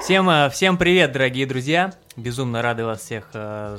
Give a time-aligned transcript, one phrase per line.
[0.00, 1.92] Всем, э, всем привет, дорогие друзья!
[2.16, 3.78] Безумно рады вас всех э,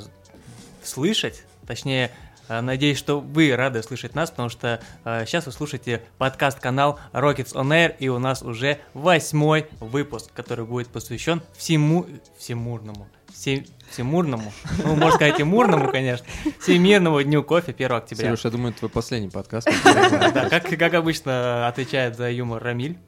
[0.82, 1.42] слышать.
[1.66, 2.12] Точнее,
[2.48, 7.54] э, надеюсь, что вы рады слышать нас, потому что э, сейчас вы слушаете подкаст-канал Rockets
[7.54, 12.06] on Air, и у нас уже восьмой выпуск, который будет посвящен всему...
[12.38, 13.08] всемурному.
[13.34, 14.52] Все, всемурному,
[14.84, 16.24] ну, можно сказать и мурному, конечно,
[16.60, 18.26] Всемирному дню кофе 1 октября.
[18.26, 19.68] Сереж, я думаю, твой последний подкаст.
[19.84, 22.98] Да, как, как обычно отвечает за юмор Рамиль.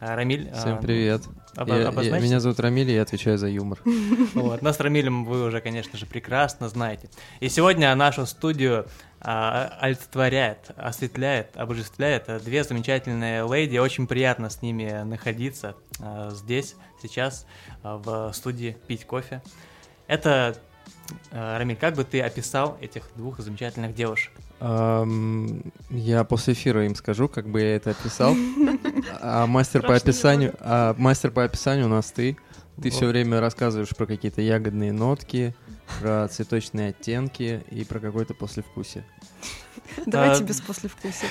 [0.00, 0.50] А, Рамиль.
[0.54, 1.22] Всем привет.
[1.56, 2.26] Об- Я- я- обозначься?
[2.26, 3.78] меня зовут Рамиль, и я отвечаю за юмор.
[4.34, 7.08] Вот, нас с Рамилем вы уже, конечно же, прекрасно знаете.
[7.40, 8.86] И сегодня нашу студию
[9.20, 13.78] а, олицетворяет, осветляет, обожествляет две замечательные леди.
[13.78, 17.46] Очень приятно с ними находиться а, здесь, сейчас,
[17.82, 19.42] а, в студии пить кофе.
[20.06, 20.56] Это,
[21.30, 24.32] Рамиль, как бы ты описал этих двух замечательных девушек?
[24.60, 28.34] Ам, Я после эфира им скажу, как бы я это описал.
[29.20, 32.36] А мастер по описанию, а мастер по описанию у нас ты.
[32.82, 35.54] Ты все время рассказываешь про какие-то ягодные нотки,
[36.00, 39.04] про цветочные оттенки и про какое-то послевкусие.
[40.06, 41.28] Давайте А, без послевкусия.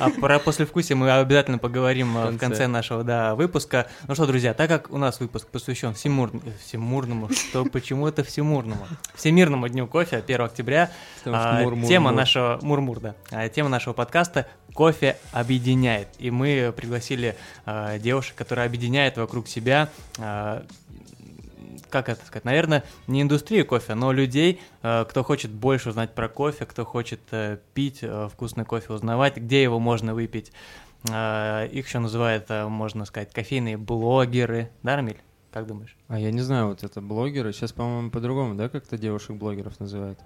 [0.00, 2.46] А про послевкусие мы обязательно поговорим а, В в конце.
[2.46, 3.88] конце нашего да, выпуска.
[4.06, 6.30] Ну что, друзья, так как у нас выпуск посвящен всемур...
[6.64, 8.86] всемурному, что почему это всемурному?
[9.14, 10.90] Всемирному дню кофе 1 октября.
[11.18, 11.88] Потому что а, мур-мур-мур.
[11.88, 13.14] тема нашего мурмур, да.
[13.30, 16.08] А, тема нашего подкаста кофе объединяет.
[16.18, 20.64] И мы пригласили а, девушек, которые объединяют вокруг себя а,
[21.92, 26.28] как это сказать, наверное, не индустрию кофе, но людей, э, кто хочет больше узнать про
[26.28, 30.52] кофе, кто хочет э, пить э, вкусный кофе, узнавать, где его можно выпить.
[31.04, 34.70] Их еще называют, можно сказать, кофейные блогеры.
[34.84, 35.20] Да, Рамиль?
[35.50, 35.96] Как думаешь?
[36.06, 37.52] А я не знаю, вот это блогеры.
[37.52, 40.20] Сейчас, по-моему, по-другому, да, как-то девушек-блогеров называют?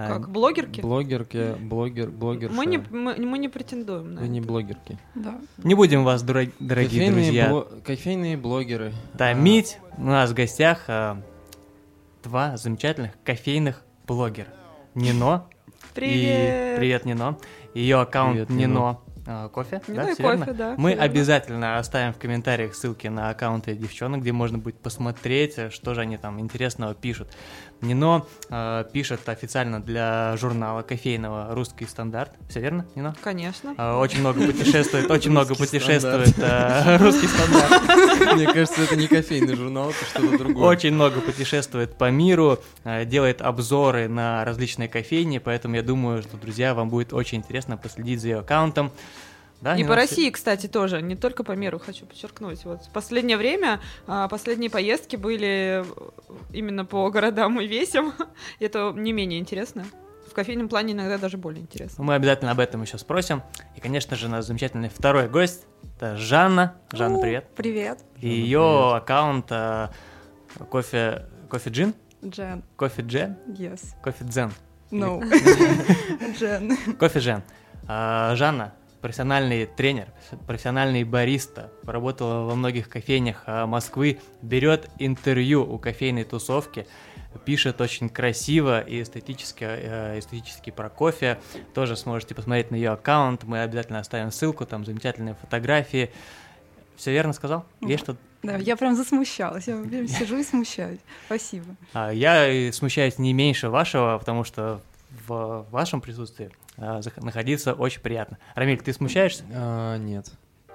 [0.00, 0.80] А, Как, блогерки?
[0.80, 2.54] Блогерки, блогер, блогерша.
[2.54, 4.46] Мы не, мы, мы не претендуем на Вы не это.
[4.46, 4.96] блогерки.
[5.16, 5.40] Да.
[5.58, 8.92] Не будем вас, дорогие Кофейные друзья, бло- Кофейные блогеры.
[9.16, 9.78] томить.
[9.96, 11.16] У нас в гостях э,
[12.22, 14.48] два замечательных кофейных блогера.
[14.94, 15.46] Нино.
[15.94, 16.74] Привет!
[16.74, 17.36] И привет, Нино.
[17.74, 18.68] Ее аккаунт Привет, Нино.
[18.68, 19.00] Нино.
[19.26, 20.46] э, Кофе, Не да, и всё верно?
[20.46, 20.74] кофе, да.
[20.78, 25.94] Мы обязательно оставим в комментариях ссылки на аккаунты девчонок, где можно будет посмотреть, э, что
[25.94, 27.28] же они там интересного пишут.
[27.80, 32.32] Нино э, пишет официально для журнала кофейного «Русский стандарт».
[32.48, 33.14] Все верно, Нино?
[33.22, 33.74] Конечно.
[33.78, 38.34] Э, Очень много путешествует, очень много «Русский путешествует э, «Русский стандарт».
[38.34, 40.66] Мне кажется, это не кофейный журнал, это что-то другое.
[40.66, 46.36] Очень много путешествует по миру, э, делает обзоры на различные кофейни, поэтому я думаю, что,
[46.36, 48.90] друзья, вам будет очень интересно последить за ее аккаунтом.
[49.60, 52.64] Да, И по России, кстати, тоже, не только по миру, хочу подчеркнуть.
[52.64, 55.84] Вот в последнее время а, последние поездки были
[56.52, 58.14] именно по городам и весям.
[58.60, 59.84] И это не менее интересно.
[60.30, 62.04] В кофейном плане иногда даже более интересно.
[62.04, 63.42] Мы обязательно об этом еще спросим.
[63.76, 65.66] И, конечно же, наш замечательный второй гость–
[65.96, 66.76] это Жанна.
[66.92, 67.48] Жанна, привет.
[67.56, 69.02] Привет, И ее привет.
[69.02, 69.88] аккаунт э,
[70.70, 72.62] кофе, кофе джин, Джен.
[72.76, 73.80] кофе джен, Yes.
[74.04, 74.52] кофе дзен,
[74.92, 75.20] No.
[76.38, 76.76] Джен.
[76.98, 77.42] кофе джен.
[77.88, 80.08] А, Жанна профессиональный тренер,
[80.46, 86.86] профессиональный бариста, поработала во многих кофейнях а, Москвы, берет интервью у кофейной тусовки,
[87.44, 91.38] пишет очень красиво и эстетически, э, эстетически про кофе.
[91.74, 93.44] Тоже сможете посмотреть на ее аккаунт.
[93.44, 96.10] Мы обязательно оставим ссылку, там замечательные фотографии.
[96.96, 97.64] Все верно сказал?
[97.80, 99.68] Есть что Да, я прям засмущалась.
[99.68, 101.00] Я прям сижу и смущаюсь.
[101.26, 101.76] Спасибо.
[101.92, 104.80] А, Я и смущаюсь не меньше вашего, потому что
[105.26, 108.38] в вашем присутствии находиться очень приятно.
[108.54, 109.44] Рамиль, ты смущаешься?
[109.52, 110.30] А, нет.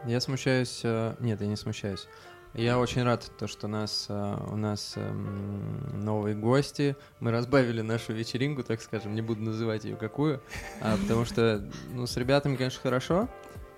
[0.05, 0.81] Я смущаюсь.
[0.83, 2.07] э, Нет, я не смущаюсь.
[2.53, 6.95] Я очень рад, то, что нас, э, у нас эм, новые гости.
[7.19, 9.15] Мы разбавили нашу вечеринку, так скажем.
[9.15, 10.41] Не буду называть ее какую.
[10.81, 13.27] а, потому что, ну, с ребятами, конечно, хорошо.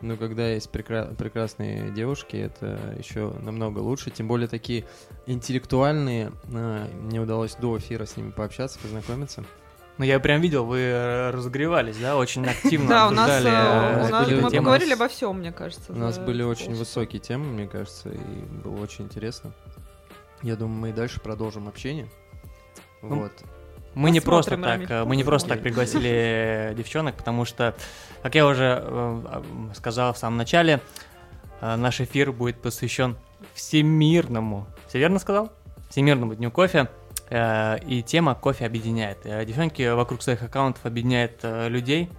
[0.01, 4.09] Но когда есть прекра- прекрасные девушки, это еще намного лучше.
[4.11, 4.83] Тем более такие
[5.25, 6.31] интеллектуальные.
[6.53, 9.45] А, Мне удалось до эфира с ними пообщаться, познакомиться.
[9.97, 13.95] Ну, я прям видел, вы э, разогревались, да, очень активно Да, у нас, э, э,
[13.95, 15.93] у нас какие-то мы поговорили обо всем, мне кажется.
[15.93, 19.53] У нас были очень высокие темы, мне кажется, и было очень интересно.
[20.41, 22.07] Я думаю, мы и дальше продолжим общение.
[23.01, 23.31] Вот.
[23.93, 27.73] Мы не просто так, мы не просто так пригласили девчонок, потому что,
[28.21, 29.23] как я уже
[29.73, 30.81] сказал в самом начале,
[31.61, 33.15] наш эфир будет посвящен
[33.53, 35.53] всемирному, все верно сказал?
[35.89, 36.89] Всемирному дню кофе.
[37.29, 39.19] Э, И тема кофе объединяет.
[39.25, 42.09] Э, Девчонки вокруг своих аккаунтов объединяют э, людей.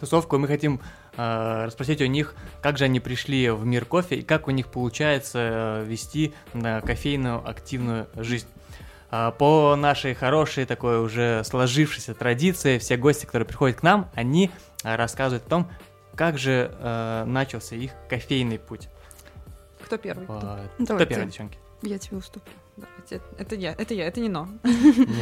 [0.00, 0.80] Тусовку и мы хотим
[1.16, 5.82] расспросить у них, как же они пришли в мир кофе и как у них получается
[5.84, 8.46] вести кофейную активную жизнь.
[9.10, 14.52] По нашей хорошей такой уже сложившейся традиции, все гости, которые приходят к нам, они
[14.84, 15.68] рассказывают о том,
[16.18, 18.88] как же э, начался их кофейный путь.
[19.84, 20.24] Кто первый?
[20.24, 21.06] Кто Давайте.
[21.06, 21.58] первый, девчонки?
[21.82, 22.52] Я тебе уступлю.
[22.78, 24.48] Давайте, Это я, это я, это не но.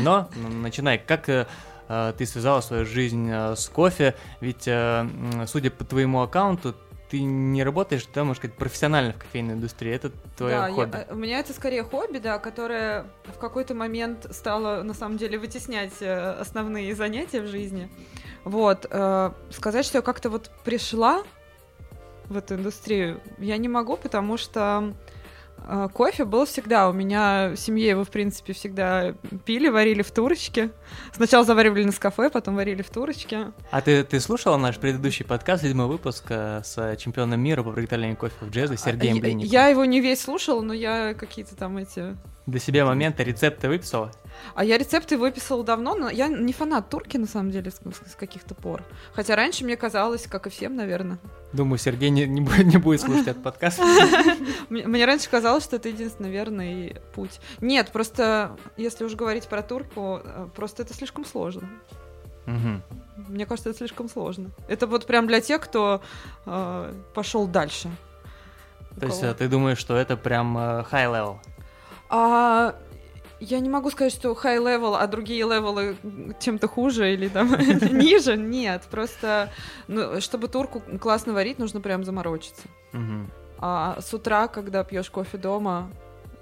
[0.03, 0.99] Но, ну, начинай.
[0.99, 1.47] Как э,
[1.89, 4.15] э, ты связала свою жизнь э, с кофе?
[4.41, 4.65] Ведь,
[5.49, 6.75] судя по твоему аккаунту,
[7.09, 9.93] ты не работаешь, да, можно сказать, профессионально в кофейной индустрии.
[9.95, 10.97] Это твое да, я- хобби.
[10.97, 15.39] э, у меня это скорее хобби, да, которое в какой-то момент стало на самом деле
[15.39, 17.89] вытеснять основные занятия в жизни.
[18.45, 18.87] Вот.
[18.91, 21.23] э, сказать, что я как-то вот пришла
[22.29, 24.93] в эту индустрию, я не могу, потому что
[25.93, 26.89] кофе был всегда.
[26.89, 29.15] У меня в семье его, в принципе, всегда
[29.45, 30.71] пили, варили в турочке.
[31.13, 33.53] Сначала заваривали на кафе, потом варили в турочке.
[33.71, 38.17] А ты, ты слушала наш предыдущий подкаст, седьмой выпуск э, с чемпионом мира по приготовлению
[38.17, 39.51] кофе в джезе Сергеем А, я, Блинником?
[39.51, 42.17] я его не весь слушала, но я какие-то там эти
[42.47, 44.13] Для себя моменты, рецепты выписала?
[44.55, 48.15] А я рецепты выписала давно, но я не фанат турки, на самом деле, с, с
[48.15, 48.85] каких-то пор.
[49.15, 51.19] Хотя раньше мне казалось, как и всем, наверное.
[51.53, 53.81] Думаю, Сергей не, не будет, не будет слушать этот подкаст.
[54.69, 57.41] Мне, раньше казалось, что это единственный верный путь.
[57.61, 61.69] Нет, просто, если уж говорить про турку, э, просто это слишком сложно.
[62.47, 64.51] Мне кажется, это слишком сложно.
[64.69, 66.01] Это вот прям для тех, кто
[66.45, 67.91] пошел дальше.
[69.01, 71.37] То есть э, ты думаешь, что это прям э, high level?
[72.09, 72.75] А
[73.41, 75.97] я не могу сказать, что high level, а другие левелы
[76.41, 77.51] чем-то хуже или там
[77.93, 78.37] ниже.
[78.37, 79.51] Нет, просто
[79.89, 82.63] ну, чтобы турку классно варить, нужно прям заморочиться.
[83.59, 85.89] А с утра, когда пьешь кофе дома,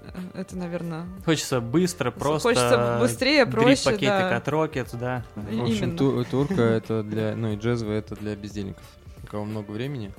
[0.03, 2.49] э, это, наверное, Хочется быстро, просто...
[2.49, 4.35] хочется быстрее, проще, пакетик да.
[4.35, 5.23] от Rockets, да.
[5.35, 8.83] В общем, ту- турка это для, ну и джезвый это для бездельников.
[9.23, 10.13] У кого много времени.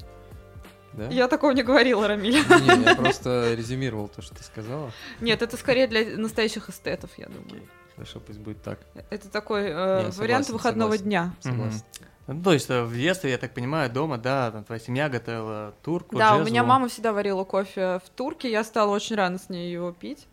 [0.97, 1.07] Да?
[1.09, 2.35] Я такого не говорила, Рамиль.
[2.35, 4.91] Не, я просто резюмировал то, что ты сказала.
[5.21, 7.63] Нет, это скорее для настоящих эстетов, я думаю.
[7.95, 8.79] Хорошо, пусть будет так.
[9.11, 11.05] Это такой э, Не, вариант согласен, выходного согласен.
[11.05, 11.35] дня.
[11.41, 11.81] Согласен.
[12.27, 15.75] Ну, то есть э, в детстве, я так понимаю, дома, да, там твоя семья готовила
[15.83, 16.51] турку, Да, у джезву.
[16.51, 20.27] меня мама всегда варила кофе в турке, я стала очень рано с ней его пить.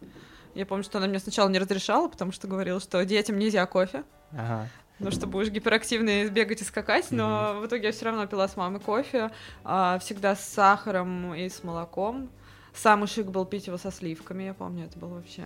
[0.55, 4.03] Я помню, что она мне сначала не разрешала, потому что говорила, что детям нельзя кофе,
[4.31, 4.67] Ага.
[4.99, 8.55] Ну что будешь гиперактивный бегать и скакать, но в итоге я все равно пила с
[8.55, 9.31] мамой кофе,
[9.63, 12.29] а, всегда с сахаром и с молоком.
[12.73, 15.43] Самый шик был пить его со сливками, я помню, это было вообще.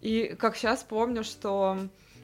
[0.00, 1.78] И как сейчас помню, что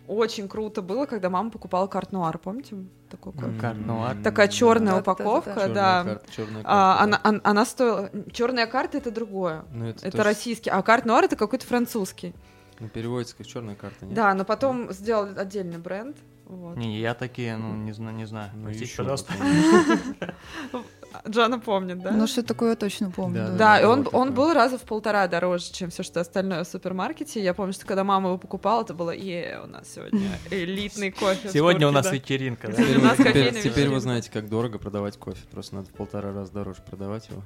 [0.09, 2.77] очень круто было, когда мама покупала карт-нуар, помните
[3.09, 3.59] такой кофе?
[3.61, 4.17] Карт-нуар.
[4.23, 5.13] Такая черная Да-да-да-да-да.
[5.13, 6.05] упаковка, Чёрная да.
[6.05, 7.29] карта, чёрная А, карта, она, да.
[7.29, 8.11] он- она стоила...
[8.33, 9.65] Черная карта— это другое.
[9.73, 10.71] Ну, это, Это тоже- российский.
[10.71, 12.35] А карт Нуар— это какой-то французский.
[12.83, 14.15] Ну, переводится как черная карта, нет?
[14.15, 16.17] Да, но потом сделали отдельный бренд.
[16.47, 16.77] Вот.
[16.77, 18.51] Не, я такие, ну, не знаю, не знаю.
[18.55, 19.33] Ну, Простите, ещё пожалуйста.
[21.29, 22.11] Джана помнит, да?
[22.11, 23.37] Ну, что такое я точно помню.
[23.37, 23.57] Да, да.
[23.57, 27.41] Да, и он, он был раза в полтора дороже, чем все что остальное в супермаркете.
[27.41, 31.51] Я помню, что когда мама его покупала, это было, е, у нас сегодня элитный кофе.
[31.51, 32.13] Сегодня у нас да».
[32.13, 33.17] вечеринка, да?
[33.63, 35.47] Теперь, вы знаете, как дорого продавать кофе.
[35.53, 37.45] Просто надо в полтора раза дороже продавать его.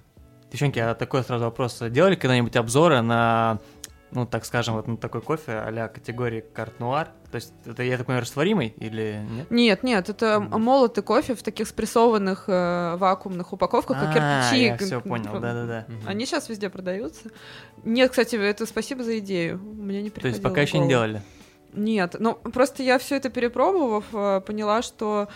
[0.50, 1.82] Девчонки, а такой сразу вопрос.
[1.90, 3.58] Делали когда-нибудь обзоры на,
[4.12, 7.08] ну, так скажем, вот на такой кофе а категории карт-нуар?
[7.30, 9.50] То есть это, я так понимаю, растворимый или нет?
[9.50, 14.64] Нет, нет, это молотый кофе в таких спрессованных э, вакуумных упаковках, как А, кирпичи.
[14.64, 15.86] я все понял, да-да-да.
[16.06, 17.30] Они сейчас везде продаются.
[17.84, 19.58] Нет, кстати, это спасибо за идею.
[19.58, 21.22] Мне не То приходило есть пока еще не делали?
[21.76, 25.28] Нет, ну просто я все это перепробовав, э, поняла, что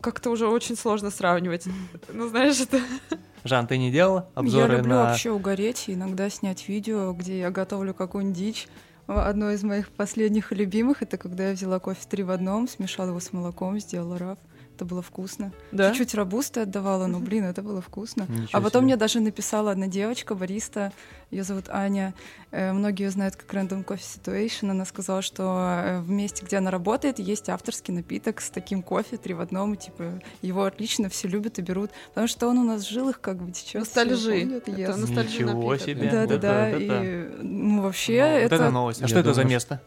[0.00, 1.64] как-то уже очень сложно сравнивать.
[2.12, 2.80] Ну, знаешь, это...
[3.44, 5.04] Жан, ты не делала Я обзоры люблю на...
[5.04, 8.68] вообще угореть и иногда снять видео, где я готовлю какую-нибудь дичь.
[9.06, 13.08] Одно из моих последних и любимых это когда я взяла кофе три в одном, смешала
[13.08, 14.38] его с молоком, сделала раф.
[14.74, 15.52] Это было вкусно.
[15.70, 15.90] Да?
[15.90, 18.26] Чуть-чуть робусты отдавала, но, блин, это было вкусно.
[18.28, 18.86] Ничего А потом себе.
[18.86, 20.92] мне даже написала одна девочка, бариста,
[21.30, 22.12] ее зовут Аня.
[22.50, 24.70] Э, Многие ее знают как Random Coffee Situation.
[24.72, 25.42] Она сказала, что
[25.84, 29.74] э, в месте, где она работает, есть авторский напиток с таким кофе, три в одном,
[29.74, 33.20] и, типа, его отлично все любят и берут, потому что он у нас в жилах
[33.20, 33.80] как бы течет.
[33.82, 34.60] Ностальжи.
[34.66, 35.86] Это ностальжи Ничего напиток.
[35.86, 36.10] себе.
[36.10, 36.68] Да, да, Это- да.
[36.68, 39.02] это- И, ну, вообще, Ну, вот это, это новость.
[39.02, 39.80] А что это за место?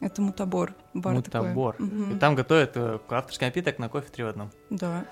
[0.00, 0.74] Это мутабор.
[0.94, 1.48] Бар такой.
[1.48, 1.76] Мутабор.
[1.78, 2.16] Мгм.
[2.16, 4.50] И там готовят э, авторский напиток на кофе три в одном.
[4.70, 5.04] Да.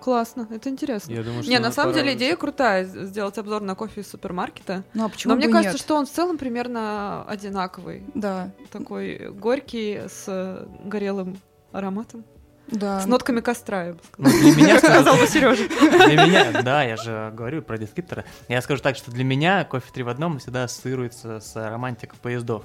[0.00, 1.12] Классно, это интересно.
[1.12, 4.84] Я думаю, что Не, на самом деле идея крутая, сделать обзор на кофе из супермаркета.
[4.94, 5.80] Ну, а почему Но мне кажется, нет?
[5.80, 8.04] что он в целом примерно одинаковый.
[8.14, 11.38] Да, Такой горький, с горелым
[11.72, 12.24] ароматом.
[12.68, 13.00] да.
[13.00, 14.54] С нотками костра, я бы Ну, сказала.
[14.54, 15.68] для меня, сказал бы Сережа.
[15.68, 18.24] для меня, да, я же говорю про дескриптора.
[18.48, 22.62] Я скажу так, что для меня кофе три в одном всегда ассоциируется с романтикой поездов.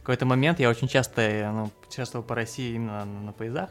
[0.00, 3.70] В какой-то момент я очень часто э, ну, путешествовал по России именно на, на поездах.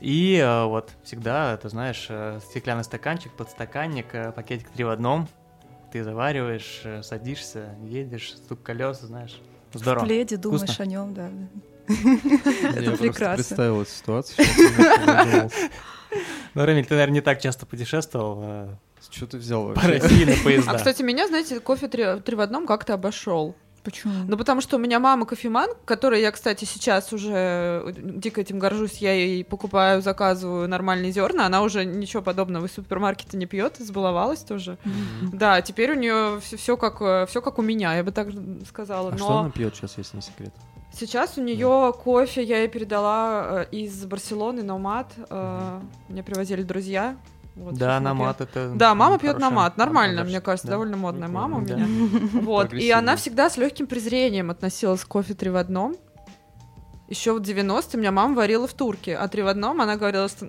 [0.00, 5.28] И э, вот всегда, ты знаешь, э, стеклянный стаканчик, подстаканник, пакетик три в одном.
[5.92, 9.38] Ты завариваешь, садишься, едешь, стук колес, знаешь.
[9.72, 10.04] В Здорово.
[10.06, 10.84] пледе думаешь Вкусно?
[10.84, 11.30] о нем, да.
[11.88, 13.34] Я Это прекрасно.
[13.36, 14.46] представил эту ситуацию.
[16.54, 18.76] Ну, Рамиль, ты, наверное, не так часто путешествовал
[19.10, 19.92] Что ты взял по вообще?
[19.98, 20.76] России на А, поездах.
[20.76, 22.04] кстати, меня, знаете, кофе три
[22.34, 23.56] в одном как-то обошел.
[23.82, 24.14] Почему?
[24.28, 28.58] Ну, потому что у меня мама кофеман, которой я, кстати, сейчас уже э, дико этим
[28.58, 28.98] горжусь.
[28.98, 31.46] Я ей покупаю, заказываю нормальные зерна.
[31.46, 34.78] Она уже ничего подобного из супермаркета не пьет, избаловалась тоже.
[35.32, 38.28] Да, теперь у нее все, как, все как у меня, я бы так
[38.68, 39.08] сказала.
[39.08, 40.52] А Но что она пьет сейчас, если не секрет?
[40.92, 45.12] сейчас у нее кофе я ей передала э, из Барселоны, Номад.
[45.30, 47.16] Э, Мне привозили друзья.
[47.54, 48.48] Вот, Да, намат пьет.
[48.48, 48.72] это...
[48.74, 49.76] Да, мама пьет намат.
[49.76, 50.72] Нормально, Даже- мне кажется, да.
[50.72, 51.74] довольно модная мама у да.
[51.76, 51.86] меня.
[52.42, 52.72] Вот.
[52.72, 55.96] И она всегда с легким презрением относилась к кофе три в одном.
[57.08, 60.28] Еще в 90-е у меня мама варила в турке, а три в одном она говорила,
[60.28, 60.48] что...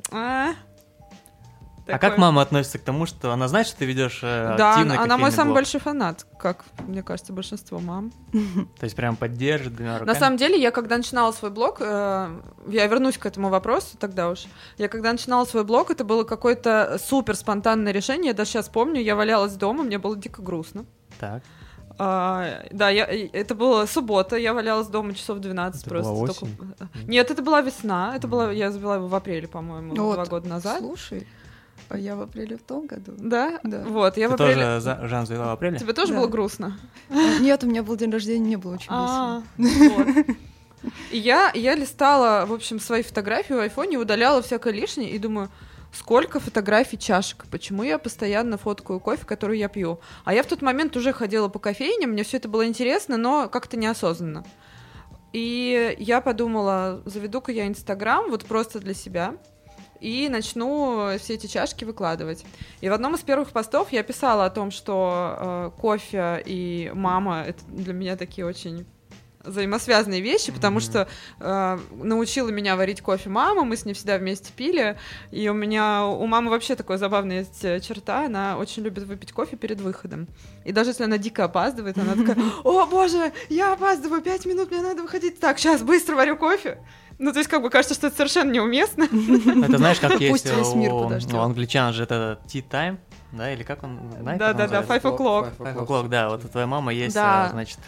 [1.86, 2.10] «А, А такое».
[2.12, 5.04] как мама относится к тому, что она знает, что ты ведешь э, Да, активный она,
[5.04, 5.56] она мой самый блог?
[5.58, 8.12] большой фанат, как, мне кажется, большинство мам.
[8.80, 10.14] То есть прям поддержит двумя руками?
[10.14, 14.30] На самом деле, я когда начинала свой блог, э, я вернусь к этому вопросу тогда
[14.30, 14.46] уж.
[14.78, 18.28] Я когда начинала свой блог, это было какое-то супер спонтанное решение.
[18.30, 20.86] Я даже сейчас помню, я валялась дома, мне было дико грустно.
[21.20, 21.44] Так.
[22.00, 26.12] А, да, я, это была суббота, я валялась дома часов 12 Это просто.
[26.12, 26.58] была только- осень?
[27.08, 30.50] Нет, это была весна, это была, я завела его в апреле, по-моему, Вот, два года
[30.50, 30.80] назад.
[30.80, 31.28] Слушай,
[31.96, 33.14] я в апреле в том году.
[33.18, 33.60] Да?
[33.64, 33.84] Да.
[33.84, 34.56] Вот, я Ты в апреле...
[34.56, 35.78] тоже за- Жан завела в апреле?
[35.78, 36.20] Тебе тоже Да.
[36.20, 36.78] было грустно?
[37.10, 39.96] А, Нет, у меня был день рождения, мне было очень А, весело.
[40.06, 40.26] вот.
[41.12, 45.50] И я, я листала, в общем, свои фотографии в айфоне, удаляла всякое лишнее и думаю,
[45.94, 50.00] сколько фотографий чашек, почему я постоянно фоткаю кофе, который я пью.
[50.26, 53.48] А я в тот момент уже ходила по кофейням, мне все это было интересно, но
[53.48, 54.44] как-то неосознанно.
[55.32, 59.36] И я подумала, заведу-ка я Инстаграм вот просто для себя
[60.04, 62.46] и начну все эти чашки выкладывать.
[62.82, 67.44] И в одном из первых постов я писала о том, что э, кофе и мама
[67.48, 68.86] это для меня такие очень
[69.46, 70.82] взаимосвязанные вещи, потому Мгм.
[70.82, 71.08] что
[71.40, 74.98] э, научила меня варить кофе мама, мы с ней всегда вместе пили,
[75.32, 79.34] и у меня у мамы вообще такая забавная есть э, черта, она очень любит выпить
[79.34, 80.28] кофе перед выходом,
[80.64, 84.82] и даже если она дико опаздывает, она такая, о боже, я опаздываю, пять минут, мне
[84.82, 86.80] надо выходить, так, сейчас быстро варю кофе.
[87.20, 89.04] Ну, то есть, как бы кажется, что это совершенно неуместно.
[89.66, 92.98] Это знаешь, как есть Пусть весь мир у, у англичан же это tea time,
[93.32, 95.08] да, или как он, знаете, он Да-да-да, называется?
[95.08, 95.52] five o'clock.
[95.58, 97.46] Five o'clock, да, вот у твоей мамы есть, Да.
[97.46, 97.80] а, значит,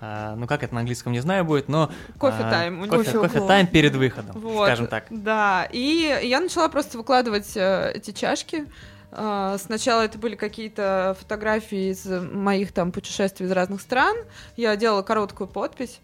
[0.00, 2.82] а, ну как это на английском не знаю будет, но Кофе а, тайм.
[2.82, 5.06] у кофе, кофе тайм перед выходом, Вот, скажем так.
[5.10, 8.66] Да, и я начала просто выкладывать э, эти чашки.
[9.12, 14.16] Э, Сначала это были какие-то фотографии из моих там путешествий из разных стран.
[14.56, 16.00] Я делала короткую подпись.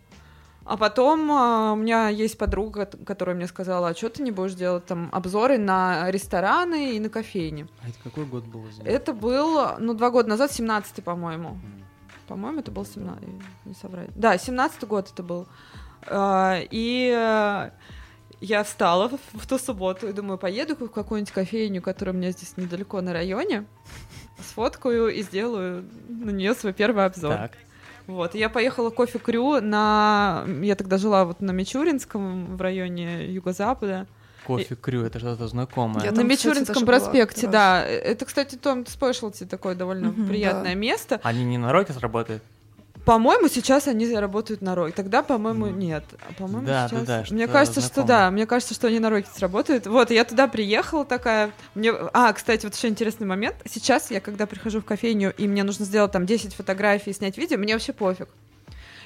[0.65, 4.55] А потом э, у меня есть подруга, которая мне сказала, а что ты не будешь
[4.55, 7.67] делать там обзоры на рестораны и на кофейни.
[7.83, 8.65] А это какой год был?
[8.85, 11.51] Это был, ну, два года назад, 17-й, по-моему.
[11.51, 11.85] М.
[12.29, 13.29] По-моему, это был 17
[13.65, 14.11] не соврать.
[14.15, 15.49] Да, 17 год это был.
[16.07, 17.71] А, И э,
[18.41, 22.31] я встала в, в ту субботу и думаю, поеду в какую-нибудь кофейню, которая у меня
[22.31, 23.67] здесь недалеко на районе,
[24.49, 27.35] сфоткаю и сделаю на нее свой первый обзор.
[27.35, 27.53] Так,
[28.11, 30.45] Вот, я поехала кофе Крю на...
[30.63, 34.07] Я тогда жила вот на Мичуринском в районе юго-запада.
[34.47, 36.05] кофе крю, это что-то знакомое.
[36.05, 37.85] Я на там, кстати, Мичуринском была проспекте, да.
[37.85, 40.81] Это, кстати, Том Спешлти такое довольно Мгм, приятное да.
[40.81, 41.21] место.
[41.23, 42.43] Они не на Рокет работают?
[43.05, 44.93] По-моему, сейчас они работают на Рой.
[44.93, 45.79] Тогда, по-моему, Мгм.
[45.79, 46.05] нет.
[46.29, 47.07] А по-моему, Да, сейчас...
[47.07, 48.09] да, да, Мне кажется, что знакомое.
[48.09, 48.31] да.
[48.31, 49.87] Мне кажется, что они на Рокет работают.
[49.87, 51.51] Вот, я туда приехала такая.
[51.75, 51.93] Мне...
[52.13, 53.57] А, кстати, вот еще интересный момент.
[53.69, 57.39] Сейчас я, когда прихожу в кофейню, и мне нужно сделать там 10 фотографий и снять
[57.39, 58.29] видео, мне вообще пофиг.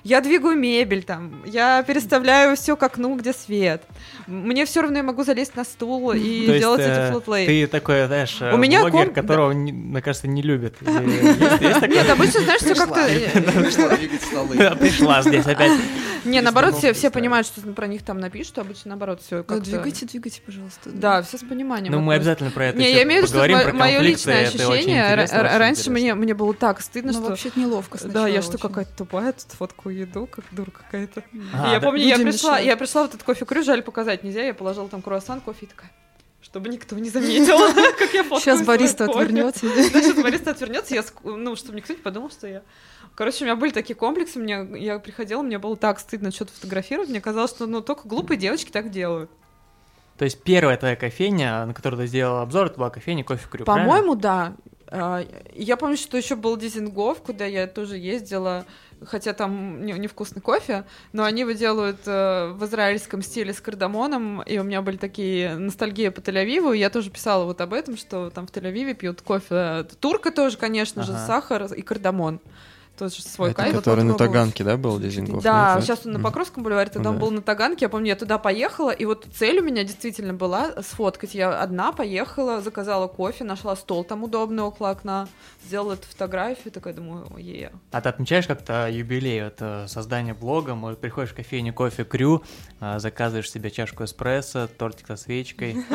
[0.05, 3.83] Я двигаю мебель там, я переставляю все к окну, где свет.
[4.27, 7.47] Мне все равно я могу залезть на стул и То есть, делать э, эти флотлей.
[7.47, 10.77] Ты такой, знаешь, У меня блогер, ком- которого, не- мне кажется, не любят.
[10.83, 11.83] Есть есть?
[11.89, 13.07] Нет, обычно, знаешь, все как-то...
[14.77, 15.73] Пришла здесь опять.
[16.25, 19.65] Не, наоборот, все, все понимают, что про них там напишут, обычно наоборот все Ну, как-то...
[19.65, 20.91] двигайте, двигайте, пожалуйста.
[20.91, 21.93] Да, все с пониманием.
[21.93, 25.15] Ну, мы обязательно про это Не, я имею в виду, что мое личное ощущение.
[25.59, 27.29] раньше мне, мне было так стыдно, Ну, что...
[27.31, 31.23] вообще неловко сначала Да, я что, какая-то тупая, тут фоткаю еду, как дура какая-то.
[31.53, 31.87] А, я да?
[31.87, 35.03] помню, я пришла, я пришла в этот кофе крю, жаль показать нельзя, я положила там
[35.03, 35.91] круассан, кофе и такая,
[36.43, 37.59] чтобы никто не заметил,
[37.99, 39.67] как я фоткаю Сейчас бариста отвернется.
[39.93, 42.63] Да, сейчас бариста отвернется, я, ну, чтобы никто не подумал, что я...
[43.15, 47.09] Короче, у меня были такие комплексы, мне, я приходила, мне было так стыдно что-то фотографировать,
[47.09, 49.31] мне казалось, что, ну, только глупые девочки так делают.
[50.19, 53.65] То есть первая твоя кофейня, на которую ты сделала обзор, это была кофейня кофе крю?
[53.65, 54.55] По-моему, да.
[54.89, 55.25] А,
[55.55, 58.65] Я помню, что еще был Дизингов, куда я тоже ездила,
[59.05, 64.43] хотя там не- невкусный кофе, но они его делают э, в израильском стиле с кардамоном,
[64.43, 67.97] и у меня были такие ностальгии по Тель-Авиву, и я тоже писала вот об этом,
[67.97, 69.87] что там в Тель-Авиве пьют кофе.
[70.01, 71.27] Турка тоже, конечно же, Ага.
[71.27, 72.41] сахар и кардамон.
[72.99, 73.75] Тоже свой Это кайф.
[73.77, 74.15] который на.
[74.15, 75.43] Таганке, да, был Дизингоф?
[75.43, 76.21] Да, Нет, сейчас он на.
[76.21, 77.21] Покровском бульваре, тогда он Да.
[77.21, 77.85] был на Таганке.
[77.87, 81.35] Я помню, я туда поехала, и вот цель у меня действительно была сфоткать.
[81.35, 85.29] Я одна поехала, заказала кофе, нашла стол там удобный около окна,
[85.67, 91.01] сделала эту фотографию, такая думаю, е А ты отмечаешь как-то юбилей, это создание блога, может,
[91.01, 92.43] приходишь в кофейню кофе крю,
[92.81, 95.77] а, заказываешь себе чашку эспрессо, тортик со свечкой.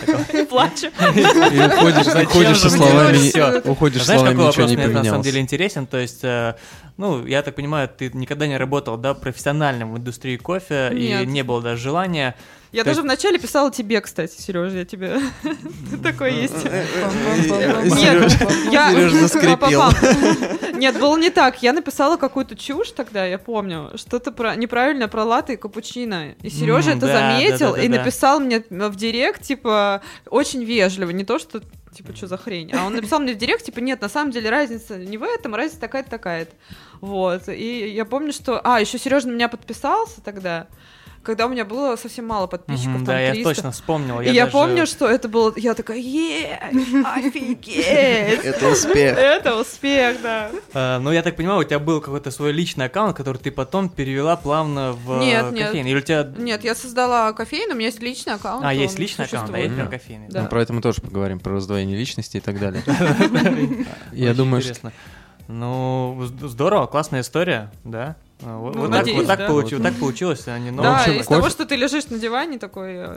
[0.00, 0.44] такого?
[0.46, 0.86] Плачу.
[0.88, 3.18] И уходишь, уходишь со мне словами, это
[3.62, 3.70] всё?
[3.70, 5.26] уходишь Знаешь, словами, какой ничего вопрос не на самом поменялось.
[5.26, 5.86] деле интересен?
[5.86, 6.56] То есть, э,
[6.96, 11.26] ну, я так понимаю, ты никогда не работал, да, профессионально в индустрии кофе, и Нет.
[11.26, 12.34] не было даже желания.
[12.70, 15.20] Я То даже вначале писала тебе, кстати, Сережа, я тебе
[16.02, 16.66] такой есть.
[16.66, 17.84] Пам-пам-пам-пам.
[17.96, 18.90] Нет, Серёж- я...
[18.92, 19.80] Серёж заскрипел.
[19.80, 20.78] Па-па-пам.
[20.78, 21.62] Нет, было не так.
[21.62, 23.90] Я написала какую-то чушь тогда, я помню.
[23.94, 26.34] Что-то про неправильно про латте и капучино.
[26.42, 31.10] И Сережа это заметил и написал мне в директ, типа, очень вежливо.
[31.10, 32.72] Не то, что типа, что за хрень.
[32.72, 35.54] А он написал мне в директ, типа, нет, на самом деле разница не в этом,
[35.54, 36.54] разница такая-то, такая-то.
[37.00, 37.48] Вот.
[37.48, 38.60] И я помню, что...
[38.64, 40.68] А, еще Сережа на меня подписался тогда,
[41.28, 43.48] когда у меня было совсем мало подписчиков, Мгм, там Да, я 300.
[43.54, 44.22] точно вспомнил.
[44.22, 45.52] И я даже- помню, что это было...
[45.56, 46.58] Я такая, е
[47.04, 47.76] офигеть!
[48.44, 49.18] Это успех.
[49.18, 50.50] Это успех, да.
[50.72, 53.90] Э, Ну, я так понимаю, у тебя был какой-то свой личный аккаунт, который ты потом
[53.90, 55.66] перевела плавно в Нет, нет.
[55.66, 55.90] кофейный.
[55.90, 56.26] Или у тебя...
[56.38, 58.64] Нет, я создала кофейну, у меня есть личный аккаунт.
[58.64, 59.64] А, есть личный аккаунт, а существует.
[59.66, 60.28] есть прям кофейный.
[60.30, 60.42] Да.
[60.44, 62.82] Ну, про это мы тоже поговорим, про раздвоение личности и так далее.
[64.12, 64.92] Я думаю, что интересно.
[65.46, 68.16] Ну, здорово, классная история, да.
[68.42, 69.46] А, Вот, Ну, вот так, надеюсь, вот так да.
[69.48, 72.18] получилось, так получилось, а не Да, новым общем, из того, кофе- что ты лежишь на
[72.18, 72.94] диване такой...
[72.94, 73.16] э,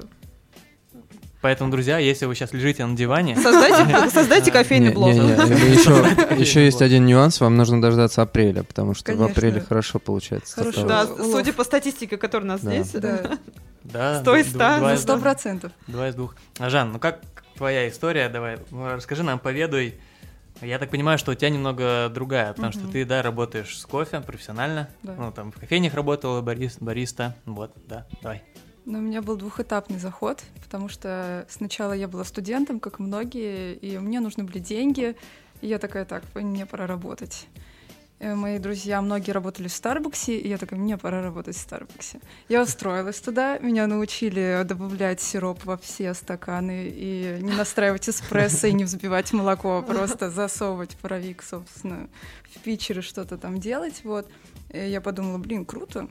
[1.41, 5.09] Поэтому, друзья, если вы сейчас лежите на диване, Создайте, создайте кофейный блог.
[5.13, 10.55] еще, есть один нюанс, вам нужно дождаться апреля, потому что в апреле хорошо получается.
[10.55, 10.85] Хорошо.
[10.85, 12.71] Да, судя по статистике, которая у нас Да.
[12.83, 12.91] здесь.
[13.01, 13.37] Да,
[13.83, 14.77] да, Сто из д- ста.
[14.77, 15.23] два на из сто двух.
[15.23, 15.71] процентов.
[15.87, 16.35] Два из двух.
[16.59, 17.21] А, Жан, ну как
[17.57, 18.29] твоя история?
[18.29, 19.95] Давай, ну, расскажи нам, поведуй.
[20.61, 22.91] Я так понимаю, что у тебя немного другая, потому что Мгм.
[22.91, 24.89] ты, да, работаешь с кофе профессионально.
[25.01, 25.15] Да.
[25.17, 27.35] Ну, там в кофейнях работала, барис, бариста.
[27.45, 28.43] Вот, да, давай.
[28.85, 33.97] Но у меня был двухэтапный заход, потому что сначала я была студентом, как многие, и
[33.97, 35.15] мне нужны были деньги.
[35.61, 37.47] И я такая, так, мне пора работать.
[38.23, 42.19] Э, Мои друзья, многие работали в Старбуксе, и я такая, мне пора работать в Старбуксе.
[42.49, 48.73] Я устроилась туда, меня научили добавлять сироп во все стаканы и не настраивать эспрессо и
[48.73, 52.09] не взбивать молоко, а просто засовывать паровик, собственно,
[52.43, 54.29] в питчеры что-то там делать, вот.
[54.69, 56.07] И я подумала, блин, круто,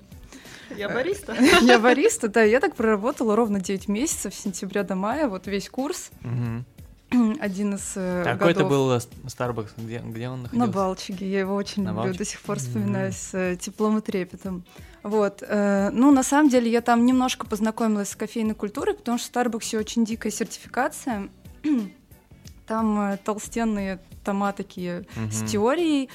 [0.77, 1.37] Я бариста.
[1.63, 5.69] я бариста, да, я так проработала ровно 9 месяцев, с сентября до мая, вот весь
[5.71, 6.65] курс, Мгм.
[7.41, 8.71] один из э, А Какой это годов.
[8.71, 9.71] был э, Starbucks?
[9.77, 10.67] Где, где он находился?
[10.67, 12.19] На Балчиге, я его очень На люблю, Балчиге?
[12.19, 14.65] до сих пор вспоминаю с э, теплом и трепетом.
[15.03, 19.29] Вот, ну, на самом деле, я там немножко познакомилась с кофейной культурой, потому что в
[19.31, 21.31] Старбуксе очень дикая сертификация.
[22.67, 25.31] Там толстенные тома такие Мгм.
[25.31, 26.09] с теорией,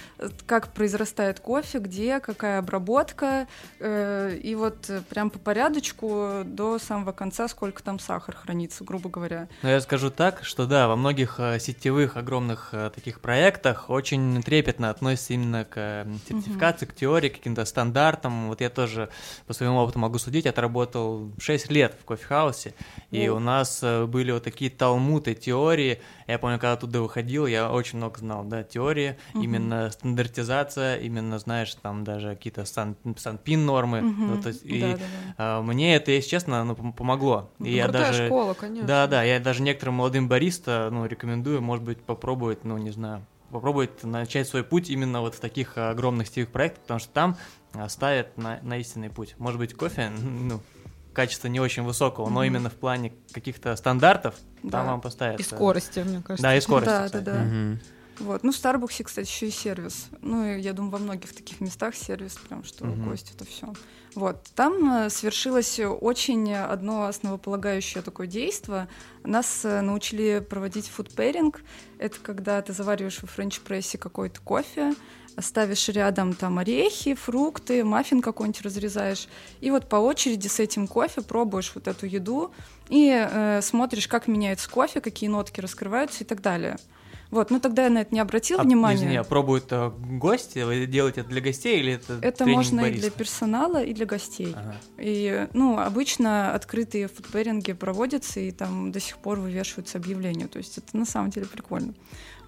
[0.45, 3.47] как произрастает кофе, где, какая обработка,
[3.79, 9.09] э, и вот э, прям по порядочку до самого конца, сколько там сахар хранится, грубо
[9.09, 9.47] говоря.
[9.63, 14.41] Но я скажу так, что да, во многих э, сетевых огромных э, таких проектах очень
[14.43, 18.47] трепетно относятся именно к сертификации, к теории, к каким-то стандартам.
[18.47, 19.09] Вот я тоже
[19.47, 22.73] по своему опыту могу судить, отработал 6 лет в кофехаусе,
[23.11, 26.01] и у нас были вот такие талмуты теории.
[26.27, 29.43] Я помню, когда оттуда выходил, я очень много знал, да, теории, Мгм.
[29.43, 34.01] именно стандартизация, именно, знаешь, там даже какие-то сан, санпин нормы.
[34.01, 34.27] Мгм.
[34.27, 35.35] Ну, то есть, и, Да-да-да.
[35.37, 37.51] а, мне это, если честно, ну, пом- помогло.
[37.59, 38.27] И я даже...
[38.27, 38.87] школа, конечно.
[38.87, 43.25] Да, да, я даже некоторым молодым бариста, ну, рекомендую, может быть, попробовать, ну, не знаю,
[43.51, 47.37] попробовать начать свой путь именно вот в таких огромных сетевых проектах, потому что там
[47.73, 49.35] а, ставят на, на истинный путь.
[49.37, 50.61] Может быть, кофе, ну,
[51.15, 52.43] качество не очень высокого, но Мгм.
[52.43, 54.83] именно в плане каких-то стандартов там Да.
[54.83, 55.39] вам поставят.
[55.39, 56.43] И э, скорости, мне кажется.
[56.43, 57.23] Да, и скорости, Да, кстати.
[57.23, 57.39] да, да.
[57.43, 57.79] Мгм.
[58.19, 58.43] Вот.
[58.43, 60.07] Ну, в Старбуксе, кстати, еще и сервис.
[60.21, 63.09] Ну, и я думаю, во многих таких местах сервис, прям что Мгм.
[63.09, 63.73] гость это все.
[64.15, 64.41] Вот.
[64.55, 68.87] Там э, свершилось очень одно основополагающее такое действие.
[69.25, 71.61] Нас э, научили проводить фудпэринг.
[71.97, 74.93] Это когда ты завариваешь во френч-прессе какой-то кофе,
[75.39, 79.27] ставишь рядом там орехи, фрукты, маффин какой-нибудь разрезаешь,
[79.61, 82.51] и вот по очереди с этим кофе пробуешь вот эту еду
[82.89, 86.77] и э, смотришь, как меняется кофе, какие нотки раскрываются и так далее.
[87.31, 88.97] Вот, ну тогда я на это не обратила А, внимания.
[88.97, 90.59] Извини, а пробуют э, гости?
[90.59, 93.01] Вы делаете это для гостей или это это можно и бариста?
[93.01, 94.53] для персонала, и для гостей.
[94.55, 94.75] Ага.
[94.99, 100.47] И, ну, обычно открытые фудпэринги проводятся, и там до сих пор вывешиваются объявления.
[100.47, 101.93] То есть это на самом деле прикольно.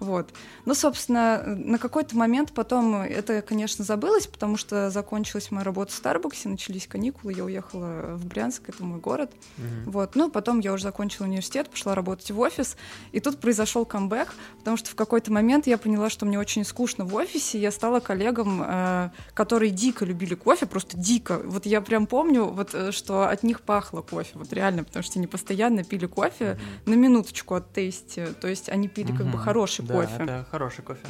[0.00, 0.32] Вот.
[0.64, 5.94] Ну, собственно, на какой-то момент потом это, конечно, забылось, потому что закончилась моя работа в
[5.94, 9.32] Старбуксе, начались каникулы, я уехала в Брянск, это мой город.
[9.56, 9.90] Мгм.
[9.90, 10.14] Вот.
[10.14, 12.76] Ну, потом я уже закончила университет, пошла работать в офис,
[13.12, 17.04] и тут произошел камбэк, потому что в какой-то момент я поняла, что мне очень скучно
[17.04, 21.40] в офисе, я стала коллегам, э, которые дико любили кофе, просто дико.
[21.44, 25.18] Вот я прям помню, вот, э, что от них пахло кофе, вот реально, потому что
[25.18, 29.84] они постоянно пили кофе на минуточку от тесте, то есть они пили как бы хороший
[29.88, 30.14] Да, кофе.
[30.22, 31.00] это хороший кофе.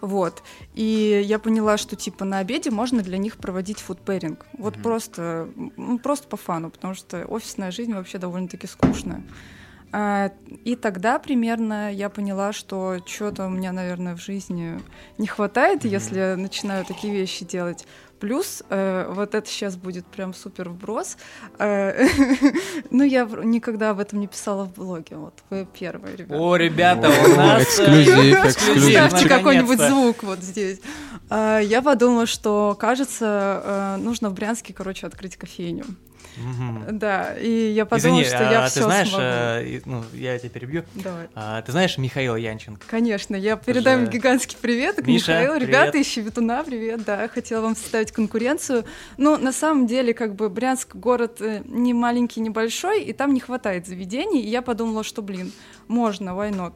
[0.00, 0.42] Вот.
[0.74, 4.46] И я поняла, что типа на обеде можно для них проводить фудпэринг.
[4.58, 4.82] Вот Мгм.
[4.82, 9.22] просто, ну, просто по фану, потому что офисная жизнь вообще довольно-таки скучная.
[9.90, 10.30] А,
[10.64, 14.78] И тогда примерно я поняла, что что-то у меня, наверное, в жизни
[15.16, 15.92] не хватает, Мгм.
[15.92, 17.86] если я начинаю такие вещи делать.
[18.20, 21.16] Плюс, э, вот это сейчас будет прям супер вброс.
[21.58, 22.06] э,
[22.90, 25.16] ну, я в- никогда об этом не писала в блоге.
[25.16, 26.40] Вот вы первые, ребята.
[26.42, 27.62] О, ребята, у нас...
[27.62, 27.62] э,
[28.02, 28.90] эксклюзив, эксклюзив.
[29.06, 30.80] Ставьте какой-нибудь звук вот здесь.
[31.30, 35.84] А, Я подумала, что, кажется, э, нужно в Брянске, короче, открыть кофейню.
[36.90, 39.22] Да, и я подумала, Извини, что я а все ты знаешь, смогу.
[39.24, 40.84] э, ну, я тебя перебью.
[40.94, 41.26] Давай.
[41.34, 42.86] А, Ты знаешь Михаила Янченко?
[42.88, 45.54] Конечно, я передам же- гигантский привет к Миша, Михаилу.
[45.56, 45.68] привет.
[45.68, 48.84] Ребята из Щебетуна, привет, да, хотела вам составить конкуренцию.
[49.16, 53.40] Ну, на самом деле, как бы Брянск город э, не маленький, небольшой, и там не
[53.40, 55.52] хватает заведений, и я подумала, что, блин,
[55.88, 56.74] можно, why not?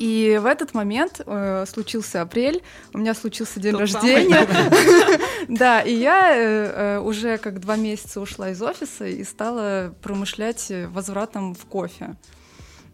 [0.00, 2.62] И в этот момент э, случился апрель,
[2.94, 4.48] у меня случился день Тот рождения.
[5.48, 10.72] Да, и я э, э, уже как два месяца ушла из офиса и стала промышлять
[10.88, 12.16] возвратом в кофе.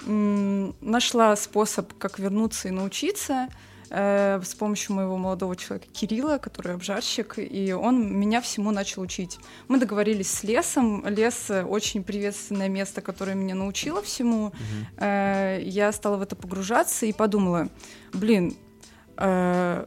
[0.05, 3.49] Нашла способ, как вернуться и научиться
[3.91, 9.39] э, с помощью моего молодого человека Кирилла, который обжарщик, и он меня всему начал учить.
[9.69, 11.07] Мы договорились с лесом.
[11.07, 14.53] Лес очень приветственное место, которое меня научило всему.
[14.97, 17.69] Э, я стала в это погружаться и подумала,
[18.13, 18.57] блин,
[19.17, 19.87] э,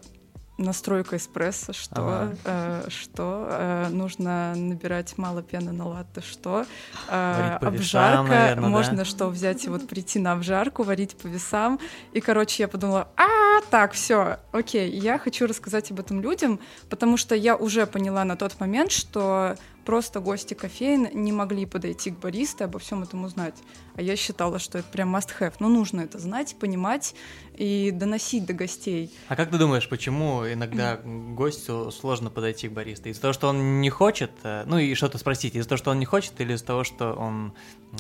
[0.60, 2.36] настройка эспрессо, что, Ага.
[2.46, 6.66] э, что э, нужно набирать мало пены на латте, что
[7.08, 8.68] э, Варить по весам, обжарка, наверно, да?
[8.70, 11.80] можно что взять и вот прийти на обжарку, варить по весам.
[12.14, 17.18] И, короче, я подумала, а, так, все, окей, я хочу рассказать об этом людям, потому
[17.18, 22.20] что я уже поняла на тот момент, что просто гости кофеин не могли подойти к
[22.20, 23.56] баристе обо всем этом узнать.
[23.96, 25.54] А я считала, что это прям must-have.
[25.60, 27.16] Ну, нужно это знать, понимать
[27.60, 29.14] и доносить до гостей.
[29.28, 33.10] А как ты думаешь, почему иногда гостю сложно подойти к бариста?
[33.10, 36.00] Из-за того, что он не хочет, э, ну и что-то спросить, из-за того, что он
[36.00, 37.54] не хочет, или из-за того, что он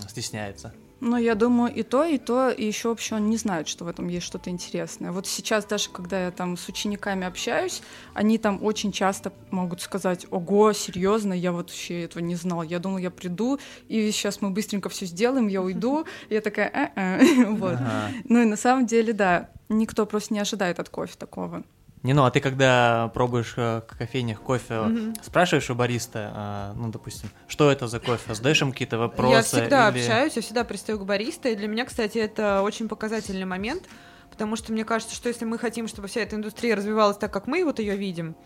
[0.07, 0.73] стесняется?
[1.01, 3.87] Но я думаю, и то, и то, и еще вообще он не знает, что в
[3.87, 5.11] этом есть что-то интересное.
[5.11, 7.81] Вот сейчас даже, когда я там с учениками общаюсь,
[8.13, 12.63] они там очень часто могут сказать, ого, серьезно, я вот вообще этого не знал.
[12.63, 16.05] Я думала, я приду, и сейчас мы быстренько все сделаем, я уйду.
[16.29, 16.91] И я такая,
[17.47, 17.77] вот.
[18.25, 21.63] Ну и на самом деле, да, никто просто не ожидает от кофе такого.
[22.01, 25.15] Не, ну а ты когда пробуешь э, в кофейнях кофе, Мгм.
[25.21, 29.33] спрашиваешь у бариста, э, ну, допустим, что это за кофе, задаешь им какие-то вопросы?
[29.35, 32.87] Я всегда или- общаюсь, я всегда пристаю к бариста, и для меня, кстати, это очень
[32.87, 33.83] показательный момент,
[34.31, 37.47] потому что мне кажется, что если мы хотим, чтобы вся эта индустрия развивалась так, как
[37.47, 38.37] мы вот ее видим,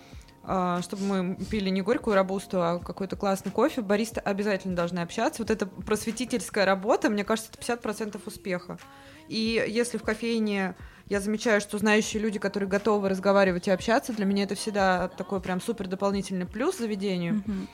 [0.46, 5.42] а, чтобы мы пили не горькую рабусту, а какой-то классный кофе, баристы обязательно должны общаться.
[5.44, 8.78] Вот эта просветительская работа, мне кажется, это 50% успеха.
[9.30, 10.76] И если в кофейне
[11.10, 15.42] я замечаю, что знающие люди, которые готовы разговаривать и общаться, для меня это всегда такой
[15.42, 17.68] прям супер дополнительный плюс заведению, Мгм.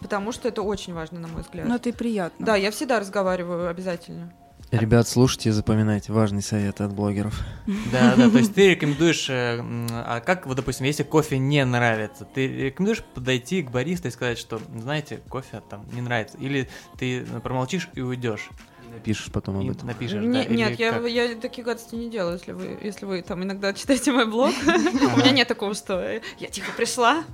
[0.00, 1.66] потому что это очень важно, на мой взгляд.
[1.66, 2.44] Ну это и приятно.
[2.44, 4.32] Да, я всегда разговариваю обязательно.
[4.70, 7.38] Ребят, слушайте и запоминайте важный совет от блогеров.
[7.92, 9.58] Да, да, то есть ты рекомендуешь, э,
[9.92, 14.38] а как, вот, допустим, если кофе не нравится, ты рекомендуешь подойти к баристу и сказать,
[14.38, 16.68] что, знаете, кофе там не нравится, или
[16.98, 18.50] ты промолчишь и уйдешь,
[18.94, 19.88] Напишешь потом об этом.
[19.88, 21.06] напишешь, Не- да, нет, я, как?
[21.06, 24.52] я такие гадости не делаю, если вы, если вы там иногда читаете мой блог.
[24.66, 27.24] У меня нет такого, что я тихо пришла.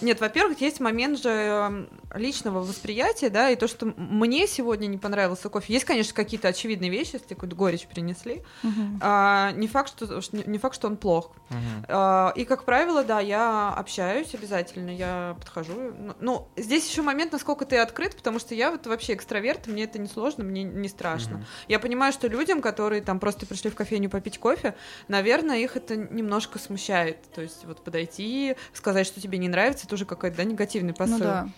[0.00, 4.98] Нет, во-первых, есть момент же эм, личного восприятия, да, и то, что мне сегодня не
[4.98, 5.72] понравился кофе.
[5.72, 8.42] Есть, конечно, какие-то очевидные вещи, если какую-то горечь принесли.
[8.62, 8.98] Мгм.
[9.02, 11.32] А, не, факт, что, не факт, что он плох.
[11.50, 11.84] Мгм.
[11.88, 15.74] А, И, как правило, да, я общаюсь обязательно, я подхожу.
[15.98, 19.84] Ну, Ну, здесь еще момент, насколько ты открыт, потому что я вот вообще экстраверт, мне
[19.84, 21.38] это не сложно, мне не страшно.
[21.38, 21.46] Мгм.
[21.68, 24.74] Я понимаю, что людям, которые там просто пришли в кофейню попить кофе,
[25.08, 27.18] наверное, их это немножко смущает.
[27.34, 31.18] То есть вот подойти, сказать, что тебе не нравится, это уже какой-то да, негативный посыл.
[31.18, 31.48] Ну да.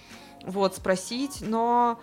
[0.45, 2.01] Вот, спросить, но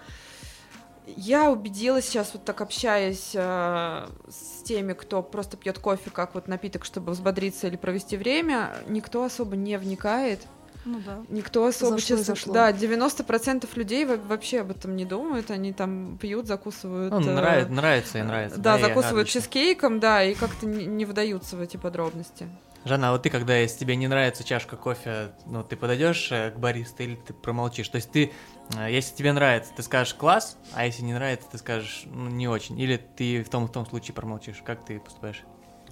[1.07, 6.47] я убедилась сейчас, вот так общаясь э, с теми, кто просто пьет кофе как вот
[6.47, 10.39] напиток, чтобы взбодриться или провести время, никто особо не вникает.
[10.85, 11.19] Ну да.
[11.29, 12.53] Никто особо, Зашло честно, зашло.
[12.53, 17.11] да, 90% людей во- вообще об этом не думают, они там пьют, закусывают.
[17.11, 18.59] Ну, э, нравится, нравится и нравится.
[18.59, 22.47] Да, и закусывают чизкейком, да, и как-то не, не вдаются в эти подробности.
[22.85, 26.51] Жанна, а вот ты, когда если тебе не нравится чашка кофе, ну, ты подойдешь э,
[26.51, 27.89] к баристе или ты промолчишь?
[27.89, 28.31] То есть ты,
[28.77, 32.47] э, если тебе нравится, ты скажешь класс, а если не нравится, ты скажешь ну, не
[32.47, 32.79] очень.
[32.79, 34.61] Или ты в том в том случае промолчишь.
[34.65, 35.43] Как ты поступаешь?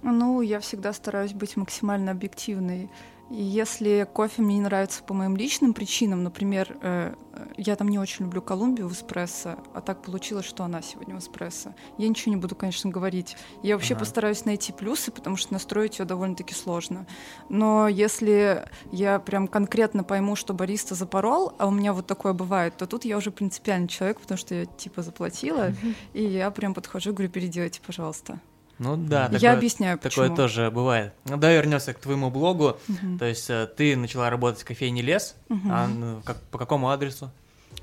[0.01, 2.89] Ну, я всегда стараюсь быть максимально объективной.
[3.29, 7.89] И если кофе мне не нравится по моим личным причинам, например, э, э, я там
[7.89, 11.75] не очень люблю Колумбию в эспрессо, а так получилось, что она сегодня в эспрессо.
[11.97, 13.35] Я ничего не буду, конечно, говорить.
[13.63, 13.99] Я вообще Ага.
[13.99, 17.05] постараюсь найти плюсы, потому что настроить ее довольно-таки сложно.
[17.49, 22.77] Но если я прям конкретно пойму, что бариста запорол, а у меня вот такое бывает,
[22.77, 25.73] то тут я уже принципиальный человек, потому что я типа заплатила,
[26.13, 28.39] и я прям подхожу и говорю, переделайте, пожалуйста.
[28.79, 30.25] Ну да, я такое, объясняю, почему.
[30.25, 31.13] такое тоже бывает.
[31.25, 32.77] Ну, давай вернемся к твоему блогу.
[32.87, 33.17] Мгм.
[33.19, 35.71] То есть э, ты начала работать в кофейне Лес, Мгм.
[35.71, 37.31] а ну, как, по какому адресу?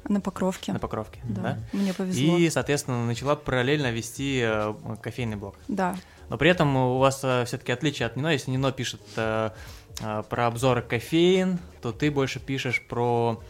[0.08, 0.72] На покровке.
[0.72, 1.42] На Покровке, да?
[1.42, 2.36] Да, мне повезло.
[2.36, 5.56] И, соответственно, начала параллельно вести э, кофейный блог.
[5.68, 5.96] Да,
[6.28, 8.28] Но при этом у вас все-таки отличие от Нино.
[8.28, 9.50] Если Нино пишет э,
[10.00, 13.40] э, про обзоры кофеин, то ты больше пишешь про...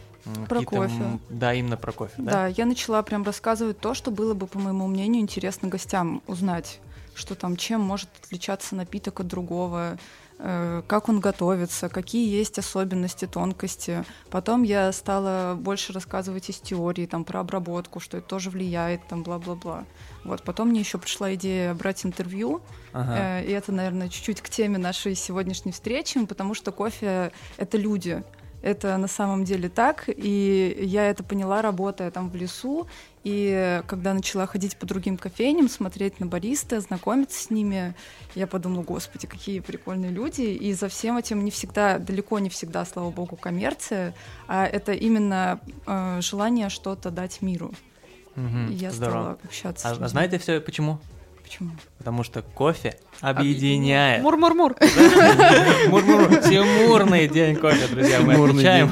[0.49, 1.19] Про кофе.
[1.29, 2.31] Да, именно про кофе, да?
[2.31, 6.79] да, я начала прям рассказывать то, что было бы, по моему мнению, интересно гостям узнать,
[7.15, 9.97] что там, чем может отличаться напиток от другого,
[10.37, 14.03] э, как он готовится, какие есть особенности, тонкости.
[14.29, 19.23] Потом я стала больше рассказывать из теории, там, про обработку, что это тоже влияет, там,
[19.23, 19.85] бла-бла-бла.
[20.25, 22.61] Вот, потом мне еще пришла идея брать интервью,
[22.93, 23.39] Ага.
[23.39, 28.23] Э, И это, наверное, чуть-чуть к теме нашей сегодняшней встречи, потому что кофе— это люди.
[28.65, 32.87] Это на самом деле так, и я это поняла, работая там в лесу,
[33.23, 37.93] и когда начала ходить по другим кофейням, смотреть на бариста, знакомиться с ними,
[38.33, 42.85] я подумала, господи, какие прикольные люди, и за всем этим не всегда, далеко не всегда,
[42.85, 44.15] слава богу, коммерция,
[44.47, 47.71] а это именно э, желание что-то дать миру.
[48.33, 49.13] Мгм, И я Здорово.
[49.13, 50.99] стала общаться А, а знаете все почему?
[51.45, 51.69] Почему?
[51.99, 54.23] Потому что кофе объединяет.
[54.23, 54.75] Мур-мур-мур.
[55.89, 56.37] Мур-мур.
[56.41, 58.89] Тимурный день кофе, друзья, мы отмечаем.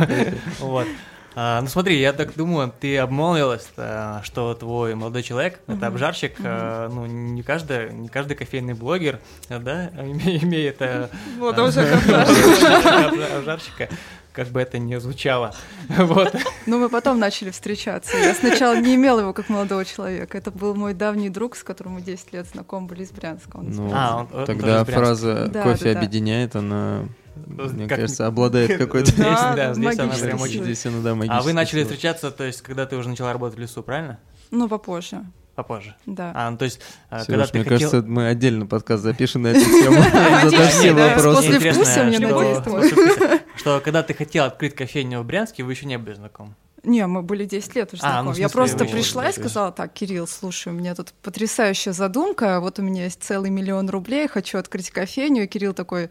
[0.60, 0.88] Вот.
[1.36, 6.34] А, ну смотри, я так думаю, ты обмолвилась, а, что твой молодой человек, это обжарщик,
[6.44, 11.10] а, ну не каждый, не каждый кофейный блогер, а, да, име- имеет обжар-
[13.40, 13.90] обжарщика,
[14.34, 15.54] как бы это ни звучало.
[15.90, 16.36] Вот.
[16.66, 18.18] Ну, мы потом начали встречаться.
[18.18, 20.38] Я сначала не имела его как молодого человека.
[20.38, 23.58] Это был мой давний друг, с которым мы 10 лет знакомы были из Брянска.
[23.58, 24.92] Он из Ну, А, он- он тогда Брянска.
[24.94, 26.00] фраза Да, «кофе да, да.
[26.00, 27.06] объединяет», она,
[27.48, 29.12] Ну, мне как- кажется, обладает какой-то...
[29.12, 30.54] Здесь, Да, здесь она магической прям очень...
[30.54, 30.66] силой.
[30.74, 33.62] Здесь она, да, А вы начали встречаться, то есть, когда ты уже начала работать в
[33.62, 34.20] лесу, правильно?
[34.52, 35.24] Ну, попозже,
[35.56, 35.96] Попозже.
[36.08, 36.32] да.
[36.36, 36.80] А, ну то есть,
[37.12, 37.92] а, Серёж, когда ты мне хотел...
[37.92, 40.02] кажется, мы отдельно подкаст запишем на эту тему.
[40.50, 41.48] Задашь все вопросы.
[41.54, 45.74] после вкуса мне что- надеюсь, что- Что когда ты хотел открыть кофейню в Брянске, вы
[45.74, 46.56] еще не были знакомы.
[46.84, 48.34] Не, мы были 10 лет уже А, ну, знакомы.
[48.34, 52.78] в Я просто пришла и сказала, так, Кирилл, слушай, у меня тут потрясающая задумка, вот
[52.80, 55.44] у меня есть целый миллион рублей, хочу открыть кофейню.
[55.44, 56.10] И Кирилл такой,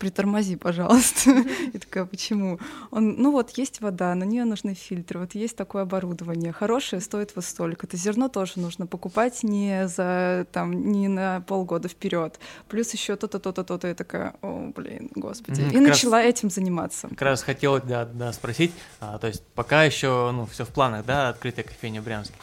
[0.00, 1.30] притормози, пожалуйста.
[1.72, 2.58] И такая, почему?
[2.90, 7.36] Он, ну вот, есть вода, на нее нужны фильтры, вот есть такое оборудование, хорошее стоит
[7.36, 7.86] вот столько.
[7.86, 12.40] Это зерно тоже нужно покупать не за, там, не на полгода вперед.
[12.68, 13.88] Плюс еще то-то, то-то, то-то.
[13.88, 15.62] Я такая, о, блин, господи.
[15.72, 17.08] И начала этим заниматься.
[17.08, 21.28] Как раз хотел да, спросить, а, то есть пока еще ну, все в планах, да,
[21.28, 22.34] открытая кофейня в Брянске?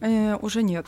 [0.00, 0.86] Э, уже нет.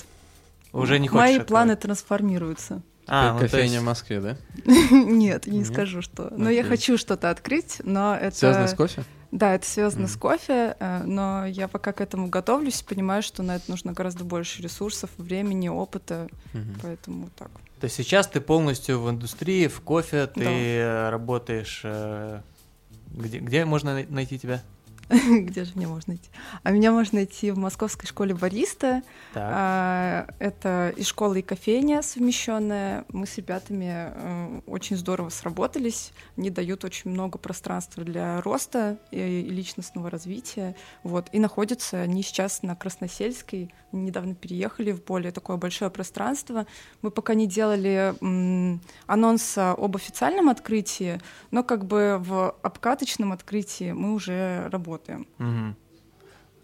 [0.72, 2.82] Уже не хочешь Мои планы трансформируются.
[3.08, 4.36] А, ну, Кофейня есть- в Москве, да?
[4.90, 5.66] Нет, не Нет?
[5.66, 6.32] скажу, что.
[6.36, 6.70] Но я Окей.
[6.70, 8.36] хочу что-то открыть, но это...
[8.36, 9.04] Связано с кофе?
[9.30, 10.10] Да, это связано Мгм.
[10.12, 14.24] с кофе, э, но я пока к этому готовлюсь, понимаю, что на это нужно гораздо
[14.24, 16.76] больше ресурсов, времени, опыта, Мгм.
[16.82, 17.50] поэтому так.
[17.80, 20.50] То есть сейчас ты полностью в индустрии, в кофе, ты Да.
[20.50, 21.80] э, работаешь...
[21.84, 22.40] э,
[23.10, 24.62] Где, где можно най- найти тебя?
[25.30, 26.28] Где же меня можно найти?
[26.62, 29.02] А меня можно найти в Московской школе бариста.
[29.32, 29.50] Так.
[29.54, 33.06] А, Это и школа, и кофейня совмещенная.
[33.10, 36.12] Мы с ребятами э, очень здорово сработались.
[36.36, 40.76] Они дают очень много пространства для роста и личностного развития.
[41.04, 41.28] Вот.
[41.32, 43.72] И находятся они сейчас на Красносельской.
[43.92, 46.66] Они недавно переехали в более такое большое пространство.
[47.00, 48.14] Мы пока не делали
[49.06, 51.18] анонса об официальном открытии,
[51.50, 54.97] но как бы в обкаточном открытии мы уже работаем.
[55.38, 55.76] Мгм.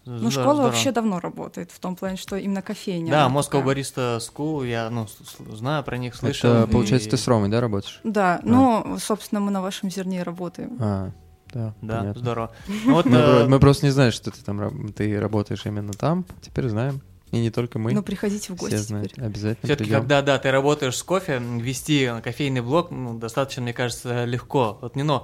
[0.07, 0.71] Ну, Здорово, школа здорово.
[0.71, 3.09] вообще давно работает, в том плане, что именно кофейня.
[3.11, 3.63] Да, Moscow такая.
[3.63, 5.07] Barista School, я ну,
[5.55, 6.51] знаю про них, слышал.
[6.51, 8.01] Это, и- получается, ты с Ромой, да, работаешь?
[8.03, 10.77] Да, ну, собственно, мы на вашем зерне работаем.
[10.79, 11.09] А,
[11.51, 12.21] да, Да, понятно.
[12.21, 12.51] здорово.
[12.85, 16.23] Ну, вот, Мы, э, мы просто не знаем, что ты там ты работаешь именно там.
[16.41, 17.01] Теперь знаем.
[17.31, 17.91] И не только мы.
[17.91, 19.11] Ну, приходите в гости все знают.
[19.11, 19.25] теперь.
[19.25, 24.25] Обязательно Все-таки, когда да, ты работаешь с кофе, вести кофейный блог ну, достаточно, мне кажется,
[24.25, 24.77] легко.
[24.81, 25.23] Вот Нино,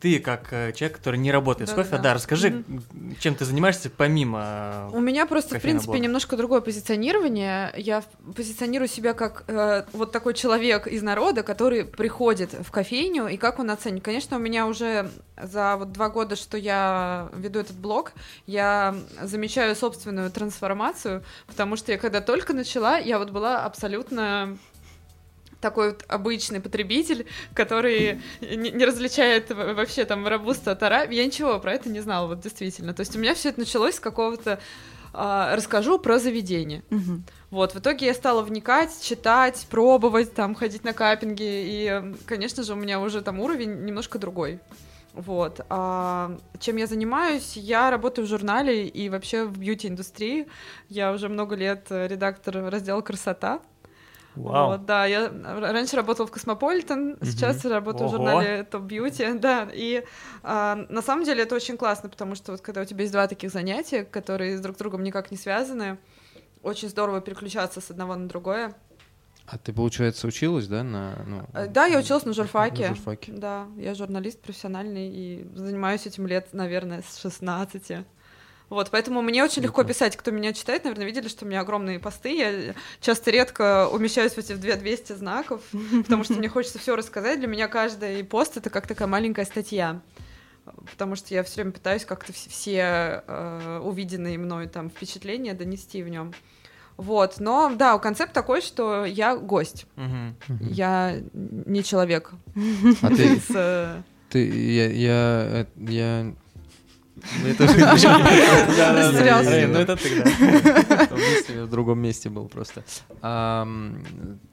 [0.00, 2.10] ты как э, человек, который не работает с кофе, Да-да-да.
[2.10, 2.64] да, расскажи,
[3.20, 4.88] чем ты занимаешься помимо...
[4.92, 6.00] У меня просто, в принципе, блока.
[6.00, 7.72] немножко другое позиционирование.
[7.76, 8.02] Я
[8.36, 13.58] позиционирую себя как э, вот такой человек из народа, который приходит в кофейню, и как
[13.58, 14.04] он оценит.
[14.04, 18.12] Конечно, у меня уже за вот два года, что я веду этот блог,
[18.46, 24.58] я замечаю собственную трансформацию, потому что я когда только начала, я вот была абсолютно
[25.60, 31.14] такой вот обычный потребитель, который не, не различает вообще там робуста от араби.
[31.14, 32.94] Я ничего про это не знала, вот действительно.
[32.94, 34.60] То есть у меня все это началось с какого-то...
[35.12, 36.82] а, расскажу про заведение.
[36.90, 37.24] Мгм.
[37.50, 42.74] Вот, в итоге я стала вникать, читать, пробовать, там, ходить на каппинги, и, конечно же,
[42.74, 44.60] у меня уже там уровень немножко другой.
[45.14, 45.62] Вот.
[45.70, 47.56] А чем я занимаюсь?
[47.56, 50.46] Я работаю в журнале и вообще в бьюти-индустрии.
[50.88, 53.60] Я уже много лет редактор раздела «Красота».
[54.42, 54.68] Вау.
[54.72, 58.16] Вот, да, я раньше работала в Космополитен, сейчас работаю в Ого.
[58.16, 60.04] журнале Top Beauty, да, и
[60.42, 63.26] а, на самом деле это очень классно, потому что вот когда у тебя есть два
[63.26, 65.98] таких занятия, которые друг с другом никак не связаны,
[66.62, 68.74] очень здорово переключаться с одного на другое.
[69.50, 71.24] А ты, получается, училась, да, на...
[71.26, 72.88] ну, Э, Да, я училась на журфаке.
[72.90, 73.32] На журфаке.
[73.32, 78.04] Да, я журналист профессиональный и занимаюсь этим лет, наверное, с 16.
[78.68, 80.16] Вот, поэтому мне очень легко писать.
[80.16, 82.36] Кто меня читает, наверное, видели, что у меня огромные посты.
[82.36, 85.62] Я часто редко умещаюсь в эти 200 знаков,
[86.04, 87.38] потому что мне хочется все рассказать.
[87.38, 90.00] Для меня каждый пост это как такая маленькая статья.
[90.92, 96.02] Потому что я все время пытаюсь как-то вс- все э, увиденные мной там впечатления донести
[96.02, 96.34] в нем.
[96.98, 99.86] Вот, но да, концепт такой, что я гость.
[99.96, 100.36] Мгм.
[100.60, 102.32] я не человек.
[103.00, 106.34] А ты, С, э, ты, я, я, э, я...
[107.42, 107.72] Ну, это Ну
[109.78, 111.64] это ты, да.
[111.64, 112.84] В другом месте был просто.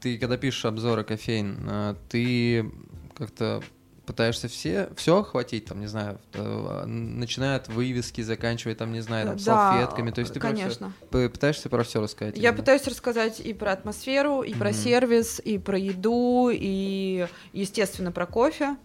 [0.01, 2.71] Ты когда пишешь обзоры кофеин, а, ты
[3.17, 3.62] как-то
[4.06, 9.25] пытаешься все, все охватить, там, не знаю, э, начиная от вывески, заканчивая, там, не знаю,
[9.25, 10.93] там, да, салфетками, то есть ты про конечно.
[11.10, 12.38] п- пытаешься про все рассказать?
[12.38, 12.58] Я именно?
[12.58, 14.78] пытаюсь рассказать и про атмосферу, и про Мгм.
[14.78, 18.75] сервис, и про еду, и, естественно, про кофе,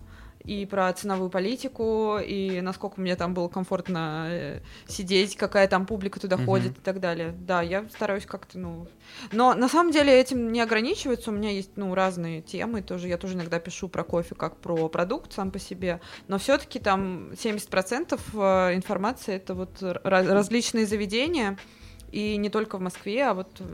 [0.44, 6.18] и про ценовую политику, и насколько мне там было комфортно э, сидеть, какая там публика
[6.18, 6.46] туда Мгм.
[6.46, 7.34] ходит и так далее.
[7.38, 8.86] Да, я стараюсь как-то, ну...
[9.32, 13.18] Но на самом деле этим не ограничивается, у меня есть, ну, разные темы тоже, я
[13.18, 17.32] тоже иногда пишу про кофе как про продукт сам по себе, но все таки там
[17.32, 21.58] 70% э, информации— это вот различные заведения,
[22.12, 23.64] и не только в Москве, а вот э,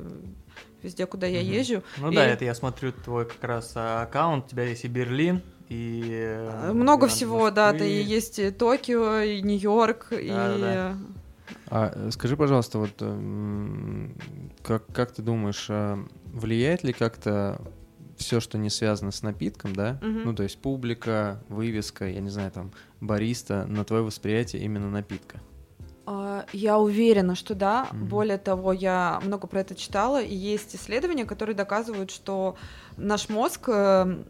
[0.83, 1.83] везде, куда я езжу.
[1.99, 4.89] Ну И- да, это я смотрю твой как раз а, аккаунт, у тебя есть и
[4.89, 6.09] Берлин, и...
[6.13, 10.29] э, Много и всего, да, ты и есть и Токио, и Нью-Йорк, и...
[10.29, 10.97] Да-да-да.
[11.69, 14.15] А э, скажи, пожалуйста, вот м,
[14.63, 15.99] как, как ты думаешь, а
[16.33, 17.61] влияет ли как-то
[18.17, 19.99] все, что не связано с напитком, да?
[20.03, 20.25] Мгм.
[20.25, 25.39] Ну, то есть публика, вывеска, я не знаю, там, бариста, на твое восприятие именно напитка.
[26.07, 27.89] А, Я уверена, что да.
[27.93, 28.07] Мгм.
[28.07, 32.57] Более того, я много про это читала, и есть исследования, которые доказывают, что
[32.97, 34.25] наш мозг э,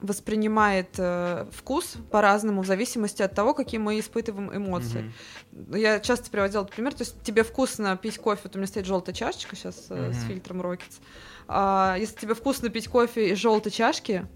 [0.00, 5.12] воспринимает э, вкус по-разному в зависимости от того, какие мы испытываем эмоции.
[5.52, 5.76] Мгм.
[5.76, 8.86] Я часто приводила этот пример, то есть тебе вкусно пить кофе, вот у меня стоит
[8.86, 10.12] желтая чашечка сейчас с Мгм.
[10.12, 11.00] фильтром Rockets.
[11.48, 14.26] А, если тебе вкусно пить кофе из желтой чашки,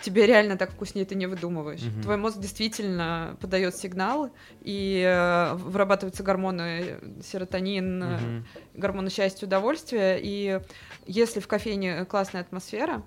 [0.00, 1.82] тебе реально так вкуснее ты не выдумываешь.
[1.82, 2.02] Мгм.
[2.02, 8.46] Твой мозг действительно подает сигналы, и э, вырабатываются гормоны э, серотонин, э, Мгм.
[8.74, 10.18] гормоны счастья, удовольствия.
[10.22, 10.60] И
[11.06, 13.02] если в кофейне классная атмосфера,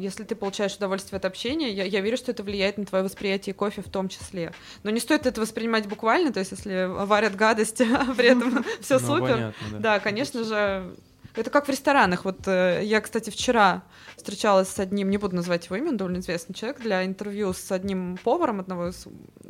[0.00, 3.54] если ты получаешь удовольствие от общения, я, я верю, что это влияет на твое восприятие
[3.54, 4.52] кофе в том числе.
[4.82, 8.98] Но не стоит это воспринимать буквально, то есть если варят гадость, а при этом все
[8.98, 9.32] Ну, супер.
[9.32, 10.00] понятно, да.
[10.00, 10.94] Конечно же.
[11.36, 12.24] Это как в ресторанах.
[12.24, 13.82] Вот э, я, кстати, вчера
[14.16, 17.72] встречалась с одним, не буду называть его имя, он довольно известный человек, для интервью с
[17.72, 19.08] одним поваром, одного из,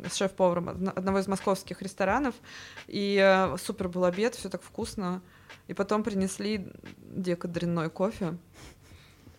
[0.09, 2.33] с шеф-поваром одно- одного из московских ресторанов.
[2.87, 5.21] И э, супер был обед, все так вкусно.
[5.67, 8.35] И потом принесли дико дрянной кофе.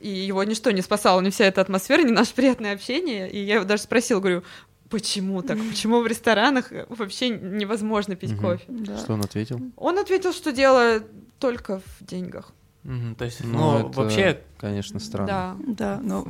[0.06, 3.28] И его ничто не спасало, ни вся эта атмосфера, ни наше приятное общение.
[3.28, 4.44] И я его даже спросила, говорю,
[4.88, 5.58] почему так?
[5.68, 8.64] Почему в ресторанах вообще невозможно пить кофе?
[8.68, 8.98] Да.
[8.98, 9.60] Что он ответил?
[9.76, 11.02] Он ответил, что дело
[11.40, 12.52] только в деньгах.
[13.18, 15.26] То есть, Ну, ну, это, вообще, Конечно, странно.
[15.26, 15.56] Да.
[15.66, 16.24] Да, ну,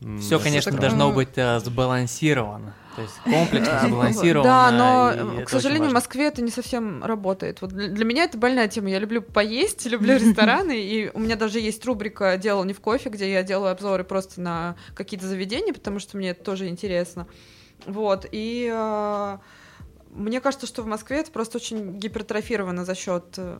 [0.00, 2.74] М, все, конечно, должно быть э, сбалансировано.
[2.94, 4.48] То есть комплексно, сбалансировано.
[4.50, 5.94] Да, но, к сожалению, в.
[5.94, 7.60] Москве это не совсем работает.
[7.62, 8.90] Вот для меня это больная тема.
[8.90, 13.08] Я люблю поесть, люблю рестораны, и у меня даже есть рубрика «Дело не в кофе»,
[13.08, 17.26] где я делаю обзоры просто на какие-то заведения, потому что мне это тоже интересно.
[17.86, 19.38] Вот, и э,
[20.10, 23.58] мне кажется, что в Москве это просто очень гипертрофировано за счет э,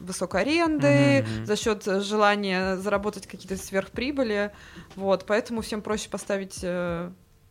[0.00, 1.46] высокой аренды, Мгм.
[1.46, 4.50] за счет желания заработать какие-то сверхприбыли.
[4.96, 6.60] Вот, поэтому всем проще поставить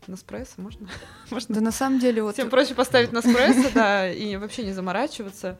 [0.07, 0.87] Неспрессо можно?
[1.29, 1.55] можно?
[1.55, 2.33] Да на самом деле вот...
[2.33, 5.57] Всем проще поставить Неспрессо, да, и вообще не заморачиваться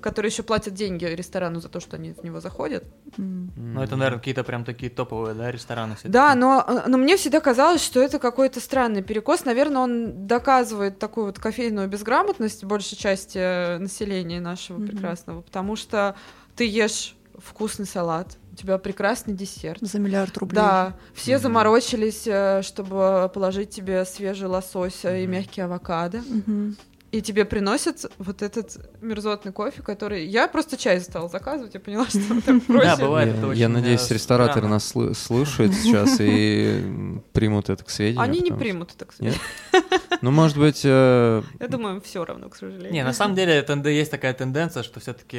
[0.00, 2.84] которые еще платят деньги ресторану за то, что они в него заходят.
[3.16, 3.50] М.
[3.56, 5.96] Ну, это, наверное, какие-то прям такие топовые, да, рестораны.
[6.04, 9.44] Да, но, э, но мне всегда казалось, что это какой-то странный перекос.
[9.44, 14.86] Наверное, он доказывает такую вот кофейную безграмотность большей части э, населения нашего Мгм.
[14.88, 16.14] прекрасного, потому что
[16.54, 19.78] ты ешь вкусный салат, тебя прекрасный десерт.
[19.80, 20.56] За миллиард рублей.
[20.56, 21.42] Да, все Мгм.
[21.42, 25.32] заморочились, э, чтобы положить тебе свежий лосось э, и Мгм.
[25.36, 26.18] мягкий авокадо.
[26.18, 26.76] Мгм.
[27.10, 30.26] И тебе приносят вот этот мерзотный кофе, который...
[30.26, 32.84] Я просто чай стала заказывать, я поняла, что так проще.
[32.84, 33.34] Да, бывает.
[33.56, 34.68] Я, это надеюсь, э, рестораторы странно.
[34.74, 38.20] нас слы- слушают сейчас и примут это к сведению.
[38.20, 39.34] Они не примут, так сказать.
[39.72, 39.82] Нет?
[40.20, 42.92] Ну, может быть, э, Я думаю, все равно, к сожалению.
[42.92, 45.36] Не, на самом деле тенде- есть такая тенденция, что все-таки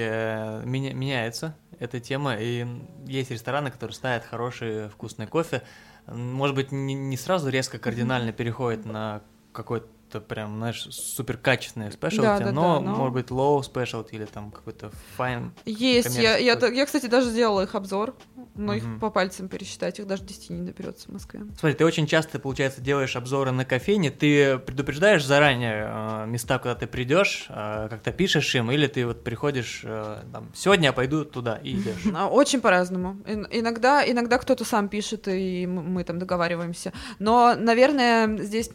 [0.66, 2.66] меняется эта тема, и
[3.06, 5.64] есть рестораны, которые ставят хороший вкусный кофе.
[6.08, 9.88] Может быть, не, не сразу резко кардинально переходит на какой-то
[10.20, 14.26] прям, знаешь, супер качественный спешлти, Да, да, но, да, но- может быть low specialty или
[14.26, 15.52] там какой-то fine.
[15.66, 18.16] Есть, я, я, я, кстати, даже сделала их обзор,
[18.60, 19.00] но их Мгм.
[19.00, 21.42] по пальцам пересчитать, их даже 10 не наберется в Москве.
[21.58, 26.76] Смотри, ты очень часто, получается, делаешь обзоры на кофейне, ты предупреждаешь заранее э, места, куда
[26.76, 31.24] ты придешь, э, как-то пишешь им, или ты вот приходишь, э, там, сегодня я пойду
[31.26, 32.04] туда и идешь.
[32.16, 33.18] А, Очень по-разному.
[33.26, 36.92] Ин- Иногда, иногда кто-то сам пишет, и мы там договариваемся.
[37.20, 38.70] Но, наверное, здесь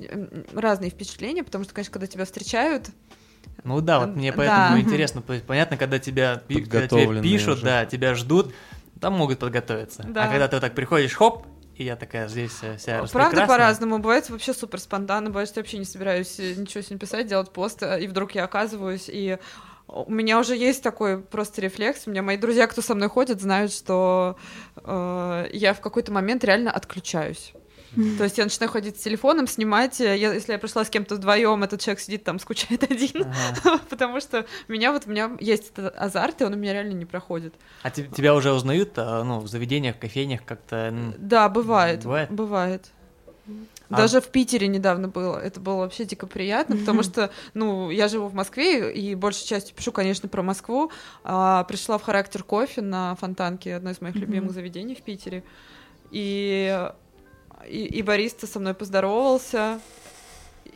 [0.55, 2.89] разные впечатления, потому что, конечно, когда тебя встречают,
[3.63, 4.37] Ну да, вот мне Да.
[4.37, 4.81] поэтому Мгм.
[4.85, 7.65] интересно, понятно, когда тебя, когда тебе пишут, уже.
[7.65, 8.53] да, тебя ждут,
[9.05, 10.03] там могут подготовиться.
[10.09, 10.25] Да.
[10.25, 11.47] А когда ты вот так приходишь, хоп,
[11.77, 13.99] и я такая здесь э, вся правда по-разному.
[13.99, 17.51] Бывает вообще супер спонтанно, бывает, что я вообще не собираюсь э, ничего сегодня писать, делать
[17.51, 19.37] пост, а, и вдруг я оказываюсь, и
[19.89, 22.07] у меня уже есть такой просто рефлекс.
[22.07, 24.39] У меня мои друзья, кто со мной ходит, знают, что
[24.77, 27.53] э, я в какой-то момент реально отключаюсь.
[28.19, 30.01] То есть я начинаю ходить с телефоном, снимать.
[30.01, 33.25] э, я- если я пришла с кем-то вдвоем, этот человек сидит там, скучает один.
[33.65, 33.81] Ага.
[33.91, 36.93] Потому что у меня вот у меня есть этот азарт, и он у меня реально
[36.95, 37.55] не проходит.
[37.83, 40.77] А те- тебя уже узнают, а, ну, в заведениях, кофейнях как-то...
[40.89, 42.03] м, Да, бывает.
[42.05, 42.31] Бывает?
[42.31, 42.91] Бывает.
[43.91, 45.37] А- Даже в Питере недавно было.
[45.39, 49.77] Это было вообще дико приятно, потому что, ну, я живу в Москве и большей частью
[49.77, 50.91] пишу, конечно, про Москву.
[51.23, 55.45] А, пришла в характер кофе на Фонтанке, одно из моих любимых заведений в Питере.
[56.11, 56.89] И,
[57.69, 59.81] и, и бариста со мной поздоровался.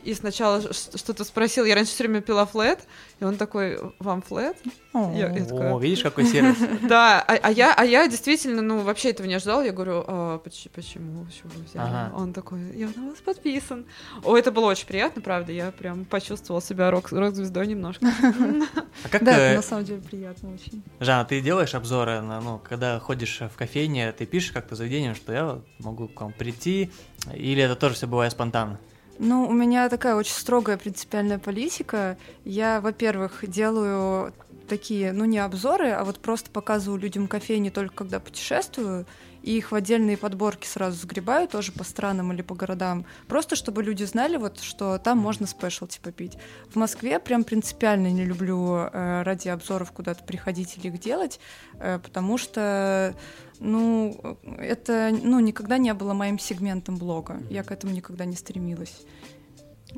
[0.03, 1.65] И сначала что-то спросил.
[1.65, 2.79] Я раньше все время пила флет,
[3.19, 4.57] и он такой, вам флет?
[4.93, 6.57] Я- я такая, О, видишь, какой сервис.
[6.89, 9.61] Да, а, а я, а я действительно, ну, вообще этого не ожидала.
[9.61, 11.87] Я говорю, «А, поч- почему, почему вы взяли?
[11.87, 12.11] Ага.
[12.15, 13.85] Он такой, я на вас подписан.
[14.23, 15.51] О, это было очень приятно, правда.
[15.51, 18.05] Я прям почувствовала себя рок- рок-звездой немножко.
[19.03, 20.81] А как, Да, э, это на самом деле приятно очень.
[20.99, 25.31] Жанна, ты делаешь обзоры, на, ну, когда ходишь в кофейне, ты пишешь как-то заведением, что
[25.33, 26.91] я могу к вам прийти,
[27.33, 28.79] или это тоже все бывает спонтанно?
[29.19, 32.17] Ну, у меня такая очень строгая принципиальная политика.
[32.45, 34.33] Я, во-первых, делаю
[34.69, 39.05] такие, ну, не обзоры, а вот просто показываю людям кофейни только когда путешествую,
[39.43, 43.83] и их в отдельные подборки сразу сгребаю тоже по странам или по городам, просто чтобы
[43.83, 46.37] люди знали, вот, что там можно спешлти попить.
[46.69, 51.39] В Москве прям принципиально не люблю э, ради обзоров куда-то приходить или их делать,
[51.79, 53.15] э, потому что,
[53.59, 57.41] ну, это, ну, никогда не было моим сегментом блога.
[57.49, 59.01] Я к этому никогда не стремилась.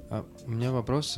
[0.10, 1.18] а у меня вопрос,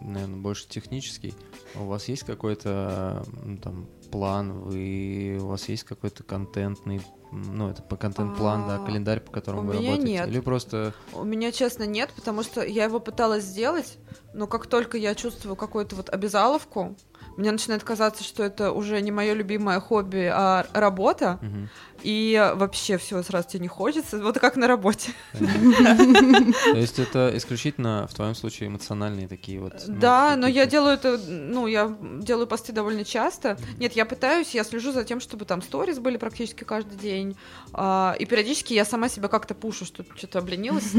[0.00, 1.34] наверное, больше технический.
[1.74, 7.00] У вас есть какой-то м, там план, вы, у вас есть какой-то контентный,
[7.32, 10.12] ну, это по контент-план, да, А, календарь, по которому у вы меня работаете?
[10.12, 10.28] нет.
[10.28, 10.92] Или просто...
[11.12, 13.98] У меня, честно, нет, потому что я его пыталась сделать,
[14.32, 16.96] но как только я чувствую какую-то вот обязаловку,
[17.36, 21.68] мне начинает казаться, что это уже не мое любимое хобби, а работа, Мгм.
[22.02, 25.12] И вообще все сразу тебе не хочется, вот как на работе.
[25.32, 29.74] То есть это исключительно в твоем случае эмоциональные такие вот...
[29.86, 33.58] ну, Да, но я делаю это, ну, я делаю посты довольно часто.
[33.78, 37.36] Нет, я пытаюсь, я слежу за тем, чтобы там сторис были практически каждый день.
[37.72, 40.92] А, и периодически я сама себя как-то пушу, что что-то обленилась.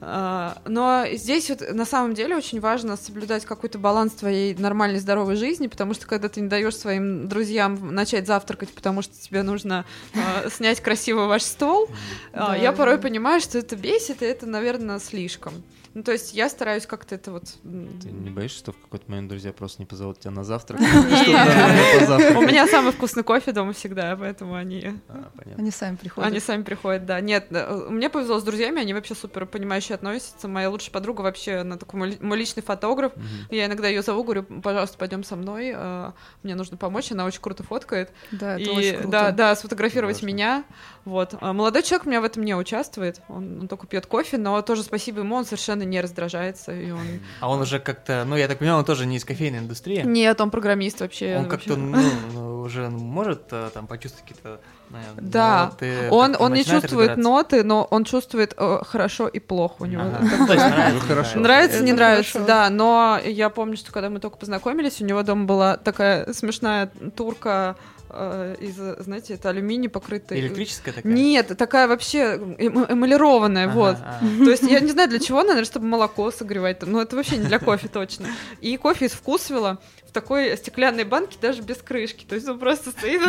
[0.00, 5.36] а, Но здесь вот на самом деле очень важно соблюдать какой-то баланс твоей нормальной здоровой
[5.36, 9.84] жизни, потому что когда ты не даешь своим друзьям начать завтракать, потому что тебе нужно
[10.14, 11.88] а, снять красиво ваш стол,
[12.32, 15.62] а, Да, я порой понимаю, что это бесит, и это, наверное, слишком.
[15.94, 17.44] Ну, то есть я стараюсь как-то это вот...
[17.62, 20.80] Ты не боишься, что в какой-то момент друзья просто не позовут тебя на завтрак?
[20.80, 25.62] У меня самый вкусный кофе дома всегда, поэтому они, А, понятно.
[25.62, 26.28] Они сами приходят.
[26.30, 27.20] они сами приходят, да.
[27.20, 30.48] Нет, э, мне повезло с друзьями, они вообще супер понимающе относятся.
[30.48, 33.12] Моя лучшая подруга вообще, она такой мой ли- мой личный фотограф.
[33.50, 37.40] Я иногда ее зову, говорю, пожалуйста, пойдем со мной, э, мне нужно помочь, она очень
[37.40, 38.10] круто фоткает.
[38.32, 39.08] Да, это очень круто.
[39.08, 40.64] да, да, сфотографировать меня.
[41.04, 41.34] Вот.
[41.40, 43.20] А молодой человек у меня в этом не участвует.
[43.28, 46.72] Он только пьет кофе, но тоже спасибо ему, он совершенно не раздражается.
[46.72, 47.06] И он...
[47.40, 50.02] А он уже как-то, ну, я так понимаю, он тоже не из кофейной индустрии.
[50.04, 51.36] Нет, он программист вообще.
[51.36, 51.70] Он вообще.
[51.70, 51.98] как-то, ну,
[52.32, 54.60] ну, уже может э, там почувствовать какие-то
[54.90, 55.64] наверное, Да.
[55.66, 60.02] ноты, Он, он не чувствует ноты, но он чувствует э, хорошо и плохо у него.
[60.04, 62.70] Ну, нравится, не Нравится, да.
[62.70, 67.76] Но я помню, что когда мы только познакомились, у него дома была такая смешная турка
[68.14, 70.38] э, из, знаете, это алюминий покрытый.
[70.40, 71.12] Электрическая такая?
[71.12, 73.96] Нет, такая вообще эм- эмалированная, Ага, вот.
[73.96, 74.44] ага.
[74.44, 76.82] То есть я не знаю для чего, наверное, чтобы молоко согревать.
[76.82, 78.26] Но это вообще не для кофе точно.
[78.60, 82.24] И кофе из вкусвела в такой стеклянной банке даже без крышки.
[82.24, 83.20] То есть он просто стоит,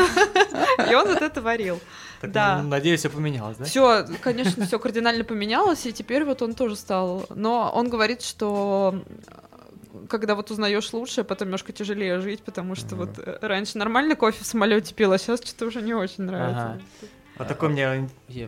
[0.90, 1.80] и он вот это варил.
[2.22, 2.60] Так, Да.
[2.62, 3.66] ну, Надеюсь, все поменялось, да?
[3.66, 7.26] Все, конечно, все кардинально поменялось, и теперь вот он тоже стал.
[7.34, 9.04] Но он говорит, что
[10.10, 13.06] когда вот узнаешь лучше, потом немножко тяжелее жить, потому что Мгм.
[13.06, 16.62] вот э, раньше нормально кофе в самолете пил, а сейчас что-то уже не очень нравится.
[16.74, 16.82] Ага.
[17.38, 17.82] Вот такой мне...
[17.82, 18.08] Я-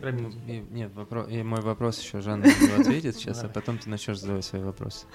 [0.70, 4.44] Нет, вопро- и мой вопрос еще Жанна не ответит сейчас, а потом ты начнешь задавать
[4.46, 5.06] свои вопросы.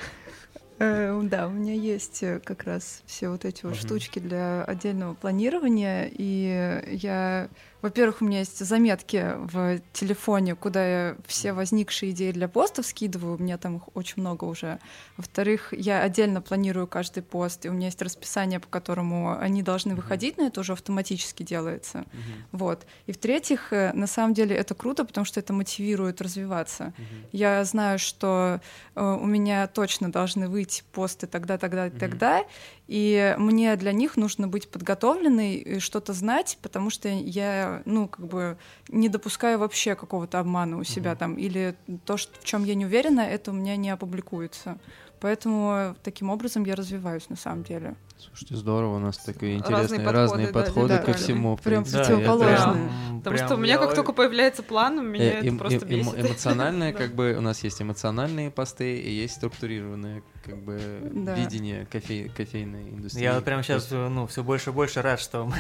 [0.80, 5.14] Э, Да, у меня есть э, как раз все вот эти вот штучки для отдельного
[5.16, 7.50] планирования, и я,
[7.84, 13.36] во-первых, у меня есть заметки в телефоне, куда я все возникшие идеи для постов скидываю,
[13.36, 14.80] у меня там их очень много уже.
[15.18, 19.96] Во-вторых, я отдельно планирую каждый пост, и у меня есть расписание, по которому они должны
[19.96, 22.06] выходить, но это уже автоматически делается.
[22.54, 22.86] Вот.
[23.06, 26.94] И в-третьих, э, на самом деле это круто, потому что это мотивирует развиваться.
[27.34, 28.62] Я знаю, что
[28.96, 32.00] э, у меня точно должны выйти посты тогда, тогда и Мгм.
[32.00, 32.44] тогда,
[32.88, 38.26] и мне для них нужно быть подготовленной и что-то знать, потому что я, ну, как
[38.28, 38.58] бы
[38.90, 41.18] не допускаю вообще какого-то обмана у себя Мгм.
[41.20, 44.78] там, или то, что, в чем я не уверена, это у меня не опубликуется.
[45.20, 47.96] Поэтому таким образом я развиваюсь на самом деле.
[48.30, 51.14] Слушайте, здорово, у нас такие Разные интересные подходы, разные да, подходы да, ко да.
[51.14, 51.56] всему.
[51.56, 51.98] в Прям принципе.
[52.04, 52.58] Да, противоположные.
[52.58, 55.48] прям- Потому прям что у меня, я как только появляется план, у меня Э, это
[55.48, 56.14] эм- просто эм- бесит.
[56.14, 56.98] эмо- Эмоциональное, Да.
[56.98, 60.80] как бы у нас есть эмоциональные посты и есть структурированное, как бы
[61.14, 61.36] Да.
[61.36, 63.24] видение кофе- кофейной индустрии.
[63.24, 65.56] Я вот прямо сейчас, ну, все больше и больше рад, что мы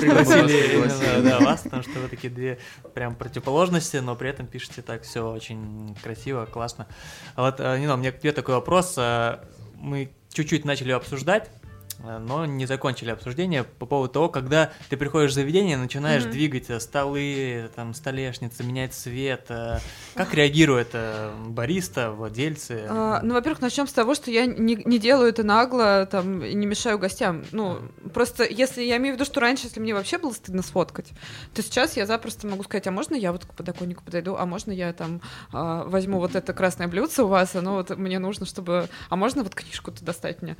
[0.00, 2.58] пригласили да, вас, потому что вы такие две
[2.94, 6.86] прям противоположности, но при этом пишете так все очень красиво, классно.
[7.34, 8.94] А вот, э, Нино, у меня к тебе такой вопрос.
[8.98, 9.38] э,
[9.76, 11.50] Мы чуть-чуть начали обсуждать,
[12.02, 16.32] но не закончили обсуждение по поводу того, когда ты приходишь в заведение, начинаешь Мгм.
[16.32, 19.46] двигать э, столы, там, столешницы, менять цвет.
[19.48, 19.78] э,
[20.14, 22.86] Как реагирует э, бариста, владельцы?
[22.88, 26.66] А, ну, во-первых, начнем с того, что я не, не делаю это нагло, там, не
[26.66, 27.44] мешаю гостям.
[27.52, 27.78] Ну,
[28.12, 31.10] просто если я имею в виду, что раньше, если мне вообще было стыдно сфоткать,
[31.54, 34.72] то сейчас я запросто могу сказать, а можно я вот к подоконнику подойду, а можно
[34.72, 35.20] я там
[35.52, 38.88] а, возьму вот это красное блюдце у вас, оно вот мне нужно, чтобы...
[39.08, 40.56] А можно вот книжку-то достать мне?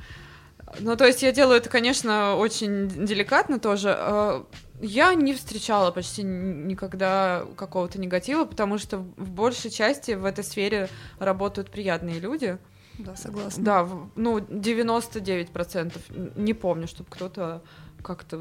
[0.79, 3.95] Ну, то есть я делаю это, конечно, очень деликатно тоже.
[3.97, 4.45] А,
[4.81, 10.89] Я не встречала почти никогда какого-то негатива, потому что в большей части в этой сфере
[11.19, 12.57] работают приятные люди.
[12.99, 13.63] Да, согласна.
[13.63, 15.93] Да, ну, 99%.
[16.35, 17.61] Не помню, чтобы кто-то
[18.01, 18.39] как-то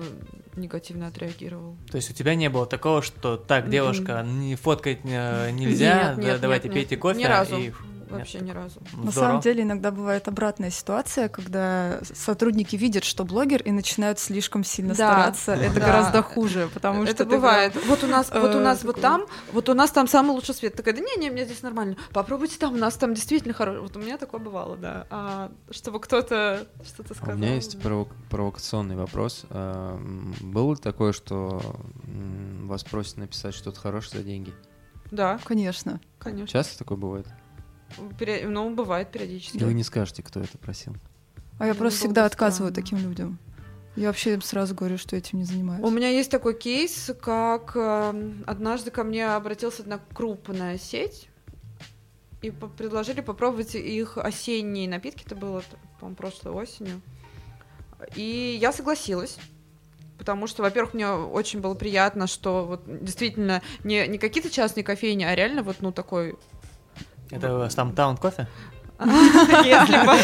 [0.57, 1.77] негативно отреагировал.
[1.91, 3.71] То есть у тебя не было такого, что так, Мгм.
[3.73, 7.03] девушка, не фоткать э, нельзя, Нет, да, нет, давайте нет, пейте нет.
[7.03, 7.19] кофе.
[7.19, 7.57] Ни разу.
[7.57, 7.73] и-
[8.19, 8.81] Вообще ни разу.
[8.93, 9.29] Ну, На здорово.
[9.31, 14.95] самом деле иногда бывает обратная ситуация, когда сотрудники видят, что блогер, и начинают слишком сильно
[14.95, 15.53] Да, стараться.
[15.55, 15.87] Это да.
[15.87, 17.73] гораздо хуже, потому что это бывает.
[17.73, 20.31] прям- Вот у нас, вот у э, нас вот там, вот у нас там самый
[20.33, 20.75] лучший свет.
[20.75, 21.97] Такая, да не, не, мне здесь нормально.
[22.13, 23.81] Попробуйте там, у нас там действительно хороший.
[23.81, 25.07] Вот у меня такое бывало, да.
[25.11, 27.35] А чтобы кто-то что-то А сказал.
[27.35, 29.45] У меня есть провок- провокационный вопрос.
[29.51, 29.99] А,
[30.41, 31.61] Было ли такое, что
[32.63, 34.53] вас просят написать что-то хорошее за деньги?
[35.11, 36.01] Да, Конечно.
[36.19, 36.47] конечно.
[36.49, 37.27] Часто такое бывает?
[38.19, 39.57] Пере- Ну, бывает периодически.
[39.57, 40.95] Или вы не скажете, кто это просил?
[41.59, 42.89] А я Ну, просто всегда отказываю странно.
[42.89, 43.39] таким людям.
[43.97, 45.83] Я вообще им сразу говорю, что этим не занимаюсь.
[45.85, 51.29] У меня есть такой кейс, как э, однажды ко мне обратилась одна крупная сеть
[52.43, 55.23] и по- предложили попробовать их осенние напитки.
[55.25, 55.63] Это было,
[56.01, 57.01] по-моему, прошлой осенью.
[58.17, 59.39] И я согласилась.
[60.19, 65.25] Потому что, во-первых, мне очень было приятно, что вот действительно не, не какие-то частные кофейни,
[65.25, 66.37] а реально вот, ну, такой...
[67.31, 68.49] Это Стамтаун кофе?
[69.01, 70.15] Если бы...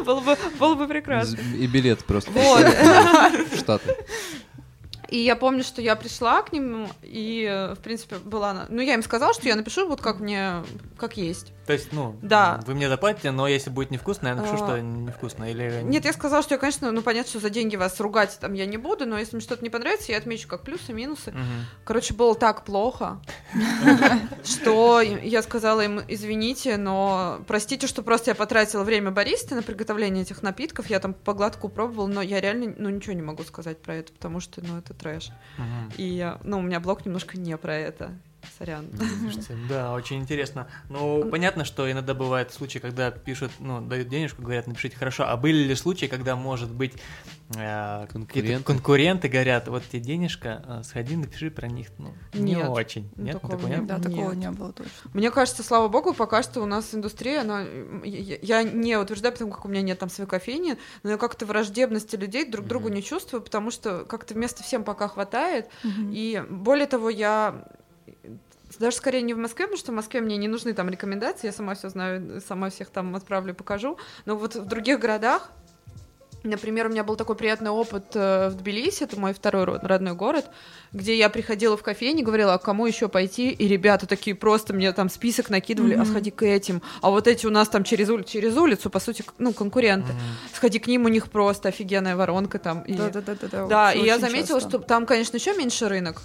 [0.04, 1.38] Было бы, было бы прекрасно.
[1.56, 2.66] И билет просто Вот.
[3.56, 3.94] Штаты.
[5.10, 8.66] И я помню, что я пришла к ним, и, э, в принципе, была...
[8.68, 10.62] Ну, я им сказала, что я напишу вот как мне,
[10.96, 11.52] как есть.
[11.70, 12.58] То есть, ну, Да.
[12.66, 15.48] вы мне заплатите, но если будет невкусно, я напишу, А, что невкусно.
[15.48, 15.82] Или...
[15.84, 18.66] Нет, я сказала, что я, конечно, ну, понятно, что за деньги вас ругать там я
[18.66, 21.30] не буду, но если мне что-то не понравится, я отмечу как плюсы, минусы.
[21.30, 21.66] Мгм.
[21.84, 23.20] Короче, было так плохо,
[24.44, 30.22] что я сказала им, извините, но простите, что просто я потратила время баристы на приготовление
[30.22, 33.80] этих напитков, я там по глотку пробовала, но я реально, ну, ничего не могу сказать
[33.80, 35.30] про это, потому что, ну, это трэш.
[35.96, 38.10] И, ну, у меня блог немножко не про это.
[38.58, 38.86] Сорян.
[39.20, 40.68] Слушайте, да, очень интересно.
[40.88, 45.24] Ну, понятно, что иногда бывают случаи, когда пишут, ну, дают денежку, говорят, напишите хорошо.
[45.26, 46.94] А были ли случаи, когда, может быть,
[47.56, 48.64] э, Конкуренты.
[48.64, 53.10] конкуренты говорят, вот тебе денежка, э, сходи, напиши про них, ну, не Нет, очень.
[53.16, 53.86] Нет, такого такого не нет?
[53.86, 54.04] Да, Нет.
[54.04, 54.92] такого не было точно.
[55.14, 57.64] Мне кажется, слава богу, пока что у нас индустрия, она,
[58.04, 61.46] я, я не утверждаю, потому как у меня нет там своей кофейни, но я как-то
[61.46, 65.68] враждебности людей друг к другу не чувствую, потому что как-то места всем пока хватает.
[65.82, 66.10] Мгм.
[66.12, 67.64] И более того, я
[68.78, 71.52] даже скорее не в Москве, потому что в Москве мне не нужны там рекомендации, я
[71.52, 73.98] сама все знаю, сама всех там отправлю, покажу.
[74.26, 75.50] Но вот в других городах,
[76.42, 80.14] например, у меня был такой приятный опыт э, в Тбилиси, это мой второй ро- родной
[80.14, 80.46] город,
[80.92, 84.90] где я приходила в кофейни, говорила, а кому еще пойти, и ребята такие просто мне
[84.92, 86.06] там список накидывали, а Мгм.
[86.06, 89.22] сходи к этим, а вот эти у нас там через, ули- через улицу, по сути,
[89.36, 90.20] ну, конкуренты, Мгм.
[90.54, 92.82] сходи к ним, у них просто офигенная воронка там.
[92.84, 93.92] и- Да, да, да, да, да.
[93.92, 94.78] и я заметила, часто.
[94.78, 96.22] что там, конечно, еще меньше рынок.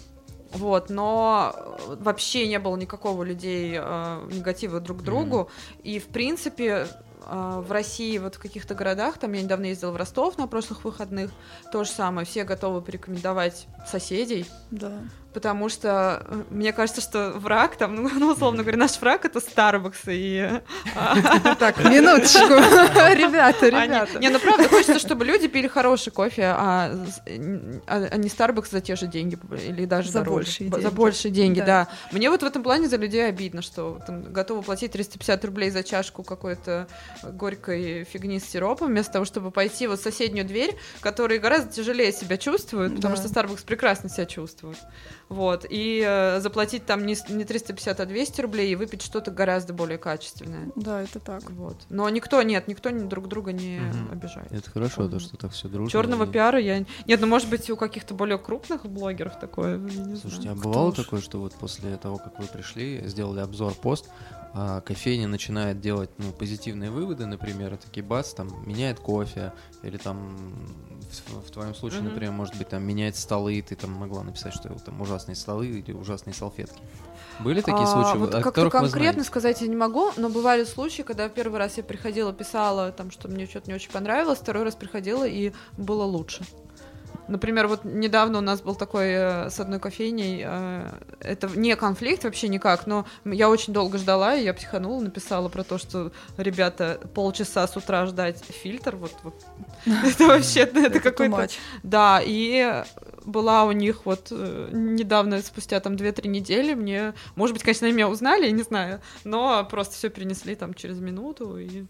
[0.56, 5.50] Вот, но э, вообще не было никакого людей э, негатива друг к другу.
[5.84, 6.88] И, в принципе,
[7.26, 10.86] э, в России, вот в каких-то городах, там я недавно ездила в Ростов на прошлых
[10.86, 11.32] выходных,
[11.72, 15.02] то же самое, все готовы порекомендовать соседей, Да.
[15.36, 19.40] Потому что э, мне кажется, что враг, там, ну, ну, условно говоря, наш враг— это
[19.40, 20.38] Starbucks, и...
[20.96, 22.40] э, Так, минуточку.
[23.14, 24.18] Ребята, ребята.
[24.20, 27.22] Не, ну правда, хочется, чтобы люди пили хороший кофе, а, с-
[27.86, 30.96] а- а не Starbucks за те же деньги или даже За большие Б- За деньги.
[30.96, 31.88] большие деньги, Да.
[32.12, 36.24] Мне вот в этом плане за людей обидно, что готовы платить 350 рублей за чашку
[36.24, 36.88] какой-то
[37.24, 42.12] горькой фигни с сиропом, вместо того, чтобы пойти вот в соседнюю дверь, которые гораздо тяжелее
[42.14, 44.78] себя чувствуют, потому что Starbucks прекрасно себя чувствует.
[45.28, 45.66] Вот.
[45.70, 49.98] И э, заплатить там не, не 350, а 200 рублей и выпить что-то гораздо более
[49.98, 50.70] качественное.
[50.76, 51.50] Да, это так.
[51.50, 51.78] Вот.
[51.90, 54.12] Но никто, нет, никто друг друга не Мгм.
[54.12, 54.52] обижает.
[54.52, 55.12] Это хорошо, Мгм.
[55.12, 55.90] то, что так все дружно.
[55.90, 56.86] Черного и- пиара я...
[57.08, 60.58] Нет, ну, может быть, у каких-то более крупных блогеров такое, я не Слушайте, а знаю.
[60.58, 64.10] бывало Кто такое, что вот после того, как вы пришли, сделали обзор пост,
[64.54, 69.52] а кофейня начинает делать ну, позитивные выводы, например, такие бац, там меняет кофе,
[69.84, 70.38] или там
[71.28, 72.10] в, твоем случае, Мгм.
[72.10, 75.92] например, может быть, там меняет столы, ты там могла написать, что там ужасные столы или
[75.92, 76.82] ужасные салфетки.
[77.40, 81.02] Были такие А, случаи, вот о как-то конкретно сказать я не могу, но бывали случаи,
[81.02, 84.76] когда первый раз я приходила, писала, там, что мне что-то не очень понравилось, второй раз
[84.76, 86.46] приходила, и было лучше.
[87.28, 92.24] Например, вот недавно у нас был такой э, с одной кофейней, э, это не конфликт
[92.24, 97.00] вообще никак, но я очень долго ждала, и я психанула, написала про то, что, ребята,
[97.14, 99.36] полчаса с утра ждать фильтр, вот, вот.
[99.86, 101.48] это вообще, это Это какой-то...
[101.84, 102.84] Да, и
[103.26, 107.96] была у них вот э, недавно, спустя там 2-3 недели, мне, может быть, конечно, они
[107.96, 111.86] меня узнали, я не знаю, но просто все перенесли там через минуту, и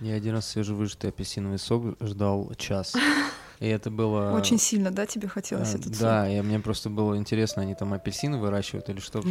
[0.00, 2.94] Я один раз свежевыжатый апельсиновый сок ждал час.
[3.58, 4.32] И это было...
[4.32, 6.02] Очень сильно, да, тебе хотелось А, этот сок?
[6.02, 9.22] Да, и мне просто было интересно, они там апельсины выращивают или что,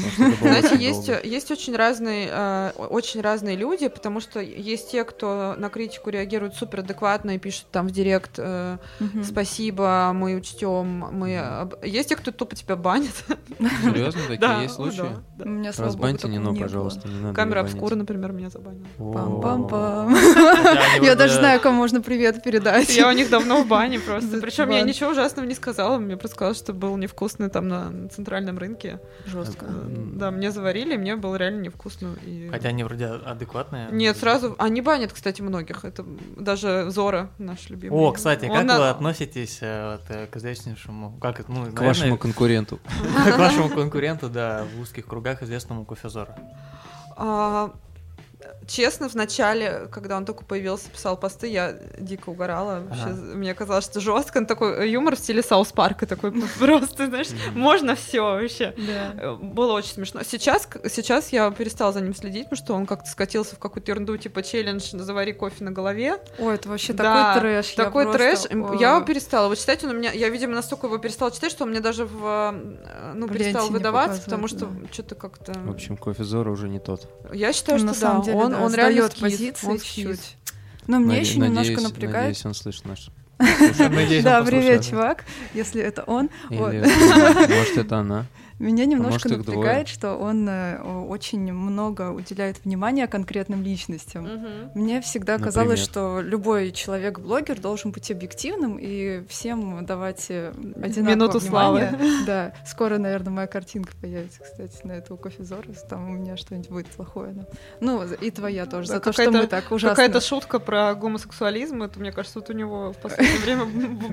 [0.41, 0.77] Знаете,
[1.23, 6.55] есть, очень разные, э, очень разные люди, потому что есть те, кто на критику реагирует
[6.55, 8.77] супер адекватно и пишут там в директ э.
[9.23, 11.39] «Спасибо, мы учтем», мы...
[11.39, 11.85] об-».
[11.85, 13.13] Есть те, кто тупо тебя банит.
[13.83, 14.97] Серьезно, такие Да, есть случаи?
[14.97, 15.45] да, да.
[15.45, 18.85] У меня, слава богу, Разбаньте Нино, пожалуйста, не надо Камера обскура, например, меня забанила.
[18.97, 20.15] Пам-пам-пам.
[21.03, 22.95] Я даже э, знаю, кому можно привет передать.
[22.95, 24.14] Я у них давно в бане просто.
[24.41, 25.97] Причем я ничего ужасного не сказала.
[25.97, 28.99] Мне просто сказала, что был невкусный там на центральном рынке.
[29.25, 29.65] Жестко.
[29.67, 32.15] Э, Да, мне заварили, мне было реально невкусно.
[32.25, 33.89] и- Хотя они вроде адекватные.
[33.91, 34.55] Нет, сразу.
[34.59, 35.85] Они банят, кстати, многих.
[35.85, 36.05] Это
[36.37, 37.95] даже Зора, наш любимый.
[37.99, 41.81] О, кстати, Он как на- вы относитесь э, вот, э, к известнейшему, как ну, К
[41.81, 42.79] вашему конкуренту.
[43.33, 46.33] к вашему конкуренту, да, в узких кругах известному кофезору?
[47.17, 47.71] А,
[48.67, 52.81] Честно, в начале, когда он только появился, писал посты, я дико угорала.
[52.87, 53.13] Вообще, Ага.
[53.35, 54.39] мне казалось, что жестко.
[54.39, 58.73] Он такой юмор в стиле South Park а, такой просто, знаешь, можно все вообще.
[58.77, 59.13] Да.
[59.21, 60.21] Э, Было очень смешно.
[60.23, 64.17] Сейчас, сейчас я перестала за ним следить, потому что он как-то скатился в какую-то ерунду,
[64.17, 66.17] типа челлендж «Завари кофе на голове».
[66.39, 67.67] Ой, это вообще Да, такой трэш.
[67.73, 68.63] Такой просто, трэш.
[68.63, 71.51] о, Я его перестала его читать, он у меня, я, видимо, настолько его перестала читать,
[71.51, 74.93] что он мне даже в, э, ну, перестал выдаваться, показывает, потому что да.
[74.93, 75.53] что-то как-то...
[75.59, 77.07] В общем, кофе Зора уже не тот.
[77.33, 80.37] я считаю, на что самом да, деле, он, да, он реально скис, позиции он чуть-чуть.
[80.87, 82.15] Но мне Наде- еще немножко надеюсь- напрягает.
[82.27, 83.09] Надеюсь, он слышит наш
[83.79, 86.29] Надеюсь, Да, он привет, чувак, если это он.
[86.49, 86.73] Вот.
[86.73, 88.25] Может, это она.
[88.59, 94.23] Меня немножко может, напрягает, что он э, очень много уделяет внимания конкретным личностям.
[94.23, 94.71] Мгм.
[94.75, 96.21] Мне всегда казалось, Например?
[96.21, 101.89] что любой человек-блогер должен быть объективным и всем давать э, одинаково Минуту внимание.
[101.89, 102.05] славы.
[102.25, 105.83] Да, скоро, наверное, моя картинка появится, кстати, на эту кофе Зорос.
[105.89, 107.33] Там у меня что-нибудь будет плохое.
[107.33, 107.45] да.
[107.81, 109.95] Ну, и твоя тоже, Да, за то, что мы так ужасно...
[109.95, 113.65] Какая-то шутка про гомосексуализм, это, мне кажется, вот у него в последнее время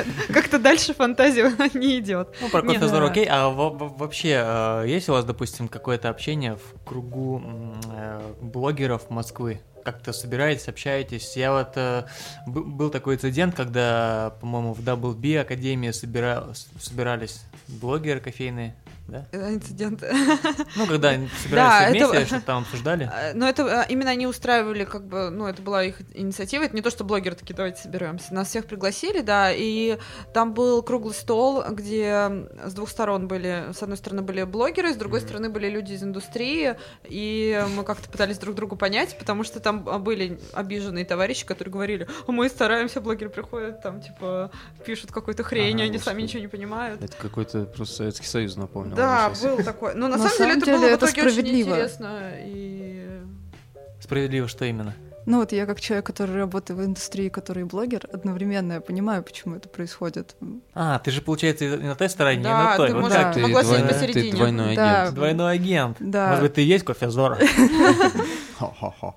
[0.32, 2.28] как-то дальше фантазия не идет.
[2.40, 3.10] Ну, про Не, кофе Зоро да.
[3.10, 3.26] окей.
[3.28, 3.48] А
[3.88, 7.42] вообще, э, есть у вас, допустим, какое-то общение в кругу
[7.92, 9.60] э, блогеров Москвы?
[9.84, 11.36] Как-то собираетесь, общаетесь?
[11.36, 11.72] Я вот...
[11.76, 12.04] э,
[12.46, 18.74] был такой инцидент, когда, по-моему, в Double B Академии собира- собирались блогеры кофейные,
[19.10, 19.26] да?
[19.32, 20.02] Э, Инцидент.
[20.76, 23.10] Ну, когда они Да, собирались все это- вместе, что-то там обсуждали.
[23.12, 26.64] Э, Но это э, именно они устраивали, как бы, ну, это была их инициатива.
[26.64, 28.32] Это не то, что блогеры такие, давайте соберемся.
[28.34, 29.98] Нас всех пригласили, да, и
[30.32, 34.96] там был круглый стол, где с двух сторон были, с одной стороны были блогеры, с
[34.96, 35.28] другой Мгм.
[35.28, 39.88] стороны были люди из индустрии, и мы как-то пытались друг другу понять, потому что там
[39.88, 44.50] а, были обиженные товарищи, которые говорили, «А мы стараемся, блогеры приходят, там, типа,
[44.84, 47.02] пишут какую-то хрень, Ага, они сами ничего не понимают.
[47.02, 48.96] Это какой-то просто Советский Союз напомнил.
[49.00, 49.94] Да, был такой.
[49.94, 51.68] Но на, На самом, деле это было в итоге очень справедливо.
[51.70, 52.20] интересно.
[52.44, 53.20] И
[54.00, 54.94] Справедливо, что именно?
[55.26, 59.54] Ну вот я как человек, который работает в индустрии, который блогер, одновременно я понимаю, почему
[59.56, 60.34] это происходит.
[60.74, 62.88] А, ты же, получается, и на той стороне, и Да, на той.
[62.88, 64.30] ты Вот можешь- так Ты могла двойной- посередине.
[64.30, 65.02] Ты двойной Да.
[65.02, 65.14] агент.
[65.14, 65.96] Двойной агент.
[66.00, 66.28] Да.
[66.28, 67.38] Может быть, ты и есть кофе Зоро?
[68.58, 69.14] Хо-хо-хо.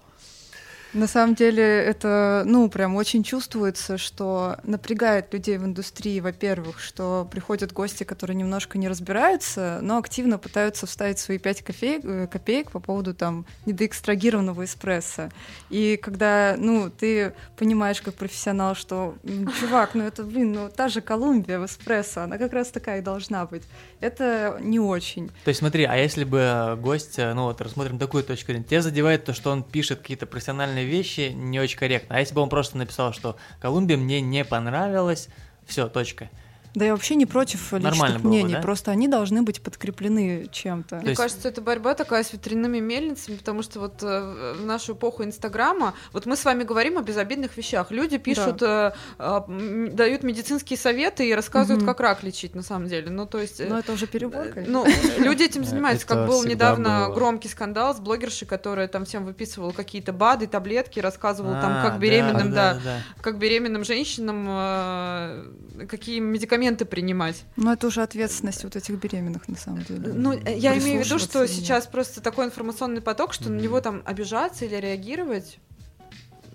[0.93, 7.27] На самом деле это, ну, прям очень чувствуется, что напрягает людей в индустрии, во-первых, что
[7.31, 12.69] приходят гости, которые немножко не разбираются, но активно пытаются вставить свои 5 копеек, э, копеек
[12.69, 15.29] по поводу там недоэкстрагированного эспрессо.
[15.71, 20.89] И когда, ну, ты понимаешь как профессионал, что, «М, чувак, ну это, блин, ну та
[20.89, 23.63] же Колумбия в эспрессо, она как раз такая и должна быть.
[23.99, 25.29] Это не очень.
[25.43, 29.25] То есть смотри, а если бы гость, ну вот рассмотрим такую точку зрения, тебя задевает
[29.25, 32.15] то, что он пишет какие-то профессиональные вещи не очень корректно.
[32.15, 35.29] А если бы он просто написал, что Колумбия мне не понравилась,
[35.65, 36.29] все, точка.
[36.75, 38.61] Да я вообще не против Нормально личных было бы, мнений, да?
[38.61, 40.95] просто они должны быть подкреплены чем-то.
[40.97, 44.93] Мне есть- кажется, это борьба такая с ветряными мельницами, потому что вот э, в нашу
[44.93, 47.91] эпоху Инстаграма, вот мы с вами говорим о безобидных вещах.
[47.91, 51.87] Люди пишут, э, э, м, дают медицинские советы и рассказывают, Мгм.
[51.91, 53.09] как рак лечить на самом деле.
[53.09, 53.59] Ну, то есть...
[53.59, 54.73] э, Но это уже перебор, э, конечно.
[54.73, 54.85] Ну,
[55.19, 56.05] люди этим занимаются.
[56.05, 60.99] Это Как был недавно громкий скандал с блогершей, которая там всем выписывала какие-то БАДы, таблетки,
[60.99, 62.97] рассказывала там, А, как беременным, да, да.
[63.21, 65.43] как беременным женщинам э,
[65.87, 67.43] какие медикаменты принимать.
[67.55, 70.13] Но это уже ответственность вот этих беременных, на самом деле.
[70.13, 73.81] Ну, э, я имею в виду, что сейчас просто такой информационный поток, что на него
[73.81, 75.59] там обижаться или реагировать.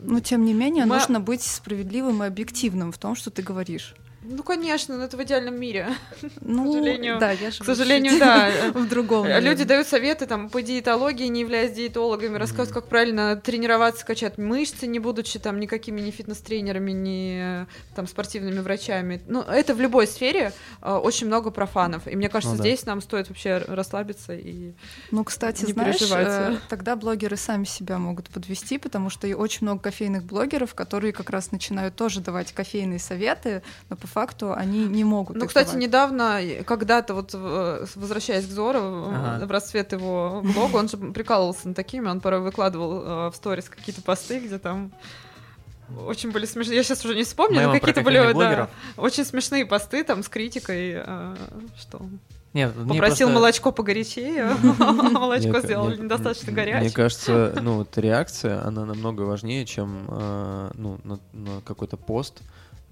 [0.01, 3.95] Но тем не менее, Мы- нужно быть справедливым и объективным в том, что ты говоришь.
[4.23, 5.89] Ну, конечно, но это в идеальном мире.
[6.41, 8.51] Ну, сожалению- да, я же К сожалению, да.
[8.75, 9.27] в другом.
[9.27, 9.65] Люди наверное.
[9.65, 14.99] дают советы там по диетологии, не являясь диетологами, рассказывают, как правильно тренироваться, качать мышцы, не
[14.99, 19.23] будучи там никакими ни фитнес-тренерами, ни там спортивными врачами.
[19.29, 20.53] Ну, это в любой сфере
[20.83, 22.09] э, очень много профанов.
[22.09, 22.69] И мне кажется, Ну да.
[22.69, 24.73] здесь нам стоит вообще расслабиться и
[25.13, 26.57] Ну, кстати, Не знаешь, переживайте.
[26.57, 31.13] э, тогда блогеры сами себя могут подвести, потому что и очень много кофейных блогеров, которые
[31.13, 35.37] как раз начинают тоже давать кофейные советы, но по факту они не могут.
[35.37, 35.83] Ну, их кстати, давать.
[35.83, 39.47] недавно, э, когда-то, вот э, возвращаясь к Зору, э, Ага.
[39.47, 44.03] в расцвет его блога, он же прикалывался над такими, он порой выкладывал в сторис какие-то
[44.03, 44.91] посты, где там
[46.07, 46.77] очень были смешные.
[46.77, 50.23] Я сейчас уже не вспомню, но Мемы про какие-то были да, очень смешные посты там
[50.23, 51.37] с критикой, э,
[51.79, 52.03] что
[52.53, 54.45] Нет, мне попросил просто- молочко погорячее,
[54.79, 56.91] молочко Мне сделали ка- недостаточно Мне горячее.
[56.93, 60.05] кажется, ну вот реакция, она намного важнее, чем
[60.75, 62.43] ну, на, на какой-то пост,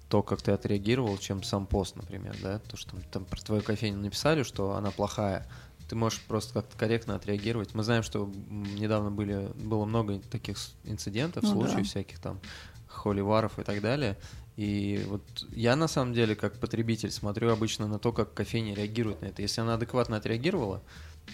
[0.09, 3.63] то, как ты отреагировал, чем сам пост, например, да, то, что там, там про твою
[3.63, 5.47] кофейню написали, что она плохая,
[5.89, 7.75] ты можешь просто как-то корректно отреагировать.
[7.75, 11.85] Мы знаем, что недавно были, было много таких инцидентов, Ну случаев да.
[11.85, 12.41] всяких там
[12.89, 14.17] холиваров и так далее.
[14.57, 19.21] И вот я на самом деле как потребитель смотрю обычно на то, как кофейня реагирует
[19.21, 19.43] на это.
[19.43, 20.83] Если она адекватно отреагировала,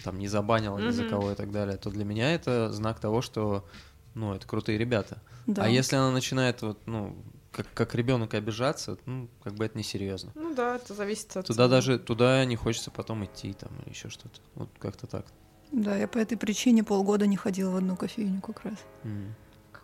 [0.03, 3.21] там не забанила ни за кого и так далее, то для меня это знак того,
[3.21, 3.65] что
[4.13, 5.21] ну, это крутые ребята.
[5.47, 5.63] Да.
[5.63, 7.15] А если она начинает вот, ну,
[7.53, 10.31] как, как ребенок обижаться, ну, как бы это несерьезно.
[10.35, 11.45] Ну да, это зависит от...
[11.47, 14.41] Туда даже туда не хочется потом идти там или еще что-то.
[14.55, 15.25] Вот как-то так.
[15.71, 18.75] Да, я по этой причине полгода не ходила в одну кофейню как раз.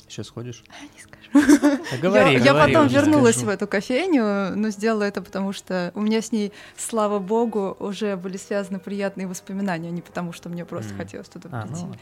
[0.08, 0.64] Сейчас ходишь?
[0.96, 1.78] Не скажу.
[1.92, 3.46] Да говори, я, я говори, потом уже вернулась скажу.
[3.48, 8.16] в эту кофейню, но сделала это потому, что у меня с ней, слава богу, уже
[8.18, 10.98] были связаны приятные воспоминания, а не потому, что мне просто Мгм.
[11.04, 11.84] хотелось туда А, прийти.
[11.86, 11.96] ну,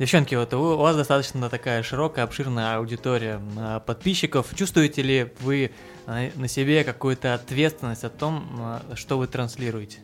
[0.00, 4.46] Девчонки, вот у вас достаточно такая широкая, обширная аудитория а, подписчиков.
[4.56, 5.72] Чувствуете ли вы
[6.06, 9.98] а, на себе какую-то ответственность о том, а, что вы транслируете?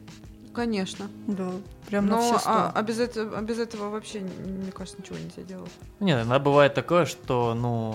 [0.52, 1.06] Конечно.
[1.26, 1.50] Да,
[1.88, 2.50] прям на Но все сто.
[2.50, 5.72] а, а без этого, а без этого вообще, мне кажется, ничего нельзя делать.
[5.98, 7.94] Нет, иногда бывает такое, что, ну,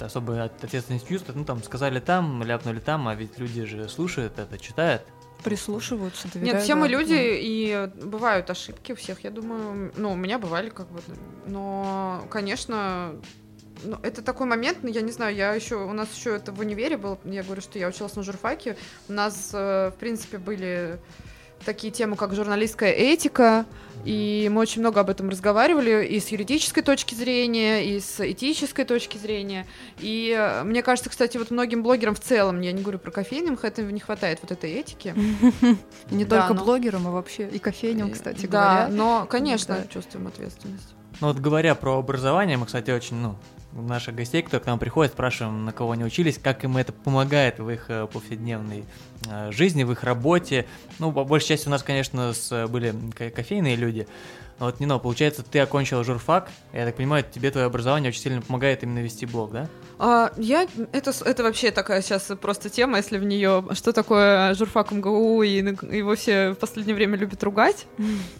[0.00, 4.38] особо от- ответственность чувствует, ну, там, сказали там, ляпнули там, а ведь люди же слушают
[4.38, 5.00] это, читают.
[5.44, 9.92] Прислушиваются, Нет, доверяют, все мы люди, и бывают ошибки у всех, я думаю.
[9.96, 11.00] Ну, у меня бывали как бы.
[11.46, 13.16] Но, конечно,
[13.84, 16.60] ну, это такой момент, ну, я не знаю, я еще, у нас еще это в
[16.60, 18.76] универе было, я говорю, что я училась на журфаке,
[19.08, 20.98] у нас, э, в принципе, были
[21.62, 23.64] такие темы, как журналистская этика,
[24.04, 28.84] и мы очень много об этом разговаривали и с юридической точки зрения, и с этической
[28.84, 29.66] точки зрения.
[29.98, 33.58] И э, мне кажется, кстати, вот многим блогерам в целом, я не говорю про кофейным,
[33.62, 35.14] этого не хватает вот этой этики.
[36.10, 38.88] Не Да, только но- блогерам, а вообще и кофейням, кстати да, говоря.
[38.88, 39.86] но, конечно, Да.
[39.92, 40.94] чувствуем ответственность.
[41.20, 43.36] Ну, вот говоря про образование, мы, кстати, очень, ну,
[43.74, 47.58] наших гостей, кто к нам приходит, спрашиваем, на кого они учились, как им это помогает
[47.58, 48.84] в их э, повседневной
[49.28, 50.66] э, жизни, в их работе.
[50.98, 54.06] Ну, по большей части у нас, конечно, с, были ко- кофейные люди.
[54.58, 58.42] Но вот, Нино, получается, ты окончил журфак, я так понимаю, тебе твое образование очень сильно
[58.42, 59.68] помогает именно вести блог, да?
[60.04, 64.90] А, я, это, это вообще такая сейчас просто тема, если в нее, что такое журфак
[64.90, 67.86] МГУ, и его все в последнее время любят ругать,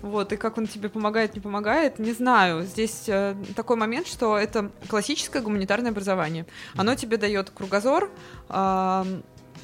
[0.01, 2.65] вот, и как он тебе помогает, не помогает, не знаю.
[2.65, 6.47] Здесь э, такой момент, что это классическое гуманитарное образование.
[6.75, 8.11] Оно тебе дает кругозор,
[8.49, 9.07] а,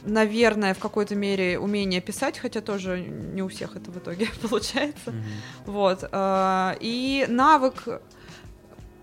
[0.05, 5.15] наверное, в какой-то мере умение писать, хотя тоже не у всех это в итоге получается.
[5.67, 6.05] Вот.
[6.13, 8.01] а, И навык,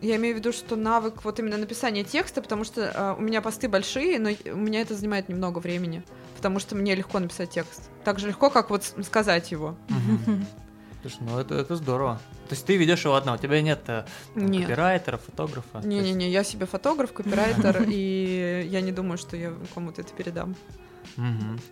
[0.01, 3.41] я имею в виду, что навык вот именно написания текста, потому что а, у меня
[3.41, 6.03] посты большие, но у меня это занимает немного времени,
[6.37, 7.89] потому что мне легко написать текст.
[8.03, 9.75] Так же легко, как вот сказать его.
[11.01, 12.19] Слушай, ну это, это здорово.
[12.49, 14.63] То есть ты ведешь его одна, у тебя нет э, там, Нет.
[14.63, 15.81] копирайтера, фотографа?
[15.83, 20.55] Не-не-не, я себе фотограф, копирайтер, и я не думаю, что я кому-то это передам.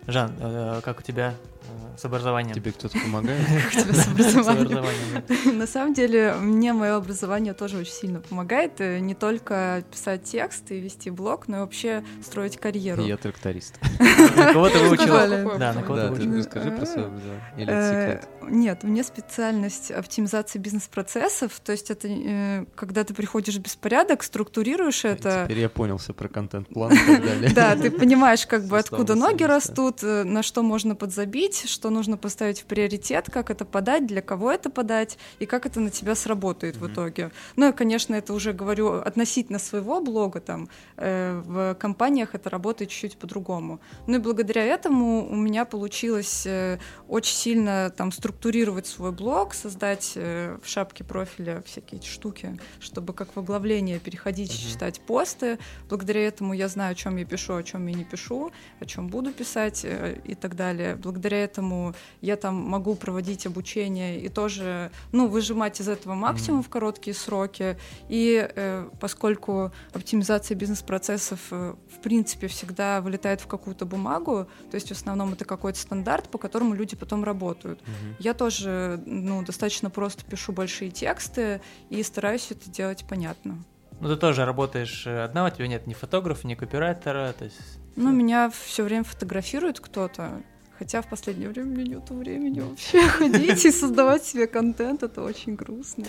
[0.06, 1.53] Жан, э, как у тебя э,
[1.96, 2.54] с образованием?
[2.54, 3.40] Тебе кто-то помогает?
[3.72, 5.58] С образованием?
[5.58, 8.80] На самом деле, мне мое образование тоже очень сильно помогает.
[8.80, 13.02] э, Не только писать текст и вести блог, но и вообще строить карьеру.
[13.04, 13.78] Я тракторист.
[14.36, 14.78] На кого ты?
[14.96, 15.58] Сказали.
[15.58, 17.42] Да, на кого ты расскажи про свое образование.
[17.58, 18.28] Или Э, секрет?
[18.50, 21.52] Нет, у меня специальность оптимизации бизнес-процессов.
[21.64, 25.44] То есть это э, когда ты приходишь в беспорядок, структурируешь это.
[25.44, 27.50] Теперь я понял все про контент-план и так далее.
[27.54, 32.60] Да, ты понимаешь, как бы откуда ноги растут, на что можно подзабить, что нужно поставить
[32.60, 36.76] в приоритет, как это подать, для кого это подать и как это на тебя сработает
[36.76, 36.92] в Мгм.
[36.92, 37.30] итоге.
[37.56, 42.90] Ну и, конечно, это уже говорю относительно своего блога, там э, в компаниях это работает
[42.90, 43.80] чуть-чуть по-другому.
[44.06, 46.78] Ну и благодаря этому у меня получилось э,
[47.08, 53.12] очень сильно там структурировать свой блог, создать э, в шапке профиля всякие эти штуки, чтобы
[53.12, 54.72] как в оглавление переходить и Мгм.
[54.72, 55.58] читать посты.
[55.88, 58.50] Благодаря этому я знаю, о чем я пишу, о чем я не пишу,
[58.80, 60.96] о чем буду писать э, и так далее.
[60.96, 66.64] Благодаря этому я там могу проводить обучение и тоже, ну, выжимать из этого максимум Мгм.
[66.64, 67.76] в короткие сроки.
[68.08, 74.88] И э, поскольку оптимизация бизнес-процессов э, в принципе всегда вылетает в какую-то бумагу, то есть
[74.88, 77.80] в основном это какой-то стандарт, по которому люди потом работают.
[77.82, 78.16] Мгм.
[78.18, 83.62] Я тоже ну, достаточно просто пишу большие тексты и стараюсь это делать понятно.
[84.00, 87.58] Ну, ты тоже работаешь э, одна, у тебя нет ни фотографа, ни копирайтера, то есть...
[87.96, 90.42] Ну, меня все время фотографирует кто-то.
[90.78, 95.02] Хотя в последнее время у меня нет времени вообще ходить и создавать себе контент.
[95.02, 96.04] Это очень грустно.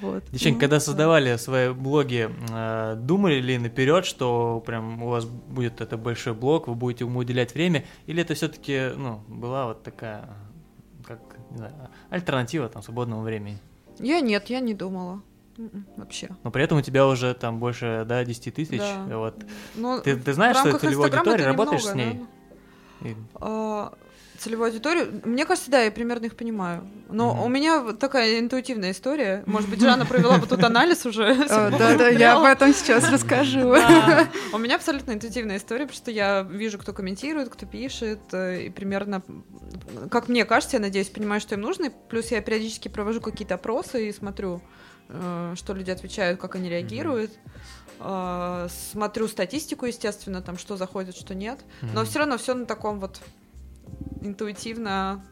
[0.00, 0.24] Вот.
[0.30, 0.80] Девчонки, Ну, когда да.
[0.80, 6.66] создавали свои блоги, э, думали ли наперед, что прям у вас будет это большой блог,
[6.66, 10.30] вы будете ему уделять время, или это все-таки, ну, была вот такая,
[11.06, 11.74] как, не знаю,
[12.08, 13.58] альтернатива там свободного времени?
[13.98, 15.20] Я нет, я не думала.
[15.58, 16.30] М-м, Вообще.
[16.42, 19.18] Но при этом у тебя уже там больше, да, 10 тысяч, Да.
[19.18, 19.44] вот.
[20.04, 22.18] Ты, ты знаешь, что рамках целевой Инстаграма аудитории, это работаешь с немного, ней?
[22.20, 22.26] да.
[23.36, 23.92] А,
[24.38, 25.20] целевую аудиторию.
[25.24, 26.86] Мне кажется, да, я примерно их понимаю.
[27.08, 27.42] Но Мгм.
[27.44, 29.44] у меня вот такая интуитивная история.
[29.46, 31.34] Может быть, Жанна провела бы тут анализ уже.
[31.48, 33.60] Да-да, я об этом сейчас расскажу.
[34.52, 38.70] У меня абсолютно интуитивная история, потому что я вижу, кто комментирует, кто пишет, э, и
[38.70, 39.22] примерно,
[40.10, 41.90] как мне кажется, я надеюсь, понимаю, что им нужно.
[42.08, 44.60] Плюс я периодически провожу какие-то опросы и смотрю,
[45.08, 47.30] э, что люди отвечают, как они реагируют.
[48.00, 51.60] Э, Смотрю статистику, естественно, там, что заходит, что нет.
[51.82, 53.20] Но все равно все на таком вот
[54.20, 55.24] интуитивно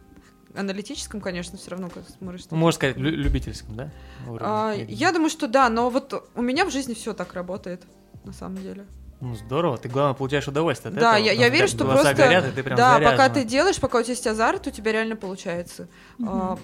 [0.54, 2.42] аналитическом, конечно, все равно как смотришь.
[2.50, 3.90] Ну, можно сказать, лю- любительском, да?
[4.26, 4.40] уровне?
[4.46, 7.82] А, я думаю, что да, но вот у меня в жизни все так работает,
[8.24, 8.84] на самом деле.
[9.20, 12.48] Ну, здорово, ты, главное, получаешь удовольствие от Да, этого, я- я верю, что просто- горят,
[12.48, 13.28] и ты прям да, пока заряжена.
[13.34, 15.88] ты делаешь, пока у тебя есть азарт, у тебя реально получается.
[16.26, 16.58] А,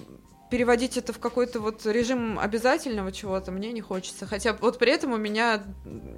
[0.49, 4.25] переводить это в какой-то вот режим обязательного чего-то мне не хочется.
[4.25, 5.63] Хотя вот при этом у меня,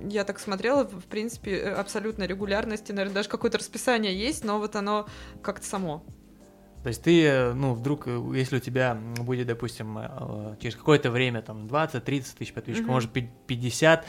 [0.09, 5.07] я так смотрела, в принципе, абсолютно регулярности, наверное, даже какое-то расписание есть, но вот оно
[5.41, 6.03] как-то само.
[6.83, 11.41] То есть ты, ну, вдруг, э, если у тебя будет, допустим, э, через какое-то время,
[11.41, 12.93] там, 20-30 тысяч подписчиков, Мгм.
[12.93, 14.07] может, пи- 50, э,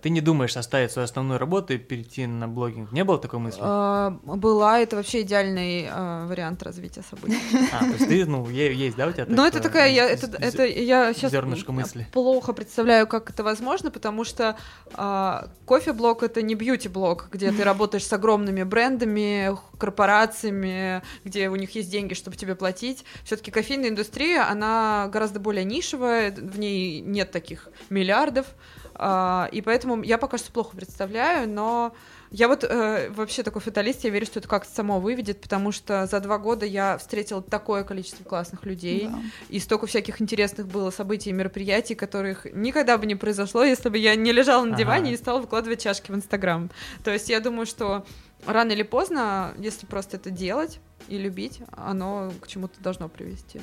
[0.00, 2.92] ты не думаешь оставить свою основную работу и перейти на блогинг?
[2.92, 3.60] Не было такой мысли?
[3.62, 7.40] А, Была, это вообще идеальный а, вариант развития событий.
[7.72, 10.36] А, то есть ты, ну, есть, да, у тебя Но это такая, я, э, это,
[10.36, 11.32] это я сейчас
[11.68, 12.06] мысли.
[12.12, 14.56] плохо представляю, как это возможно, потому что
[14.94, 21.74] а, кофе-блог это не бьюти-блог, где ты работаешь с огромными брендами, корпорациями, где у них
[21.74, 23.04] есть деньги, чтобы тебе платить.
[23.24, 28.46] Все-таки кофейная индустрия, она гораздо более нишевая, в ней нет таких миллиардов,
[28.94, 31.94] а, и поэтому я пока что плохо представляю, но
[32.30, 36.06] я вот э, вообще такой фаталист, я верю, что это как-то само выведет, потому что
[36.06, 39.20] за два года я встретила такое количество классных людей, Да.
[39.50, 43.98] и столько всяких интересных было событий и мероприятий, которых никогда бы не произошло, если бы
[43.98, 44.78] я не лежала на Ага.
[44.78, 46.70] диване и стала выкладывать чашки в Инстаграм.
[47.04, 48.06] То есть я думаю, что
[48.46, 53.60] рано или поздно, если просто это делать и любить, оно к чему-то должно привести.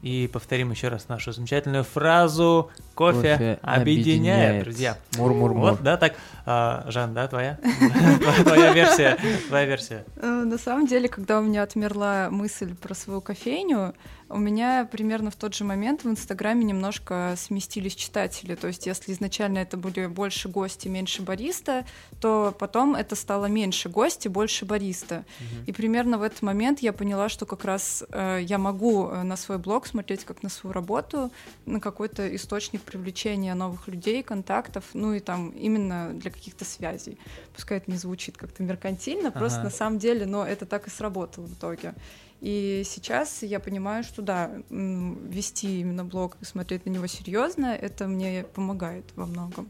[0.00, 4.62] И повторим еще раз нашу замечательную фразу «Кофе, Кофе объединяет», объединяет.
[4.64, 4.98] друзья.
[5.16, 5.70] Мур-мур-мур.
[5.72, 6.14] Вот, да, так.
[6.46, 7.58] А, Жан, да, твоя?
[8.44, 9.18] Твоя- версия,
[9.48, 10.04] твоя версия.
[10.16, 13.92] Э, На самом деле, когда у меня отмерла мысль про свою кофейню,
[14.30, 18.54] у меня примерно в тот же момент в Инстаграме немножко сместились читатели.
[18.54, 21.86] То есть, если изначально это были больше гости, меньше бариста,
[22.20, 25.24] то потом это стало меньше гости, больше бариста.
[25.66, 29.36] И примерно в этот момент я поняла, что как раз э, я могу э, на
[29.36, 31.30] свой блог смотреть как на свою работу,
[31.64, 37.18] на какой-то источник привлечения новых людей, контактов, ну и там именно для каких-то связей.
[37.54, 39.68] Пускай это не звучит как-то меркантильно, просто Ага.
[39.68, 41.94] на самом деле, но это так и сработало в итоге.
[42.40, 48.06] И сейчас я понимаю, что да, вести именно блог и смотреть на него серьезно, это
[48.06, 49.68] мне помогает во многом.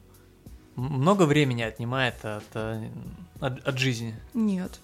[0.76, 2.88] Много времени отнимает от, э,
[3.40, 4.14] от, от жизни.
[4.34, 4.78] Нет.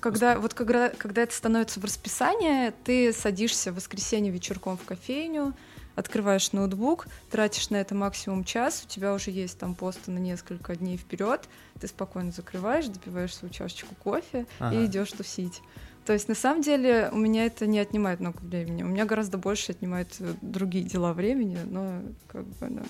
[0.00, 5.54] Когда, вот когда, когда это становится в расписание, ты садишься в воскресенье вечерком в кофейню,
[5.94, 10.74] открываешь ноутбук, тратишь на это максимум час, у тебя уже есть там посты на несколько
[10.76, 11.48] дней вперед,
[11.80, 14.76] ты спокойно закрываешь, допиваешь свою чашечку кофе Ага.
[14.76, 15.60] и идешь тусить.
[16.06, 18.84] То есть на самом деле у меня это не отнимает много времени.
[18.84, 22.82] У меня гораздо больше отнимает э, другие дела времени, но как бы да.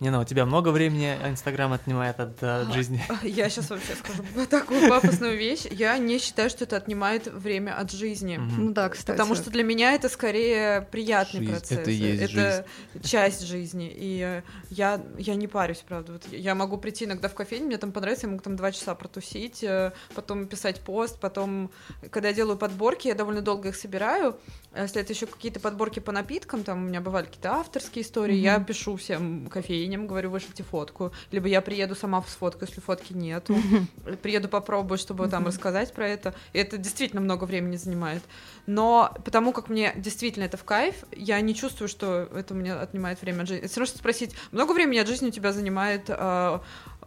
[0.00, 3.02] Не, ну, у тебя много времени а Инстаграм отнимает от, э, от жизни.
[3.22, 5.64] Я сейчас вообще скажу такую пафосную вещь.
[5.70, 8.36] Я не считаю, что это отнимает время от жизни.
[8.38, 9.16] Ну да, кстати.
[9.16, 11.52] Потому что для меня это скорее приятный Жизнь.
[11.52, 11.78] процесс.
[11.78, 12.64] Это есть
[13.02, 13.92] часть жизни.
[13.94, 16.12] И э, я, я не парюсь, правда.
[16.12, 18.94] Вот я могу прийти иногда в кофейню, мне там понравится, я могу там два часа
[18.94, 21.70] протусить, э, потом писать пост, потом,
[22.10, 24.36] когда я делаю подборки, я довольно долго их собираю.
[24.72, 28.36] А Если это еще какие-то подборки по напиткам, там у меня бывали какие-то авторские истории,
[28.36, 28.64] я Мгм.
[28.66, 29.48] пишу всем
[29.88, 31.12] кофейням, говорю, вышлите фотку.
[31.32, 33.56] Либо я приеду сама сфоткаю, если фотки нету.
[34.22, 36.34] Приеду попробую, чтобы там рассказать про это.
[36.52, 38.22] И это действительно много времени занимает.
[38.66, 43.22] Но потому как мне действительно это в кайф, я не чувствую, что это мне отнимает
[43.22, 43.64] время от жизни.
[43.64, 46.58] Это все равно, что спросить, много времени от жизни у тебя занимает э,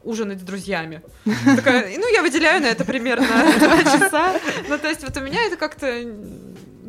[0.04, 1.02] ужинать с друзьями?
[1.56, 3.28] Такая, ну, я выделяю на это примерно
[3.60, 4.40] два часа.
[4.68, 5.88] Ну, то есть вот у меня это как-то...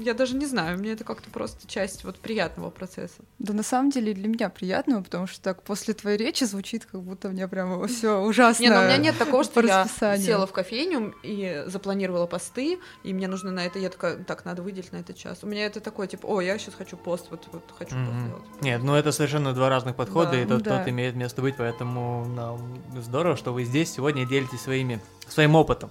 [0.02, 3.22] Я даже не знаю, мне это как-то просто часть вот приятного процесса.
[3.38, 7.02] Да на самом деле для меня приятно, потому что так после твоей речи звучит, как
[7.02, 8.62] будто мне прямо все ужасно.
[8.62, 9.86] Не, ну у меня нет такого, что я
[10.18, 14.62] села в кофейню и запланировала посты, и мне нужно на это, я такая, так, надо
[14.62, 15.38] выделить на это час.
[15.42, 18.26] У меня это такое, типа, о, я сейчас хочу пост, вот, вот хочу пост Мгм.
[18.26, 18.42] сделать.
[18.62, 20.40] Нет, ну это совершенно два разных подхода, Да.
[20.42, 20.78] и тот, Да.
[20.78, 25.90] тот имеет место быть, поэтому нам здорово, что вы здесь сегодня делитесь своими, своим опытом.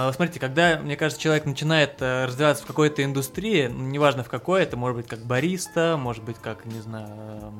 [0.00, 4.28] А, Смотрите, когда, мне кажется, человек начинает э, развиваться в какой-то индустрии, ну, неважно в
[4.28, 7.52] какой, это может быть как бариста, может быть как, не знаю,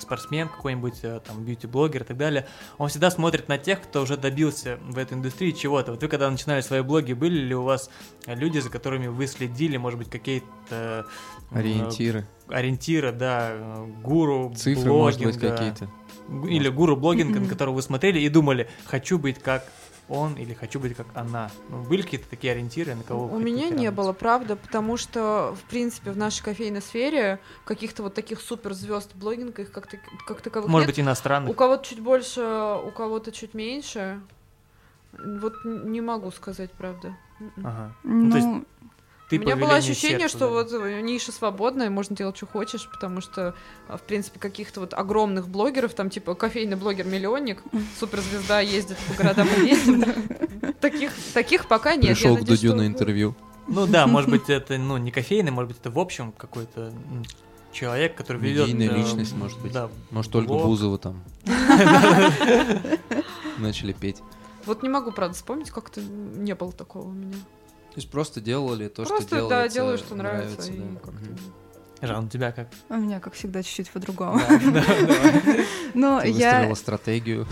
[0.00, 2.46] спортсмен какой-нибудь, э, там, бьюти-блогер и так далее,
[2.78, 5.90] он всегда смотрит на тех, кто уже добился в этой индустрии чего-то.
[5.90, 7.90] Вот вы когда начинали свои блоги, были ли у вас
[8.24, 11.04] люди, за которыми вы следили, может быть, какие-то
[11.50, 12.26] Ориентиры.
[12.48, 13.58] ориентиры, да,
[14.02, 15.90] гуру Цифры, может быть, блогинга, какие-то.
[16.48, 19.66] или гуру блогинга, на которого вы смотрели и думали, хочу быть как
[20.08, 21.50] он или хочу быть как она.
[21.68, 25.56] Ну, были какие-то такие ориентиры, на кого вы У меня не было, правда, потому что,
[25.58, 29.88] в принципе, в нашей кофейной сфере каких-то вот таких суперзвезд блогинга их как,
[30.26, 30.96] как таковых Может нет.
[30.96, 31.50] быть, иностранных.
[31.50, 34.20] У кого-то чуть больше, у кого-то чуть меньше.
[35.12, 37.16] Вот не могу сказать, правда.
[37.40, 37.66] М-м.
[37.66, 37.92] Ага.
[38.02, 38.48] Ну, то есть
[39.30, 40.78] Ты У меня было ощущение, сердца, что да.
[40.78, 43.54] вот ниша свободная, можно делать, что хочешь, потому что,
[43.88, 47.62] а, в принципе, каких-то вот огромных блогеров, там, типа, кофейный блогер-миллионник,
[47.98, 50.04] суперзвезда ездит по городам и весим.
[50.80, 52.08] Таких, таких пока нет.
[52.08, 53.34] Пришел к Дудю на интервью.
[53.66, 56.92] Ну да, может быть, это ну, не кофейный, может быть, это в общем какой-то
[57.72, 58.68] человек, который ведет...
[58.68, 59.72] Медийная э, личность, может быть.
[59.72, 60.66] Да, Может, Ольгу блог.
[60.66, 61.22] Бузову там
[63.58, 64.18] начали петь.
[64.66, 67.36] Вот не могу, правда, вспомнить, как-то не было такого у меня.
[67.94, 70.72] То есть просто делали то, Просто, что да, делается, делаю, что нравится.
[70.72, 70.84] и да.
[70.96, 71.38] как-то- Мгм.
[72.02, 72.68] Жан, у тебя как?
[72.90, 74.38] У меня, как всегда, чуть-чуть по-другому.
[74.48, 74.84] Да, да.
[75.94, 76.50] Но Ты я...
[76.50, 77.46] выстроила стратегию,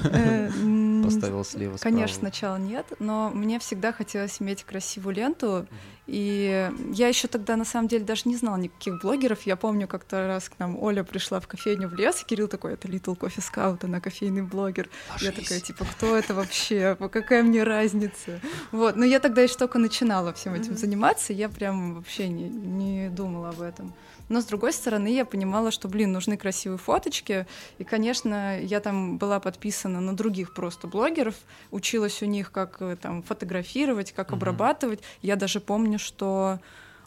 [1.14, 2.30] м, поставила слева Конечно, справа.
[2.32, 5.66] сначала нет, но мне всегда хотелось иметь красивую ленту.
[6.06, 9.42] И я еще тогда на самом деле даже не знала никаких блогеров.
[9.42, 12.74] Я помню, как-то раз к нам Оля пришла в кофейню в лес, и Кирилл такой,
[12.74, 14.90] это Little Coffee Scout, она кофейный блогер.
[15.20, 16.96] Я такая, типа, кто это вообще?
[16.96, 18.40] Какая мне разница?
[18.72, 20.76] Вот, но я тогда еще только начинала всем этим Мгм.
[20.78, 23.92] заниматься, я прям вообще не, не думала об этом.
[24.32, 27.46] Но с другой стороны, я понимала, что, блин, нужны красивые фоточки.
[27.78, 31.34] И, конечно, я там была подписана на других просто блогеров,
[31.70, 34.36] училась у них, как э, там фотографировать, как Мгм.
[34.36, 35.00] обрабатывать.
[35.20, 36.58] Я даже помню, что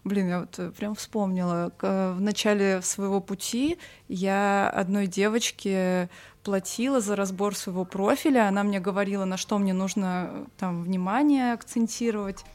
[0.03, 1.71] Блин, я вот э, прям вспомнила.
[1.78, 6.09] К- В начале своего пути я одной девочке
[6.43, 8.47] платила за разбор своего профиля.
[8.47, 12.45] Она мне говорила, на что мне нужно э, там внимание акцентировать.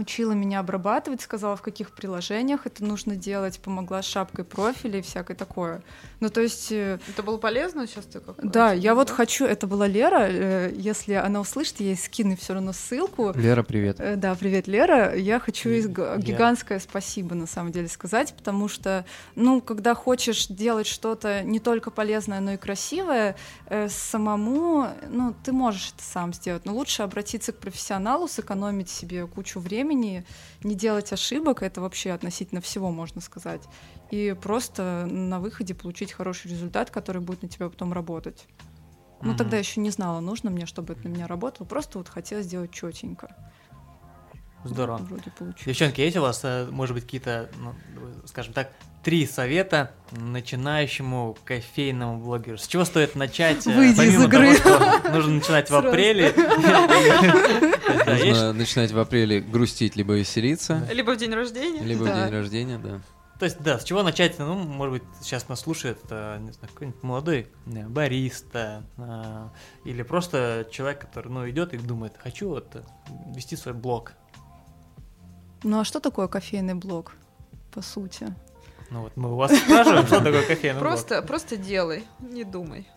[0.00, 5.02] Учила меня обрабатывать, сказала, в каких приложениях это нужно делать, помогла с шапкой профиля и
[5.02, 5.82] всякое такое.
[6.20, 8.50] Ну, то есть э, Это было полезно сейчас ты как?
[8.50, 12.54] да, я вот хочу, это была Лера, э, если она услышит, я ей скину все
[12.54, 13.32] равно ссылку.
[13.34, 14.00] Лера, привет.
[14.00, 15.14] Э, Да, привет, Лера.
[15.14, 16.16] Я хочу Лера.
[16.16, 21.90] гигантское спасибо на самом деле сказать, потому что, ну, когда хочешь делать что-то не только
[21.90, 23.36] полезное, но и красивое,
[23.88, 29.60] самому, ну, ты можешь это сам сделать, но лучше обратиться к профессионалу, сэкономить себе кучу
[29.60, 30.24] времени, не
[30.62, 33.62] делать ошибок, это вообще относительно всего можно сказать,
[34.10, 38.46] и просто на выходе получить хороший результат, который будет на тебя потом работать.
[39.22, 39.36] Ну, Мгм.
[39.36, 41.66] тогда еще не знала, нужно мне, чтобы это на меня работало.
[41.66, 43.28] Просто вот хотела сделать четенько.
[44.64, 44.98] Здорово.
[44.98, 45.64] Вроде получилось.
[45.66, 47.74] Девчонки, есть у вас, э, может быть, какие-то, ну,
[48.26, 48.70] скажем так,
[49.02, 52.58] три совета начинающему кофейному блогеру?
[52.58, 53.66] С чего стоит начать?
[53.66, 54.56] э, Выйди из помимо игры.
[54.58, 56.34] того, что нужно начинать в апреле.
[58.06, 61.80] Нужно начинать в апреле грустить либо веселиться, Либо в день рождения.
[61.82, 63.00] либо в день рождения, да.
[63.38, 64.38] То есть, да, с чего начать?
[64.38, 69.48] Ну, может быть, сейчас нас слушает, э, не знаю, какой-нибудь молодой э, бариста, э,
[69.86, 72.84] или просто человек, который, ну, идет и думает, хочу вот
[73.34, 74.12] вести свой блог.
[75.62, 77.12] Ну а что такое кофейный блог,
[77.72, 78.34] по сути?
[78.90, 80.90] Ну, вот мы у вас спрашиваем, что такое кофейный блог.
[80.90, 82.88] Просто, просто делай, не думай.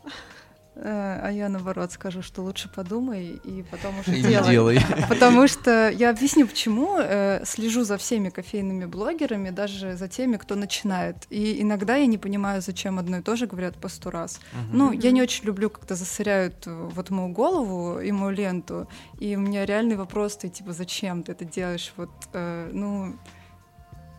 [0.76, 4.52] Э, А я наоборот скажу, что лучше подумай и потом уже И делай.
[4.52, 4.80] делай.
[5.10, 10.56] Потому что я объясню, почему э, слежу за всеми кофейными блогерами, даже за теми, кто
[10.56, 11.16] начинает.
[11.30, 14.40] И иногда я не понимаю, зачем одно и то же говорят по сто раз.
[14.54, 14.78] Мгм.
[14.78, 18.88] Ну, я не очень люблю, когда засоряют э, вот мою голову и мою ленту.
[19.20, 21.94] И у меня реальный вопрос, ты типа, зачем ты это делаешь?
[21.98, 23.16] Вот, ну,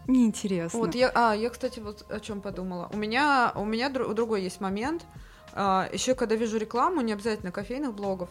[0.07, 0.79] неинтересно.
[0.79, 2.89] Вот я, а, я, кстати, вот о чем подумала.
[2.93, 5.05] У меня, у меня дру- другой есть момент.
[5.55, 8.29] Еще когда вижу рекламу, не обязательно кофейных блогов,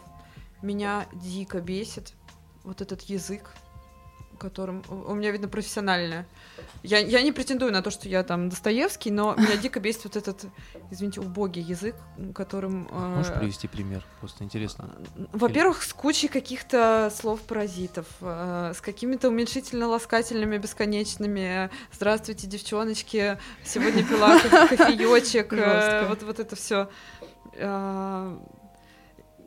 [0.62, 2.12] меня дико бесит
[2.64, 3.50] вот этот язык,
[4.44, 6.26] которым у меня видно профессиональное.
[6.82, 10.16] Я, я не претендую на то, что я там Достоевский, но меня дико бесит вот
[10.16, 10.44] этот,
[10.90, 11.96] извините, убогий язык,
[12.34, 12.86] которым...
[12.90, 14.04] э, Можешь привести пример?
[14.20, 14.90] Просто интересно.
[15.32, 21.70] во-первых, с кучей каких-то слов-паразитов, э, с какими-то уменьшительно-ласкательными бесконечными.
[21.92, 26.88] Здравствуйте, девчоночки, сегодня пила ко- кофеечек, э, вот, вот это все.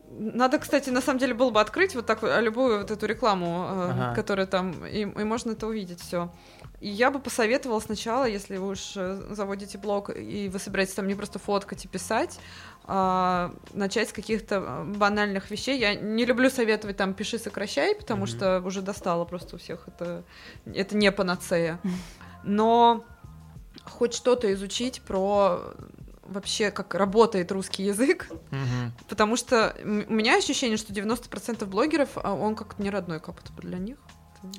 [0.10, 3.68] Надо, кстати, на самом деле было бы открыть вот так вот, любую вот эту рекламу,
[3.70, 4.16] э, Ага.
[4.16, 6.32] которая там, и, и можно это увидеть все.
[6.80, 11.08] И я бы посоветовала сначала, если вы уж э, заводите блог и вы собираетесь там
[11.08, 12.40] не просто фоткать и писать,
[12.86, 15.78] а, начать с каких-то э, банальных вещей.
[15.78, 18.28] Я не люблю советовать там пиши, сокращай, потому Мгм.
[18.28, 20.24] что уже достало просто у всех это.
[20.66, 21.80] Это не панацея.
[22.44, 23.04] Но
[23.84, 25.74] хоть что-то изучить про
[26.30, 28.94] вообще, как работает русский язык, Мгм.
[29.10, 33.52] потому что у меня ощущение, что 90% блогеров, а он как-то не родной как будто
[33.54, 33.98] бы для них.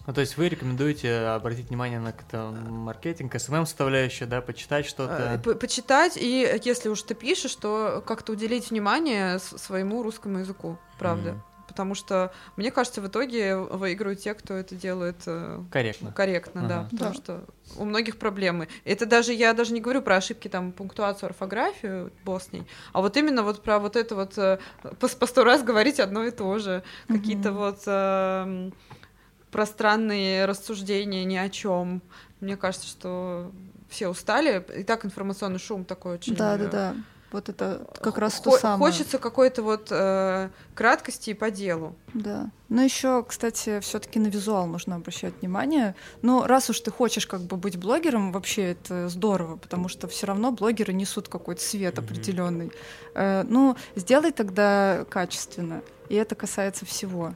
[0.06, 4.88] Ну, то есть вы рекомендуете обратить внимание на как-то маркетинг, SMM составляющую, да, почитать Э,
[4.88, 5.40] что-то.
[5.44, 11.32] по- Почитать, и если уж ты пишешь, то как-то уделить внимание своему русскому языку, правда.
[11.32, 11.42] Мгм.
[11.68, 16.12] Потому что, мне кажется, в итоге выигрывают те, кто это делает э, Корректно.
[16.12, 16.78] корректно, да.
[16.80, 16.88] Ага.
[16.90, 17.14] Потому Да.
[17.14, 17.44] что
[17.76, 18.68] у многих проблемы.
[18.84, 22.10] Это даже, я даже не говорю про ошибки, там, пунктуацию, орфографию,
[22.52, 24.58] ней, а вот именно вот про вот это вот э,
[24.98, 26.82] по, по сто раз говорить одно и то же.
[27.06, 27.58] Какие-то Мгм.
[27.58, 28.74] вот эм,
[29.50, 32.02] пространные рассуждения ни о чем.
[32.40, 33.52] Мне кажется, что
[33.88, 34.64] все устали.
[34.76, 36.96] И так информационный шум такой очень Да, э, да, да.
[37.30, 38.90] Вот это как раз то Хо- самое.
[38.90, 41.94] Хочется какой-то вот э, краткости и по делу.
[42.14, 42.50] Да.
[42.70, 45.94] Но еще, кстати, все-таки на визуал нужно обращать внимание.
[46.22, 50.26] Но раз уж ты хочешь как бы быть блогером, вообще это здорово, потому что все
[50.26, 52.04] равно блогеры несут какой-то свет Мгм.
[52.06, 52.72] определенный.
[53.14, 55.82] Э, ну, сделай тогда качественно.
[56.08, 57.34] И это касается всего.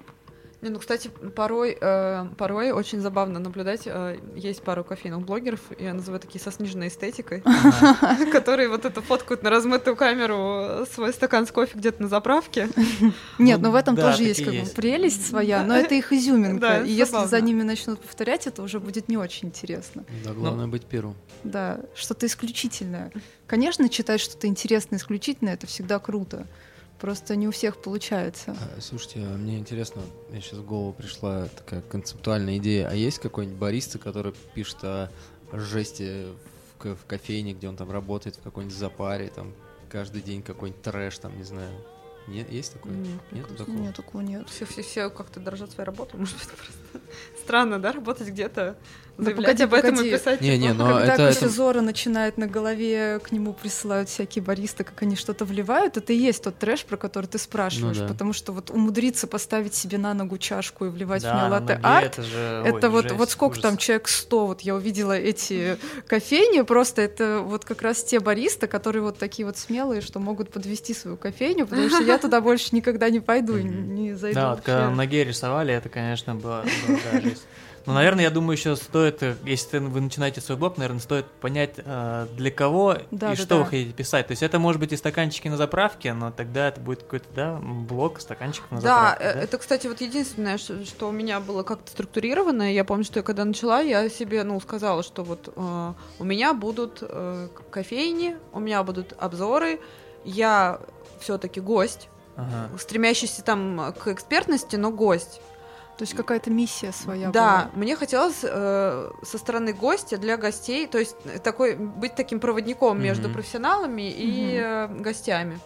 [0.62, 3.82] Не, ну, кстати, порой, э, порой очень забавно наблюдать.
[3.86, 7.42] э, есть пару кофейных блогеров, я называю такие со сниженной эстетикой,
[8.32, 12.68] которые вот это фоткают на размытую камеру свой стакан с кофе где-то на заправке.
[13.38, 14.74] Нет, Ну, но в этом тоже есть как бы есть.
[14.76, 16.82] прелесть своя, но это их изюминка.
[16.82, 20.04] И если за ними начнут повторять, это уже будет не очень интересно.
[20.24, 21.16] Да, главное быть первым.
[21.42, 23.10] Да, что-то исключительное.
[23.48, 26.46] Конечно, читать что-то интересное, исключительное, это всегда круто.
[27.02, 28.56] Просто не у всех получается.
[28.60, 32.86] А, Слушайте, а мне интересно, мне сейчас в голову пришла такая концептуальная идея.
[32.88, 35.10] А есть какой-нибудь бариста, который пишет о
[35.52, 36.26] жести
[36.78, 39.52] в, кофейне, где он там работает, в какой-нибудь запаре, там
[39.88, 41.72] каждый день какой-нибудь трэш, там, не знаю.
[42.28, 42.92] Нет, есть такое?
[42.92, 43.74] Нет, Нет такого?
[43.74, 44.48] Нет, такого нет.
[44.48, 46.20] Все, все, все как-то дорожат своей работой.
[46.20, 47.00] Может быть, просто
[47.42, 48.78] странно, да, работать где-то,
[49.18, 50.08] Да заявлять погоди, об этом погоди.
[50.08, 50.40] и писать.
[50.40, 54.84] Не, не, но Когда это- это- кофезора начинает на голове, к нему присылают всякие баристы,
[54.84, 57.96] как они что-то вливают, это и есть тот трэш, про который ты спрашиваешь.
[57.98, 58.08] Ну да.
[58.08, 61.48] Потому что вот умудриться поставить себе на ногу чашку и вливать в Да, нее на
[61.50, 62.62] латте ноге арт, это же...
[62.64, 63.62] это ой, вот, жесть, вот сколько ужас.
[63.62, 65.76] там, человек 100, вот я увидела эти
[66.06, 70.50] кофейни, просто это вот как раз те баристы, которые вот такие вот смелые, что могут
[70.50, 74.88] подвести свою кофейню, потому что я туда больше никогда не пойду, не зайду Да, когда
[74.90, 77.42] на ноге рисовали, это, конечно, было, было, да, жесть.
[77.86, 81.74] Ну, наверное, я думаю, еще стоит, э, если вы начинаете свой блог, наверное, стоит понять,
[81.78, 83.70] э, для кого Да, и да, что вы да.
[83.70, 84.26] хотите писать.
[84.28, 87.58] То есть это может быть и стаканчики на заправке, но тогда это будет какой-то, да,
[87.60, 89.24] блог стаканчиков на Да, заправке.
[89.24, 92.72] э, это, кстати, вот единственное, что, что у меня было как-то структурировано.
[92.72, 96.54] Я помню, что я когда начала, я себе, ну, сказала, что вот э, у меня
[96.54, 99.80] будут э, кофейни, у меня будут обзоры,
[100.24, 100.78] я
[101.20, 102.70] все-таки гость, Ага.
[102.78, 105.40] стремящийся там к экспертности, но гость.
[106.02, 107.80] То есть какая-то миссия своя Да, была.
[107.84, 113.00] мне хотелось э, со стороны гостя для гостей, то есть э, такой быть таким проводником
[113.00, 113.34] между Мгм.
[113.34, 115.60] профессионалами и э, гостями.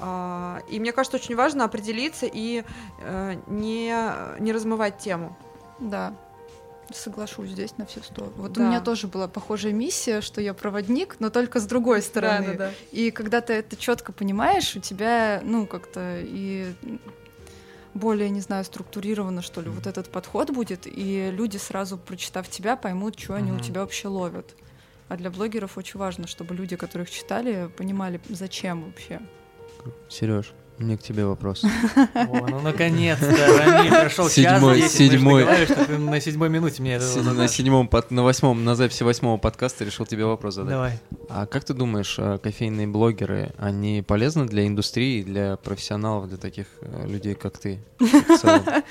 [0.00, 2.64] А, и мне кажется, очень важно определиться и
[3.00, 3.94] э, не,
[4.42, 5.36] не размывать тему.
[5.78, 6.14] Да.
[6.92, 8.32] Соглашусь здесь на все сто.
[8.36, 8.62] Вот Да.
[8.62, 12.46] у меня тоже была похожая миссия, что я проводник, но только с другой стороны.
[12.54, 12.70] Да-да-да.
[12.90, 16.74] И когда ты это четко понимаешь, у тебя, ну, как-то и
[17.94, 22.76] более, не знаю, структурированно, что ли, вот этот подход будет, и люди сразу, прочитав тебя,
[22.76, 24.54] поймут, что они у тебя вообще ловят.
[25.08, 29.20] А для блогеров очень важно, чтобы люди, которых читали, понимали, зачем вообще.
[30.08, 31.62] Сереж, у меня к тебе вопрос.
[32.14, 35.40] О, ну наконец-то, Рамиль, прошел час Седьмой, 10, мы же седьмой.
[35.42, 38.74] договаривались, что ты на седьмой минуте мне это Си- На седьмом, под- на восьмом, на
[38.74, 40.70] записи восьмого подкаста решил тебе вопрос задать.
[40.72, 40.98] Давай.
[41.28, 46.66] А как ты думаешь, э, кофейные блогеры, они полезны для индустрии, для профессионалов, для таких
[46.80, 47.78] э, людей, как ты?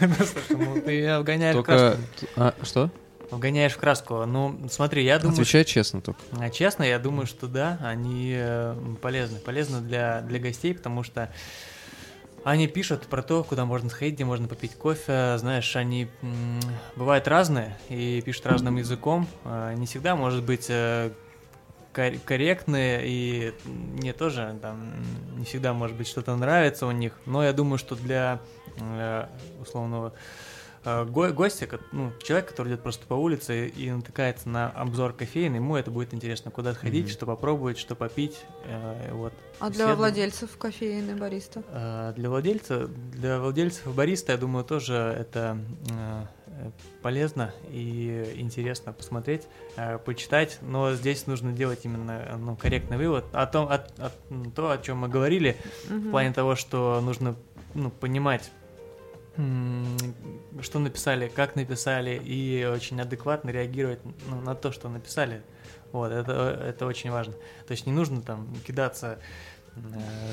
[0.00, 1.96] Ну, слушай, ну ты вгоняешь в Только...
[2.36, 2.90] А, что?
[3.30, 4.24] Вгоняешь в краску.
[4.26, 6.20] Ну, смотри, я думаю, Отвечай честно только.
[6.38, 9.38] А, Честно, я думаю, что да, они э, полезны.
[9.38, 11.32] Полезны для, для гостей, потому что
[12.42, 15.36] они пишут про то, куда можно сходить, где можно попить кофе.
[15.38, 16.60] Знаешь, они м,
[16.96, 19.28] бывают разные и пишут разным языком.
[19.44, 21.10] А, Не всегда, может быть, э,
[21.92, 24.92] кор- корректные, и мне тоже там
[25.36, 27.12] не всегда, может быть, что-то нравится у них.
[27.26, 28.40] Но я думаю, что для
[28.78, 29.26] э,
[29.60, 30.12] условного э,
[30.84, 35.76] го- гостя, ну, человек, который идет просто по улице и натыкается на обзор кофеин, ему
[35.76, 37.12] это будет интересно, куда сходить, Мгм.
[37.12, 38.40] что попробовать, что попить.
[38.64, 39.32] э, вот.
[39.58, 39.96] А для Исследование.
[39.96, 41.62] владельцев кофейной бариста?
[41.68, 45.58] Э, Для владельца, для владельцев и бариста, я думаю, тоже это
[45.90, 46.70] э, э,
[47.02, 49.46] полезно и интересно посмотреть,
[49.76, 54.50] э, почитать, но здесь нужно делать именно э, ну, корректный вывод о том, о, о-
[54.54, 55.56] то, о чем мы говорили,
[55.88, 57.34] в плане того, что нужно
[57.74, 58.50] ну, понимать,
[60.62, 65.42] что написали, как написали, и очень адекватно реагировать ну, на то, что написали.
[65.92, 66.32] Вот, это,
[66.64, 67.34] это очень важно.
[67.66, 69.18] То есть не нужно там кидаться
[69.74, 69.80] э,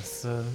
[0.04, 0.46] с,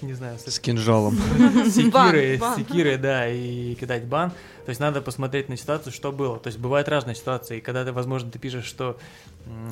[0.00, 1.16] не знаю, с, С кинжалом.
[1.16, 4.30] с секирой, Бан, с секирой, да, и кидать бан.
[4.64, 6.38] То есть надо посмотреть на ситуацию, что было.
[6.38, 8.98] То есть бывают разные ситуации, и когда ты, возможно, ты пишешь, что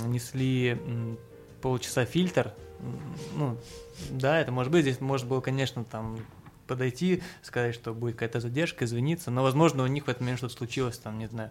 [0.07, 0.79] несли
[1.63, 2.53] полчаса фильтр,
[3.35, 3.57] ну,
[4.11, 6.19] да, это может быть, здесь может было, конечно, там
[6.69, 10.55] подойти, сказать, что будет какая-то задержка, извиниться, но, возможно, у них в этот момент что-то
[10.55, 11.51] случилось, там, не знаю,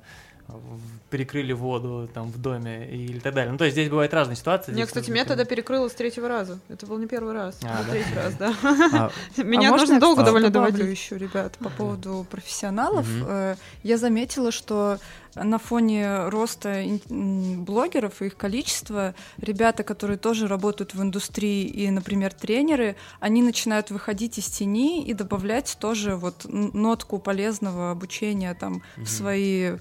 [1.09, 3.51] перекрыли воду там в доме или так далее.
[3.51, 4.71] Ну, то есть здесь бывают разные ситуации.
[4.71, 6.59] Мне, кстати, меня тогда перекрыло с третьего раза.
[6.69, 7.91] Это был не первый раз, А, а, да?
[7.91, 8.53] третий раз, да.
[8.93, 9.11] А,
[9.41, 10.97] Меня а можно я, долго кстати, довольно добавлю доводить.
[10.97, 13.05] еще, ребят, по поводу профессионалов.
[13.25, 14.99] Э, Я заметила, что
[15.35, 22.33] на фоне роста блогеров и их количества, ребята, которые тоже работают в индустрии и, например,
[22.33, 29.07] тренеры, они начинают выходить из тени и добавлять тоже вот нотку полезного обучения там в
[29.07, 29.73] свои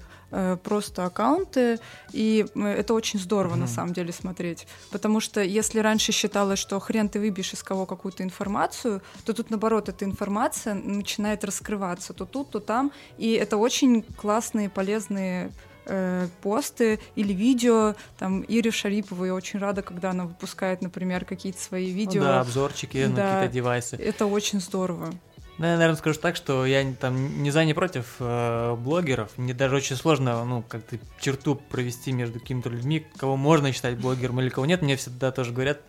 [0.63, 1.79] просто аккаунты,
[2.11, 3.59] и это очень здорово mm-hmm.
[3.59, 7.85] на самом деле смотреть, потому что если раньше считалось, что хрен ты выбьешь из кого
[7.85, 13.57] какую-то информацию, то тут наоборот эта информация начинает раскрываться то тут, то там, и это
[13.57, 15.51] очень классные, полезные
[15.85, 17.95] э, посты или видео.
[18.17, 22.21] Там Ире Шариповой я очень рада, когда она выпускает, например, какие-то свои видео.
[22.21, 23.95] да, обзорчики да, на какие-то девайсы.
[23.95, 25.13] Это очень здорово.
[25.57, 29.31] Ну, я, наверное, скажу так, что я там не за, не против э, блогеров.
[29.37, 34.39] Мне даже очень сложно, ну, как-то черту провести между какими-то людьми, кого можно считать блогером
[34.39, 34.83] или кого нет.
[34.83, 35.79] Мне всегда тоже говорят,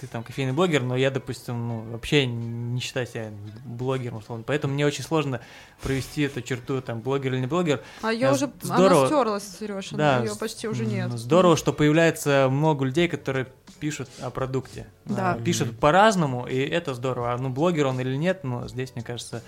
[0.00, 3.30] ты там кофейный блогер, но я, допустим, ну, вообще не считаю себя
[3.64, 4.44] блогером, условно.
[4.46, 5.40] Поэтому мне очень сложно
[5.82, 7.82] провести эту черту, там, блогер или не блогер.
[8.02, 11.10] А я уже, здорово, она стерлась, Сереж, да, ее почти уже нет.
[11.12, 13.46] Здорово, что появляется много людей, которые
[13.80, 14.86] пишут о продукте.
[15.04, 15.38] Да.
[15.44, 17.32] Пишут по-разному, и это здорово.
[17.32, 19.42] А ну, блогер он или нет, но здесь, мне кажется,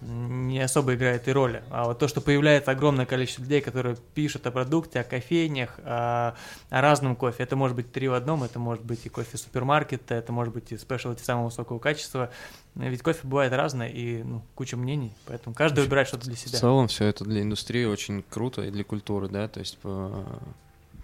[0.00, 1.62] не особо играет и роли.
[1.70, 6.34] А вот то, что появляется огромное количество людей, которые пишут о продукте, о кофейнях, о,
[6.70, 7.42] о разном кофе.
[7.42, 10.70] Это может быть три в одном, это может быть и кофе супермаркета, это может быть
[10.72, 12.30] и спешлти самого высокого качества.
[12.74, 16.58] Ведь кофе бывает разное и ну, куча мнений, поэтому каждый выбирает что-то для себя.
[16.58, 20.24] В целом все это для индустрии очень круто и для культуры, да, то есть по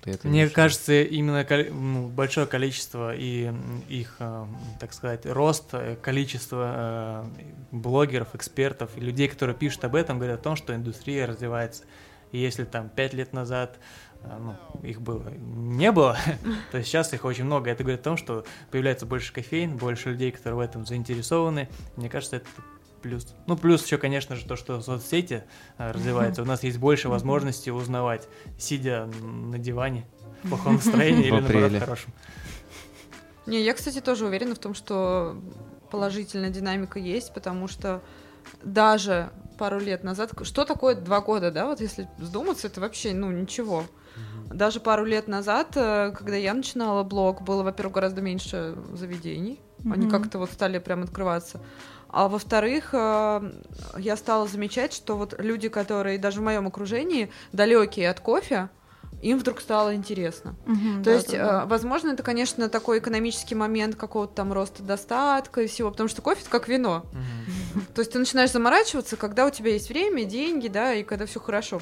[0.04, 3.50] ты это Мне кажется, именно ну, большое количество и
[3.88, 4.46] их, э,
[4.78, 10.40] так сказать, рост, э, количество э, блогеров, экспертов и людей, которые пишут об этом, говорят
[10.40, 11.84] о том, что индустрия развивается.
[12.32, 13.78] И если там пять лет назад
[14.22, 16.18] ну, их было не было,
[16.70, 17.70] то сейчас их очень много.
[17.70, 21.68] Это говорит о том, что появляется больше кофеин, больше людей, которые в этом заинтересованы.
[21.96, 22.46] Мне кажется, это
[23.04, 23.26] плюс.
[23.46, 25.44] Ну, плюс еще, конечно же, то, что соцсети
[25.76, 26.40] э, развиваются.
[26.40, 28.26] У нас есть больше возможностей узнавать,
[28.58, 30.06] сидя на диване
[30.42, 32.14] в плохом настроении или, наоборот, хорошем.
[33.44, 35.36] Не, я, кстати, тоже уверена в том, что
[35.90, 38.00] положительная динамика есть, потому что
[38.62, 39.28] даже
[39.58, 43.84] пару лет назад, что такое два года, да, вот если вздуматься, это вообще, ну, ничего.
[44.46, 49.60] Даже пару лет назад, э, когда я начинала блог, было, во-первых, гораздо меньше заведений.
[49.90, 51.60] Они как-то вот стали прям открываться.
[52.14, 53.52] А во-вторых, э,
[53.98, 58.68] я стала замечать, что вот люди, которые даже в моем окружении далекие от кофе,
[59.20, 60.54] им вдруг стало интересно.
[60.66, 61.62] Угу, То да, есть, да.
[61.64, 66.22] Э, возможно, это, конечно, такой экономический момент какого-то там роста достатка и всего, потому что
[66.22, 67.04] кофе это как вино.
[67.10, 67.80] Угу.
[67.94, 71.40] То есть ты начинаешь заморачиваться, когда у тебя есть время, деньги, да, и когда все
[71.40, 71.80] хорошо.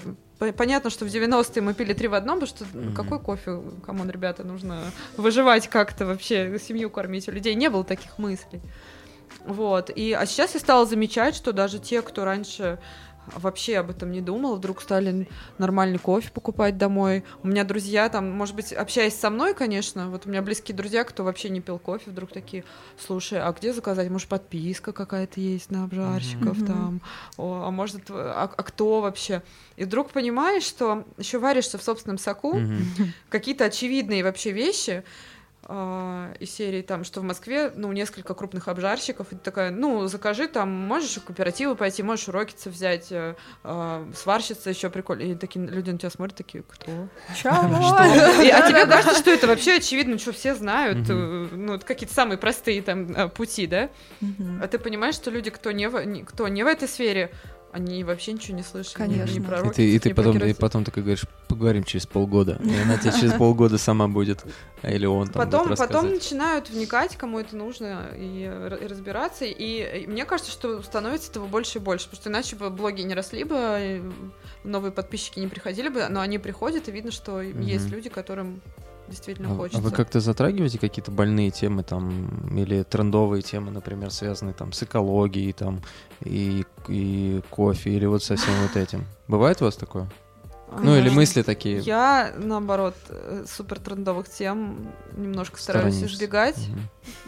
[0.57, 2.95] Понятно, что в 90-е мы пили три в одном, потому что угу.
[2.95, 4.81] какой кофе, come on, ребята, нужно
[5.19, 7.29] выживать как-то вообще, семью кормить.
[7.29, 8.63] У людей не было таких мыслей.
[9.47, 9.91] Вот.
[9.91, 12.79] И, а сейчас я стала замечать, что даже те, кто раньше
[13.27, 15.29] вообще об этом не думал, вдруг стали
[15.59, 17.25] нормальный кофе покупать домой.
[17.43, 21.05] У меня друзья там, может быть, общаясь со мной, конечно, вот у меня близкие друзья,
[21.05, 22.65] кто вообще не пил кофе, вдруг такие,
[22.99, 24.11] слушай, а где заказать?
[24.11, 26.67] Может, подписка какая-то есть на обжарщиков mm-hmm.
[26.67, 27.01] там?
[27.37, 29.43] О, а может, а, а кто вообще?
[29.77, 33.07] И вдруг понимаешь, что еще варишься в собственном соку, mm-hmm.
[33.29, 35.05] какие-то очевидные вообще вещи,
[35.73, 40.07] э, из серии там, что в Москве, ну, несколько крупных обжарщиков, и ты такая, ну,
[40.07, 43.35] закажи там, можешь в кооперативы пойти, можешь урокицы взять, э,
[43.65, 45.23] э, сварщица еще прикольно.
[45.23, 47.09] И такие люди на тебя смотрят, такие, кто?
[47.37, 47.53] Чего?
[47.55, 52.83] А тебе кажется, что это вообще очевидно, что все знают, э, ну, какие-то самые простые
[52.83, 53.91] там э, пути, да?
[54.61, 57.33] А ты понимаешь, что люди, кто не в, кто не в этой сфере,
[57.73, 58.95] они вообще ничего не слышали.
[58.95, 59.33] Конечно.
[59.33, 62.61] Ни, ни про и ты, и ты потом, и потом такой говоришь, поговорим через полгода.
[62.63, 64.45] И она тебе через полгода сама будет.
[64.83, 69.47] Или он там потом, будет потом начинают вникать, кому это нужно, и, и разбираться.
[69.47, 72.11] И, и мне кажется, что становится этого больше и больше.
[72.11, 74.03] Потому что иначе бы блоги не росли бы,
[74.65, 77.63] новые подписчики не приходили бы, но они приходят, и видно, что mm-hmm.
[77.63, 78.61] есть люди, которым
[79.09, 79.79] действительно а, хочется.
[79.79, 84.83] А вы как-то затрагиваете какие-то больные темы там или трендовые темы, например, связанные там с
[84.83, 85.83] экологией там
[86.21, 89.07] и, и кофе или вот со всем вот этим?
[89.29, 90.09] Бывает у вас такое?
[90.79, 91.79] Ну или мысли такие?
[91.81, 96.79] Я, наоборот, э, супер трендовых тем немножко стараюсь избегать, угу.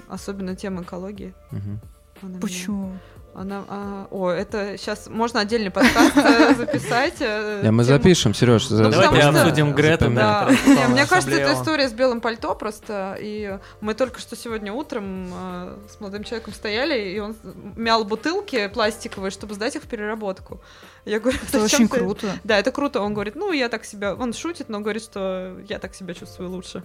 [0.08, 1.34] особенно тем экологии.
[1.52, 2.40] Угу.
[2.40, 2.98] Почему?
[3.34, 7.14] Она, а, о, это сейчас можно отдельный подкаст э, записать.
[7.18, 8.70] Да, мы запишем, Сереж.
[8.70, 10.08] Ну, давайте обсудим Грету.
[10.10, 10.50] Да.
[10.88, 13.16] Мне кажется, это история с белым пальто просто.
[13.20, 17.34] И мы только что сегодня утром э, с молодым человеком стояли, и он
[17.74, 20.60] мял бутылки пластиковые, чтобы сдать их в переработку.
[21.04, 22.38] Я говорю, это очень круто.
[22.44, 23.00] Да, это круто.
[23.00, 24.14] Он говорит, ну, я так себя...
[24.14, 26.82] Он шутит, но говорит, что я так себя чувствую лучше.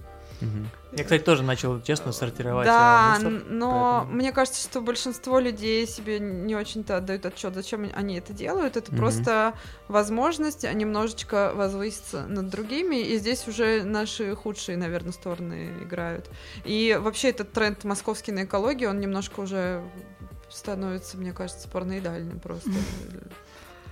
[0.92, 3.44] Я, кстати, тоже начал, честно, сортировать Да, э, мусор.
[3.50, 8.34] но поэтому- мне кажется, что большинство людей себе не очень-то отдают отчет, зачем они это
[8.34, 8.76] делают.
[8.78, 9.00] Это Мгм.
[9.00, 9.54] просто
[9.88, 16.30] возможность немножечко возвыситься над другими, и здесь уже наши худшие, наверное, стороны играют.
[16.64, 19.84] И вообще этот тренд московский на экологию, он немножко уже
[20.50, 22.72] становится, мне кажется, параноидальным просто.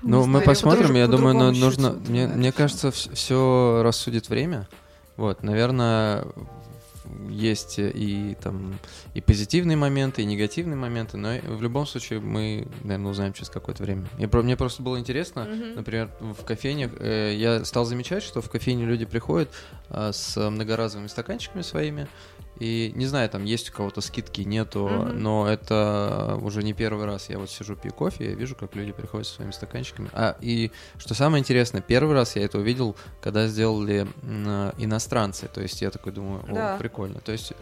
[0.04, 1.92] Ну, Не мы посмотрим, я думаю, ну, нужно...
[1.92, 4.68] Мне, кажется, все рассудит время.
[5.18, 6.26] Вот, наверное,
[7.30, 8.78] есть и там
[9.14, 13.84] и позитивные моменты, и негативные моменты, но в любом случае мы, наверное, узнаем через какое-то
[13.84, 14.06] время.
[14.18, 15.76] Я, мне просто было интересно, Мгм.
[15.76, 19.50] например, в кофейнях э, я стал замечать, что в кофейне люди приходят
[19.90, 22.08] а, с многоразовыми стаканчиками своими,
[22.60, 25.22] и не знаю, там есть у кого-то скидки, нету, Мгм.
[25.22, 27.30] но это уже не первый раз.
[27.30, 30.10] Я вот сижу пью кофе, я вижу, как люди приходят со своими стаканчиками.
[30.14, 35.48] А, и что самое интересное, первый раз я это увидел, когда сделали м, иностранцы.
[35.48, 36.78] То есть я такой думаю, о, Да.
[36.78, 37.20] прикольно.
[37.20, 37.54] То есть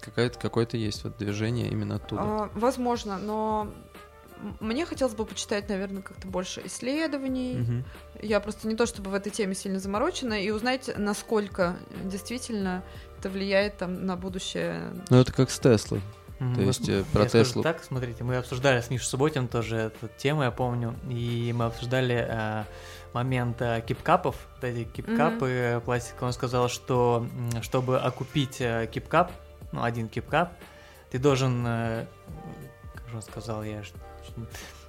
[0.00, 2.22] какое-то, какое-то есть вот движение именно оттуда.
[2.24, 3.72] А, возможно, но
[4.60, 7.54] мне хотелось бы почитать, наверное, как-то больше исследований.
[7.54, 7.84] Мгм.
[8.22, 12.82] Я просто не то чтобы в этой теме сильно заморочена, и узнать, насколько действительно
[13.26, 14.92] это влияет там на будущее.
[15.10, 16.00] Ну это как с Теслой.
[16.38, 16.54] Мгм.
[16.54, 17.62] То есть, э, я про скажу Теслу.
[17.62, 22.26] Так, смотрите, мы обсуждали с Мишей Субботин тоже эту тему, я помню, и мы обсуждали
[22.28, 22.64] э,
[23.14, 26.24] момент э, кипкапов, вот эти кипкапы э, пластика.
[26.24, 27.26] Он сказал, что
[27.62, 29.32] чтобы окупить э, кипкап,
[29.72, 30.52] ну, один кипкап,
[31.10, 32.06] ты должен, э,
[32.94, 33.82] как же он сказал, я...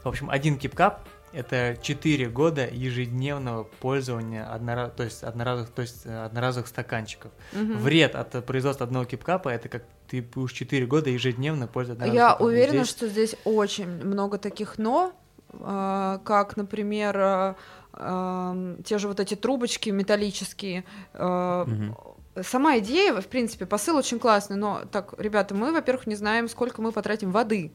[0.04, 4.88] В общем, один кипкап это 4 года ежедневного пользования однора...
[4.90, 7.32] то есть одноразовых, то есть э, одноразовых стаканчиков.
[7.54, 7.78] Мгм.
[7.78, 12.30] Вред от э, производства одного кипкапа это как ты будешь 4 года ежедневно пользоваться Я
[12.30, 12.48] стаканом.
[12.48, 15.12] уверена, Здесь- что здесь очень много таких но,
[15.54, 17.56] а, как, например,
[17.94, 20.84] ам, те же вот эти трубочки металлические.
[21.14, 21.96] Мгм.
[22.44, 26.82] Сама идея, в принципе, посыл очень классный, но так, ребята, мы, во-первых, не знаем, сколько
[26.84, 27.72] мы потратим воды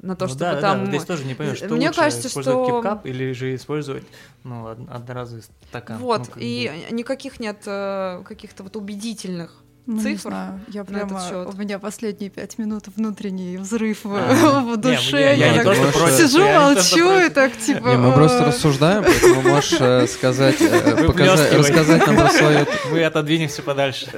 [0.00, 0.84] на то, Ну чтобы да, там...
[0.84, 4.04] да, здесь тоже не понимаешь, что Мне лучше, кажется, использовать что- кипкап или же использовать
[4.44, 5.98] ну, од- одноразовый стакан.
[5.98, 11.46] Вот, Ну, и никаких нет э, каких-то вот убедительных Ну, не цифр знаю, я прямо,
[11.50, 14.60] у меня последние пять минут внутренний взрыв в- А.
[14.60, 15.18] в Не, душе.
[15.18, 17.32] я- я не так то, что против, сижу, я не то, молчу и против.
[17.32, 17.88] так типа...
[17.88, 23.02] Не, мы просто рассуждаем, поэтому можешь э, сказать, э, показать, рассказать нам про свою, Мы
[23.02, 24.10] отодвинемся подальше.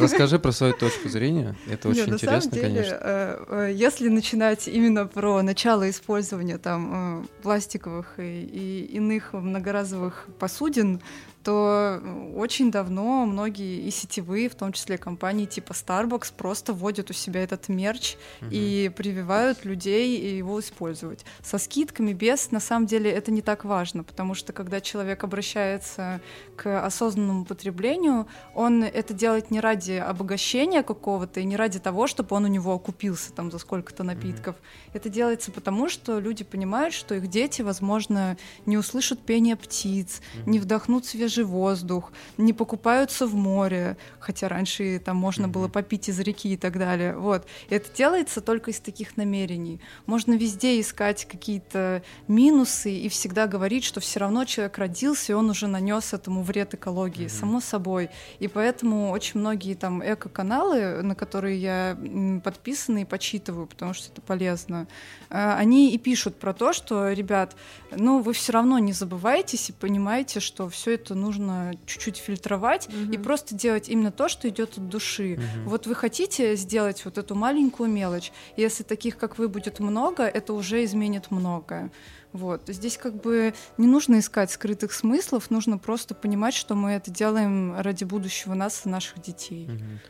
[0.00, 1.54] расскажи про свою точку зрения.
[1.70, 2.98] Это Не, очень на самом интересно, деле, конечно.
[3.02, 10.28] э, э, если начинать именно про начало использования там э, пластиковых и, и иных многоразовых
[10.38, 11.02] посудин,
[11.42, 17.10] то э, очень давно многие и сетевые, в том числе компании типа Starbucks, просто вводят
[17.10, 18.50] у себя этот мерч Мгм.
[18.52, 21.24] и прививают людей его использовать.
[21.42, 26.20] Со скидками, без, на самом деле это не так важно, потому что когда человек обращается
[26.56, 32.36] к осознанному потреблению, он это делает не ради обогащения какого-то и не ради того, чтобы
[32.36, 34.56] он у него окупился там за сколько-то напитков.
[34.92, 38.36] Это делается потому, что люди понимают, что их дети, возможно,
[38.66, 40.50] не услышат пение птиц, Мгм.
[40.52, 45.72] не вдохнут свежий воздух, не покупаются в море, хотя раньше там можно было Мгм.
[45.72, 47.16] попить из реки и так далее.
[47.16, 47.46] Вот.
[47.68, 49.80] И это делается только из таких намерений.
[50.06, 55.50] Можно везде искать какие-то минусы и всегда говорить, что все равно человек родился, и он
[55.50, 57.30] уже нанес этому вред экологии, Мгм.
[57.30, 58.10] само собой.
[58.38, 61.96] И поэтому очень многие там эко-каналы, на которые я
[62.44, 64.86] подписана и почитываю, потому что это полезно,
[65.30, 67.56] э, они и пишут про то, что, ребят,
[67.90, 73.16] ну вы все равно не забывайтесь и понимаете, что все это нужно чуть-чуть фильтровать и
[73.16, 73.22] Мгм.
[73.22, 75.36] просто делать именно то, что идет от души.
[75.36, 75.68] Мгм.
[75.68, 80.24] Вот вы хотите сделать вот эту маленькую мелочь, и если таких, как вы, будет много,
[80.24, 81.90] это уже изменит многое.
[82.32, 82.62] Вот.
[82.68, 87.74] Здесь как бы не нужно искать скрытых смыслов, нужно просто понимать, что мы это делаем
[87.78, 89.66] ради будущего нас и наших детей.
[89.66, 90.00] Мгм.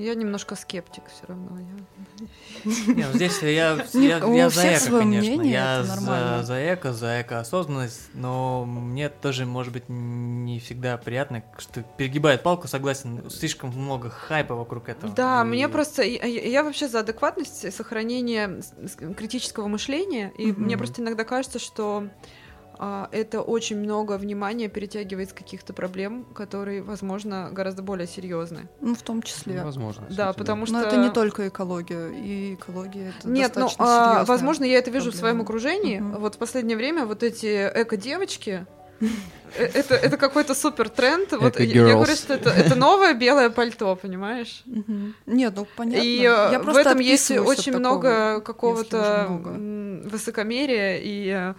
[0.00, 1.58] Я немножко скептик все равно.
[1.60, 2.24] я-
[3.06, 5.30] ну здесь я, я, за эко, конечно.
[5.36, 11.82] мнение, я за, эко, за эко-осознанность, но мне тоже, может быть, не всегда приятно, что
[11.82, 15.12] перегибает палку, согласен, слишком много хайпа вокруг этого.
[15.12, 16.02] Да, И- мне просто...
[16.02, 18.62] Я, я вообще за адекватность, сохранение
[19.16, 22.08] критического мышления, и мне просто иногда кажется, что
[23.12, 28.68] это очень много внимания перетягивает с каких-то проблем, которые, возможно, гораздо более серьезны.
[28.80, 29.58] Ну, в том числе.
[29.58, 30.06] Ну, Возможно.
[30.08, 30.74] Да, потому что...
[30.74, 35.10] Но это не только экология, и экология это Нет, ну, а, возможно, я это вижу
[35.12, 35.42] в своем проблема.
[35.44, 35.98] окружении.
[35.98, 36.20] Мгм.
[36.20, 38.66] Вот в последнее время вот эти эко-девочки,
[39.58, 41.32] это, это какой-то супер тренд.
[41.32, 44.62] Вот я- я говорю, что это, это новое белое пальто, понимаешь?
[44.66, 45.14] Мгм.
[45.26, 46.02] Нет, ну понятно.
[46.04, 49.26] И Я э, в этом есть очень много какого-то
[50.04, 51.54] высокомерия и э,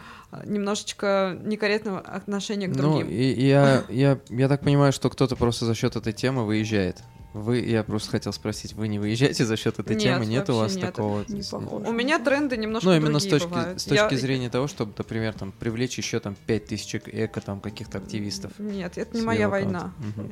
[0.45, 3.07] немножечко некорректного отношения к Ну, другим.
[3.09, 6.97] и, и я, я, я так понимаю, что кто-то просто за счет этой темы выезжает.
[7.33, 10.25] Вы, я просто хотел спросить, вы не выезжаете за счет этой Нет, темы?
[10.25, 10.87] Нет у вас нет.
[10.87, 11.23] такого?
[11.29, 11.87] Не похоже.
[11.87, 13.79] У меня тренды немножко Ну, именно с точки, бывают.
[13.79, 17.61] с точки Я- зрения того, чтобы, например, там, привлечь еще там 5000 эк- эко там
[17.61, 18.51] каких-то активистов.
[18.59, 19.93] Нет, это не моя война.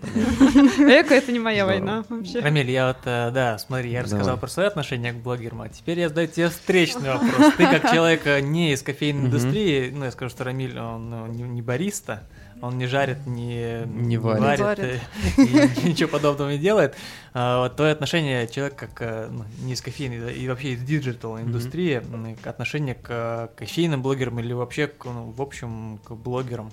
[0.80, 2.40] Эко— это не моя война вообще.
[2.42, 6.00] Рамиль, я вот, э, да, смотри, я рассказал про свое отношение к блогерам, а теперь
[6.00, 7.54] я задаю тебе встречный вопрос.
[7.58, 11.28] Ты как человек э, не из кофейной индустрии, ну, я скажу, что Рамиль, он ну,
[11.28, 12.28] не бариста,
[12.62, 14.80] он не жарит, не, Не варит.
[14.80, 15.00] э,
[15.38, 16.96] и ничего подобного не делает.
[17.34, 21.40] А вот твое отношение человека как э, ну, не из кофейной, и вообще из digital
[21.40, 22.02] индустрии,
[22.44, 26.72] к- отношение к э, кофейным блогерам или вообще, к, ну, в общем, к блогерам?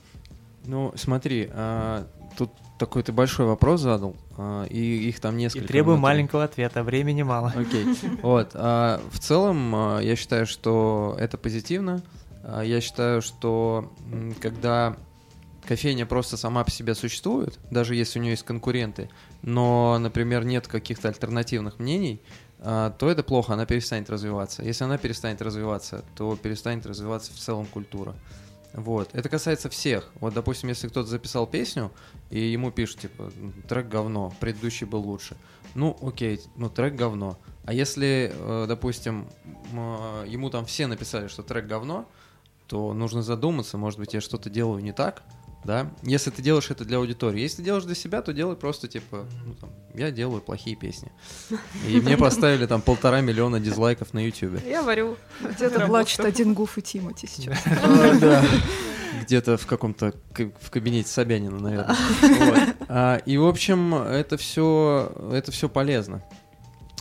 [0.64, 2.06] Ну, смотри, а,
[2.36, 5.68] тут такой ты большой вопрос задал, а, и их там И несколько.
[5.68, 6.02] требую внутри.
[6.12, 7.52] маленького ответа, времени мало.
[7.56, 7.86] Окей.
[8.22, 8.50] Вот.
[8.54, 12.02] а, в целом, а, я считаю, что это позитивно.
[12.42, 14.96] А, Я считаю, что м, когда
[15.66, 19.10] кофейня просто сама по себе существует, даже если у нее есть конкуренты,
[19.43, 22.22] но, например, нет каких-то альтернативных мнений,
[22.59, 24.62] а, то это плохо, она перестанет развиваться.
[24.62, 28.14] Если она перестанет развиваться, то перестанет развиваться в целом культура.
[28.72, 29.10] Вот.
[29.14, 30.10] Это касается всех.
[30.20, 31.93] Вот, допустим, если кто-то записал песню,
[32.30, 33.32] и ему пишут, типа,
[33.68, 35.36] трек говно, предыдущий был лучше.
[35.74, 37.38] Ну, окей, ну, трек говно.
[37.64, 39.28] А если, э, допустим,
[39.72, 42.09] э, ему там все написали, что трек говно,
[42.66, 45.22] то нужно задуматься, может быть, я что-то делаю не так,
[45.66, 45.90] да?
[46.02, 47.40] Если ты делаешь это для аудитории.
[47.40, 51.10] Если делаешь для себя, то делай просто, типа, ну, там, я делаю плохие песни.
[51.86, 54.60] И мне поставили там полтора миллиона дизлайков на ютубе.
[54.66, 55.16] Я варю.
[55.43, 57.59] Где-то плачет один Гуф и Тимати сейчас.
[58.20, 58.44] Да.
[59.22, 60.14] Где-то в каком-то
[60.60, 61.97] в кабинете Собянина, наверное.
[62.88, 66.22] А, И, в общем, это все это все полезно.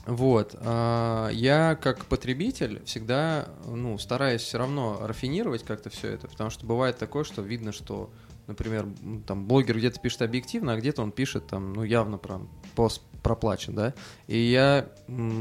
[0.06, 0.56] Вот.
[0.60, 6.66] а, Я как потребитель всегда ну, стараюсь все равно рафинировать как-то все это, потому что
[6.66, 8.12] бывает такое, что видно, что,
[8.48, 8.88] например,
[9.28, 13.74] там блогер где-то пишет объективно, а где-то он пишет там, ну, явно прям пост проплачен,
[13.76, 13.94] да.
[14.28, 14.88] И я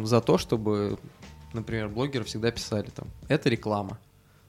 [0.05, 0.98] за то, чтобы,
[1.52, 3.98] например, блогеры всегда писали там, это реклама.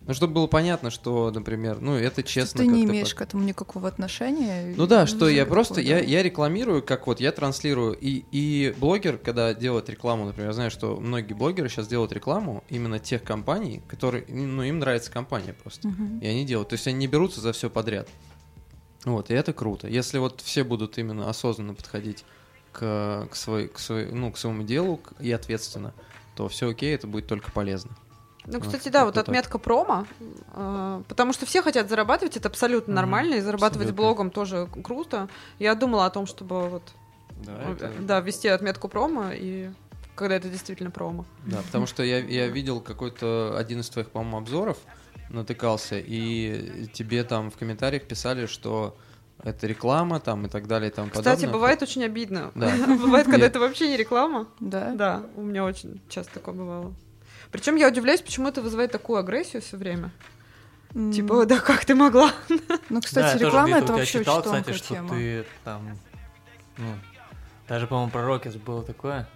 [0.07, 2.59] Ну, чтобы было понятно, что, например, ну, это честно.
[2.59, 4.75] Ты не имеешь под- к этому никакого отношения.
[4.77, 9.17] ну да, что я просто, я, я рекламирую, как вот я транслирую, и, и блогер,
[9.17, 13.81] когда делает рекламу, например, я знаю, что многие блогеры сейчас делают рекламу именно тех компаний,
[13.87, 16.19] которые, ну, им нравится компания просто, Мгм.
[16.19, 18.07] и они делают, то есть они не берутся за все подряд.
[19.05, 19.87] Вот, и это круто.
[19.87, 22.25] Если вот все будут именно осознанно подходить
[22.71, 25.93] к, к, своей, к, своей, ну, к своему делу и ответственно,
[26.35, 27.91] то все окей, это будет только полезно.
[28.47, 29.23] Ну, Вот, кстати, да, вот так.
[29.23, 30.05] отметка промо,
[30.53, 33.95] э, потому что все хотят зарабатывать, это абсолютно Мгм, нормально, и зарабатывать абсолютно.
[34.03, 35.29] блогом тоже круто.
[35.57, 36.83] Я думала о том, чтобы вот,
[37.37, 39.69] Да, это- да, ввести отметку промо, и
[40.15, 41.25] когда это действительно промо.
[41.45, 44.77] Да, потому что я, я видел какой-то один из твоих, по-моему, обзоров,
[45.29, 48.97] натыкался, и тебе там в комментариях писали, что
[49.43, 51.53] это реклама там и так далее и тому Кстати, подобное.
[51.53, 52.51] бывает очень обидно.
[52.55, 52.73] Да.
[52.87, 54.47] Бывает, когда это вообще не реклама.
[54.59, 54.91] Да?
[54.95, 56.93] Да, у меня очень часто такое бывало.
[57.51, 60.11] Причем я удивляюсь, почему это вызывает такую агрессию все время.
[61.13, 62.31] Типа, да как ты могла?
[62.89, 65.09] Ну, кстати, реклама это вообще читал, очень кстати, что тема.
[65.09, 65.97] ты там,
[66.77, 66.93] ну,
[67.67, 69.27] даже, по-моему, про Рокетс было такое,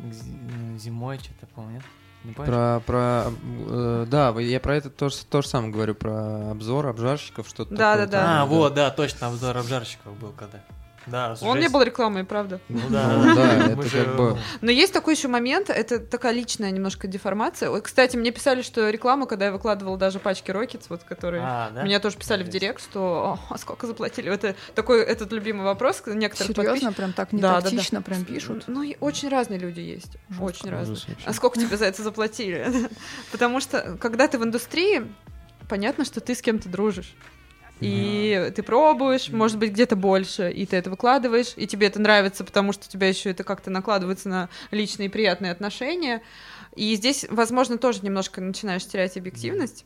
[0.00, 1.82] Зи- зимой что-то, помню,
[2.24, 2.52] не помнишь?
[2.52, 3.32] Про, про,
[3.68, 7.92] э, да, я про это тоже, то же самое говорю, про обзор обжарщиков, что-то Да,
[7.92, 8.42] такое да, да.
[8.42, 10.60] А, вот, да, точно, обзор обжарщиков был когда.
[11.06, 11.72] Да, Он не жесть.
[11.74, 12.60] был рекламой, правда.
[12.68, 16.32] Ну да, Ну да, это же, как бы- Но есть такой еще момент, это такая
[16.32, 17.70] личная немножко деформация.
[17.70, 21.42] Ой, кстати, мне писали, что реклама, когда я выкладывала даже пачки Рокетс, вот которые...
[21.44, 21.82] А, да?
[21.82, 24.32] Меня тоже писали в директ, что «О, а сколько заплатили?
[24.32, 27.70] Это такой этот любимый вопрос некоторых Серьезно, прям так не Да, да, да.
[27.70, 28.64] тактично прям пишут.
[28.66, 30.16] Ну, и очень разные люди есть.
[30.28, 30.42] Жестко.
[30.42, 30.98] Очень разные.
[31.24, 32.88] А сколько тебе за это заплатили?
[33.32, 35.06] Потому что, когда ты в индустрии,
[35.68, 37.14] понятно, что ты с кем-то дружишь.
[37.80, 42.44] И ты пробуешь, может быть, где-то больше, и ты это выкладываешь, и тебе это нравится,
[42.44, 46.22] потому что у тебя еще это как-то накладывается на личные приятные отношения.
[46.76, 49.84] И здесь, возможно, тоже немножко начинаешь терять объективность.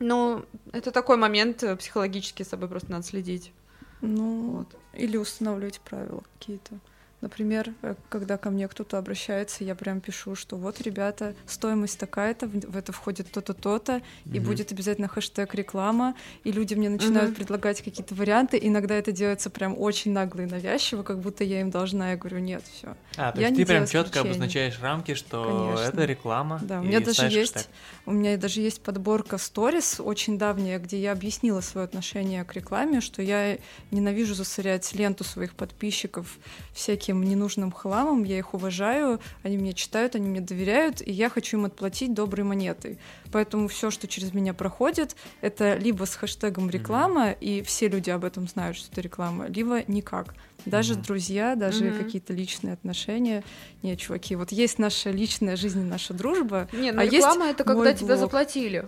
[0.00, 3.52] Ну, это такой момент э, психологически с собой просто надо следить.
[4.00, 4.76] Ну, Вот.
[4.92, 6.78] или устанавливать правила какие-то.
[7.24, 12.46] Например, э, когда ко мне кто-то обращается, я прям пишу, что вот, ребята, стоимость такая-то,
[12.46, 14.44] в это входит то-то, то-то, и Мгм.
[14.44, 16.14] будет обязательно хэштег реклама,
[16.44, 17.36] и люди мне начинают Мгм.
[17.36, 18.58] предлагать какие-то варианты.
[18.60, 22.10] Иногда это делается прям очень нагло и навязчиво, как будто я им должна.
[22.10, 22.94] Я говорю, нет, все.
[23.16, 25.82] А, то я есть ты прям четко обозначаешь рамки, что Конечно.
[25.88, 26.60] это реклама.
[26.62, 27.72] Да, у и меня даже есть, хэштег.
[28.04, 33.00] у меня даже есть подборка сторис очень давняя, где я объяснила свое отношение к рекламе,
[33.00, 33.56] что я
[33.90, 36.38] ненавижу засорять ленту своих подписчиков
[36.74, 41.28] всяким всяким ненужным хламом, я их уважаю, они меня читают, они мне доверяют, и я
[41.28, 42.98] хочу им отплатить доброй монетой.
[43.32, 48.24] Поэтому все, что через меня проходит, это либо с хэштегом реклама, и все люди об
[48.24, 50.34] этом знают, что это реклама, либо никак.
[50.66, 51.02] Даже Мгм.
[51.02, 51.94] друзья, даже Мгм.
[51.94, 53.44] какие-то личные отношения.
[53.82, 56.68] Нет, чуваки, вот есть наша личная жизнь, и наша дружба.
[56.72, 58.18] Не, ну А есть реклама это когда тебе блог.
[58.20, 58.86] заплатили.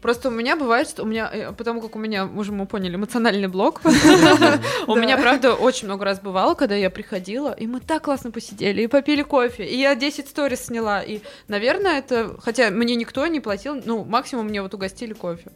[0.00, 2.96] Просто у меня бывает, что у меня, э, потому как у меня, уже мы поняли,
[2.96, 3.82] эмоциональный блок,
[4.86, 8.82] у меня, правда, очень много раз бывало, когда я приходила, и мы так классно посидели,
[8.82, 13.40] и попили кофе, и я 10 сторис сняла, и, наверное, это, хотя мне никто не
[13.40, 15.50] платил, ну, максимум мне вот угостили кофе.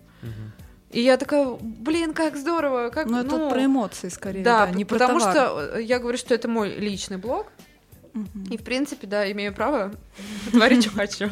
[0.91, 4.85] И я такая, блин, как здорово, как, Ну, это ну, про эмоции скорее, да, не
[4.85, 7.49] про потому что э, я говорю, что это мой личный блог.
[8.51, 9.93] И, в принципе, да, имею право
[10.53, 11.29] творить, что хочу.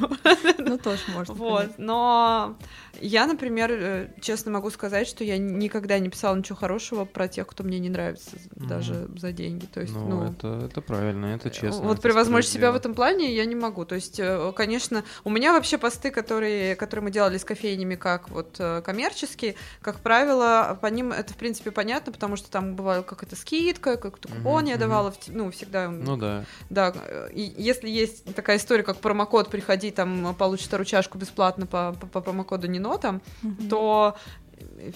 [0.58, 1.34] Ну, тоже можно.
[1.34, 2.56] Вот, но
[3.00, 7.46] я, например, э, честно могу сказать, что я никогда не писала ничего хорошего про тех,
[7.46, 9.66] кто мне не нравится, даже за деньги.
[9.66, 11.82] То есть, Ну, ну, это, это правильно, это честно.
[11.82, 13.84] вот превозмочь себя в этом плане я не могу.
[13.84, 18.28] То есть, э, конечно, у меня вообще посты, которые, которые мы делали с кофейнями, как
[18.28, 23.02] вот э, коммерческие, как правило, по ним это в принципе понятно, потому что там бывала
[23.02, 25.88] какая-то скидка, какой-то Мгм, купон я давала, ну всегда.
[25.88, 26.44] Ну да.
[26.72, 31.66] Да, э, и если есть такая история, как промокод, приходи, там получишь вторую чашку бесплатно
[31.66, 33.68] по, по, по промокоду НИНО, там, Мгм.
[33.68, 34.16] то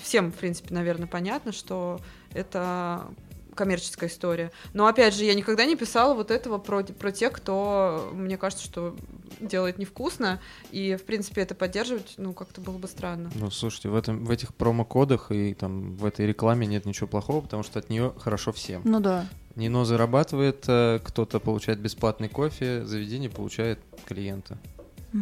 [0.02, 2.00] всем, в принципе, наверное, понятно, что
[2.32, 3.02] это
[3.54, 4.52] коммерческая история.
[4.74, 8.64] Но опять же, я никогда не писала вот этого про, про тех, кто, мне кажется,
[8.64, 8.94] что
[9.40, 10.40] делает невкусно,
[10.70, 13.30] и, в принципе, это поддерживать, ну, как-то было бы странно.
[13.34, 17.40] Ну, слушайте, в, этом, в этих промокодах и там в этой рекламе нет ничего плохого,
[17.40, 18.82] потому что от нее хорошо всем.
[18.84, 19.26] Ну да.
[19.56, 24.58] Нино зарабатывает, э, кто-то получает бесплатный кофе, заведение получает клиента.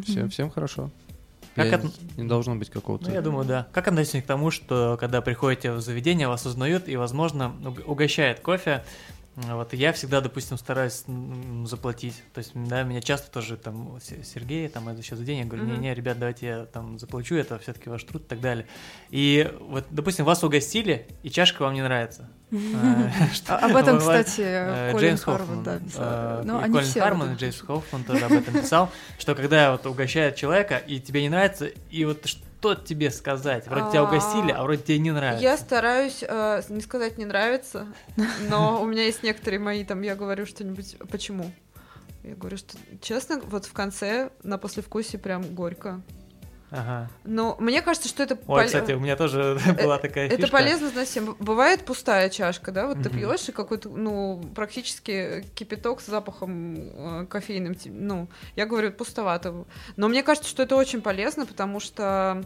[0.05, 0.31] Все, Мгм.
[0.31, 0.90] всем хорошо.
[1.55, 3.06] Как Я- от- Не должно быть какого-то...
[3.09, 3.69] Ну, я думаю, да.
[3.73, 8.40] Как относитесь к тому, что когда приходите в заведение, вас узнают и, возможно, уг- угощает
[8.40, 8.82] кофе?
[9.36, 11.05] Вот я всегда, допустим, стараюсь
[11.65, 12.20] заплатить.
[12.32, 15.65] То есть, да, меня часто тоже там Се- Сергей, там это еще заведение, я говорю,
[15.66, 15.74] Мгм.
[15.74, 18.66] не-не, ребят, давайте я там заплачу, это все-таки ваш труд и так далее.
[19.11, 22.28] И вот, допустим, вас угостили, и чашка вам не нравится.
[22.50, 22.56] Э,
[23.48, 27.60] А- Об этом, кстати, э, Джеймс Хоффман, э, Ну, Колин Харман, и Джеймс.
[27.60, 32.04] Хоффман тоже об этом писал, что когда вот угощают человека, и тебе не нравится, и
[32.04, 33.66] вот что тебе сказать?
[33.66, 35.42] Вроде тебя А, угостили, а вроде тебе не нравится.
[35.42, 37.86] Я стараюсь не сказать не нравится,
[38.48, 41.50] но у меня есть некоторые мои, там, я говорю что-нибудь, почему?
[42.22, 46.00] Я говорю, что, честно, вот в конце на послевкусие прям горько.
[46.76, 47.09] Ага.
[47.24, 48.34] Но мне кажется, что это...
[48.34, 50.51] Ой, пол- кстати, у меня тоже была такая Это фишка.
[50.51, 51.36] полезно знать всем.
[51.38, 56.74] Бывает пустая чашка, да, вот ты пьешь и какой-то, ну, практически кипяток с запахом
[57.22, 59.64] э, кофейным, ну, я говорю, пустовато.
[59.96, 62.42] Но мне кажется, что это очень полезно, потому что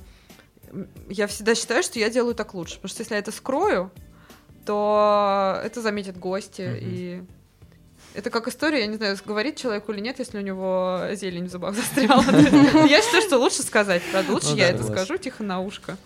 [1.08, 2.74] я всегда считаю, что я делаю так лучше.
[2.76, 3.90] Потому что если я это скрою,
[4.66, 6.78] то это заметят гости Мгм.
[6.82, 7.22] и
[8.14, 11.50] это как история, я не знаю, говорит человеку или нет, если у него зелень в
[11.50, 12.22] зубах застряла.
[12.86, 14.32] Я считаю, что лучше сказать, правда.
[14.32, 15.96] Лучше Ну я это скажу тихо на ушко.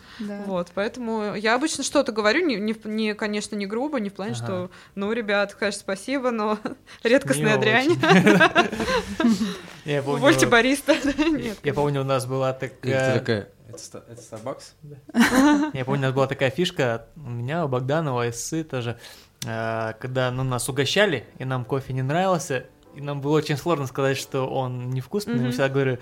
[0.46, 5.12] Вот, поэтому я обычно что-то говорю, не, конечно, не грубо, не в плане, что, ну,
[5.12, 6.58] ребят, конечно, спасибо, но
[7.02, 7.92] редкостная дрянь.
[7.92, 8.00] очень.
[9.84, 10.94] Я помню, Увольте бариста.
[11.16, 13.16] Нет, я помню, у нас была такая...
[13.16, 15.72] это, это Starbucks?
[15.72, 18.98] Я помню, у нас была такая фишка, у меня, у Богданова, у Иссы тоже,
[19.42, 24.16] когда ну, нас угощали, и нам кофе не нравился, и нам было очень сложно сказать,
[24.18, 25.50] что он невкусный, мы Мгм.
[25.50, 25.98] всегда говорю,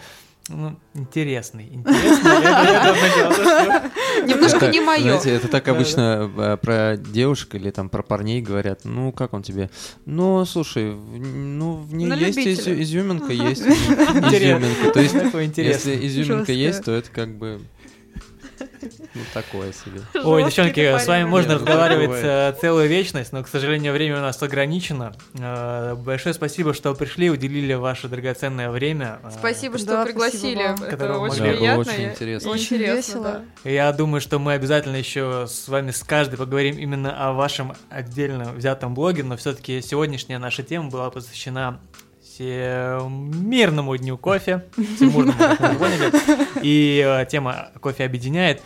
[0.49, 2.21] ну, интересный, интересный.
[3.31, 3.91] Что-
[4.27, 5.03] Немножко не мое.
[5.03, 8.81] Знаете, это так обычно э, про девушек или там про парней говорят.
[8.85, 9.71] Ну, как он тебе?
[10.07, 14.91] Ну, слушай, ну, в ней На есть изюминка, есть изюминка.
[14.93, 15.15] То есть,
[15.57, 17.61] если изюминка есть, то это как бы
[19.13, 20.03] ну, такое себе.
[20.25, 24.41] Ой, девчонки, с вами можно разговаривать э, целую вечность, но, к сожалению, время у нас
[24.41, 25.13] ограничено.
[25.39, 29.19] Э, Большое спасибо, что пришли, уделили ваше драгоценное время.
[29.25, 30.63] Э, Спасибо, что пригласили.
[30.87, 31.81] Это очень приятно.
[31.81, 32.51] очень интересно.
[32.51, 33.43] Очень весело.
[33.65, 38.53] Я думаю, что мы обязательно еще с вами с каждой поговорим именно о вашем отдельно
[38.53, 41.81] взятом блоге, но все-таки сегодняшняя наша тема была посвящена
[42.23, 46.13] Всемирному дню кофе, всемирному, как мы поняли,
[46.63, 48.63] и тема кофе объединяет.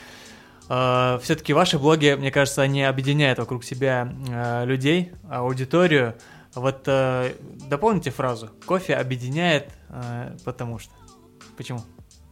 [0.66, 6.14] Все-таки ваши блоги, мне кажется, они объединяют вокруг себя э, людей, аудиторию.
[6.54, 7.34] Вот э,
[7.68, 8.50] дополните фразу.
[8.64, 10.92] Кофе объединяет, э, потому что.
[11.56, 11.82] Почему?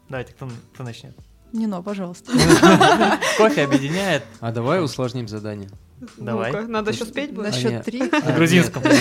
[0.09, 1.15] Давайте, кто, кто начнет?
[1.53, 2.33] Нино, пожалуйста.
[3.37, 4.25] Кофе объединяет.
[4.41, 5.69] А давай усложним задание.
[6.17, 6.67] Давай.
[6.67, 7.55] Надо еще спеть На будет.
[7.55, 8.03] А, счет три.
[8.11, 8.83] На грузинском.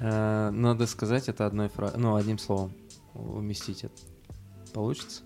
[0.00, 2.72] Э, Надо сказать это одной фразой, ну, одним словом
[3.14, 3.94] уместить это.
[4.72, 5.22] Получится?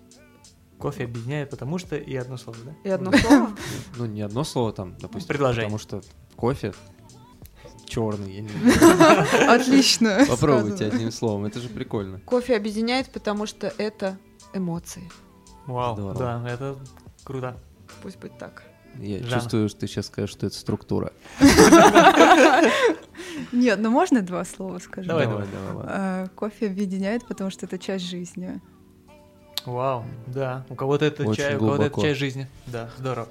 [0.83, 2.73] Кофе объединяет, потому что и одно слово, да?
[2.83, 3.51] И одно слово.
[3.95, 5.29] Ну, не одно слово там, допустим.
[5.29, 5.69] Предложение.
[5.69, 6.01] Потому что
[6.35, 6.73] кофе
[7.85, 8.33] черный.
[8.35, 9.49] я не знаю.
[9.61, 10.25] Отлично.
[10.27, 12.19] Попробуйте одним словом, это же прикольно.
[12.25, 14.17] Кофе объединяет, потому что это
[14.53, 15.09] эмоции.
[15.67, 16.19] Вау, Здорово.
[16.19, 16.75] да, это
[17.23, 17.57] круто.
[18.01, 18.63] Пусть будет так.
[18.99, 19.31] Я Жанна.
[19.31, 21.13] чувствую, что ты сейчас скажешь, что это структура.
[23.53, 25.07] Нет, ну можно два слова скажу?
[25.07, 25.85] Давай, давай, давай.
[25.87, 28.61] А, Кофе объединяет, потому что это часть жизни.
[29.65, 30.63] Вау, да.
[30.69, 32.47] У кого-то это Очень чай, у кого-то это часть жизни.
[32.67, 33.27] Да, здорово.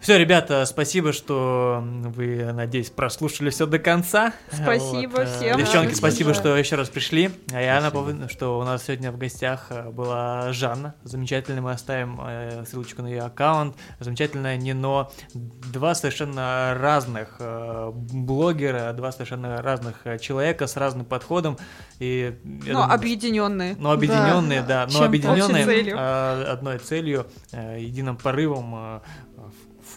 [0.00, 4.32] Все, ребята, спасибо, что вы, надеюсь, прослушали все до конца.
[4.50, 5.58] Спасибо э, всем.
[5.58, 6.34] Девчонки, Да, спасибо, да.
[6.34, 7.30] что еще раз пришли.
[7.52, 10.94] А я напомню, что у нас сегодня в гостях э, была Жанна.
[11.02, 13.76] Замечательная, мы оставим э, ссылочку на ее аккаунт.
[13.98, 15.10] Замечательная Нино.
[15.34, 21.58] Два совершенно разных блогера, два совершенно разных человека с разным подходом.
[21.98, 23.76] И, Но думаю, объединенные.
[23.76, 25.04] но объединенные, да, но Чем-то.
[25.06, 26.52] объединенные целью.
[26.52, 29.02] одной целью, единым порывом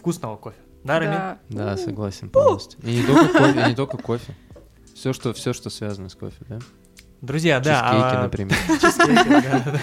[0.02, 0.56] вкусного кофе.
[0.82, 1.14] Да, Рами?
[1.14, 1.38] Да.
[1.48, 2.80] Да, согласен полностью.
[2.82, 4.36] И не только кофе, и не только кофе.
[4.96, 6.58] Все, что, все, что связано с кофе, да?
[7.22, 7.74] Друзья, да.
[7.82, 8.56] Чизкейки, а, например.
[8.80, 9.80] чизкейки, да, да.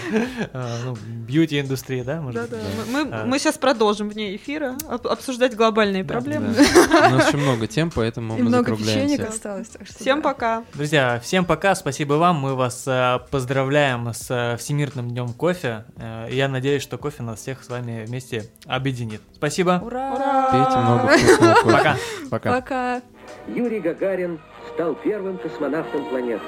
[0.51, 2.61] А, ну, Бьюти-индустрия, да, может Да-да.
[2.91, 3.25] Мы, А.
[3.25, 6.53] мы сейчас продолжим вне эфира об- обсуждать глобальные проблемы.
[6.53, 7.07] Да.
[7.07, 9.27] У нас еще много тем, поэтому мы закругляемся.
[9.29, 9.69] осталось.
[9.97, 10.63] Всем пока.
[10.73, 15.85] Друзья, всем пока, спасибо вам, мы вас э, поздравляем с э, Всемирным днем кофе.
[15.95, 19.21] Э, я надеюсь, что кофе нас всех с вами вместе объединит.
[19.35, 20.13] Спасибо, Ура!
[20.13, 20.51] Ура!
[20.51, 21.77] Пейте много вкусного кофе.
[21.77, 21.97] пока.
[22.29, 22.51] Пока.
[22.51, 23.01] Пока!
[23.47, 24.39] Юрий Гагарин
[24.73, 26.43] стал первым космонавтом планеты.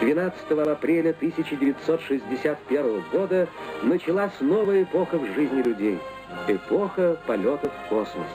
[0.00, 3.48] 12 апреля 1961 года
[3.82, 5.98] началась новая эпоха в жизни людей.
[6.48, 8.26] Эпоха полетов в космос.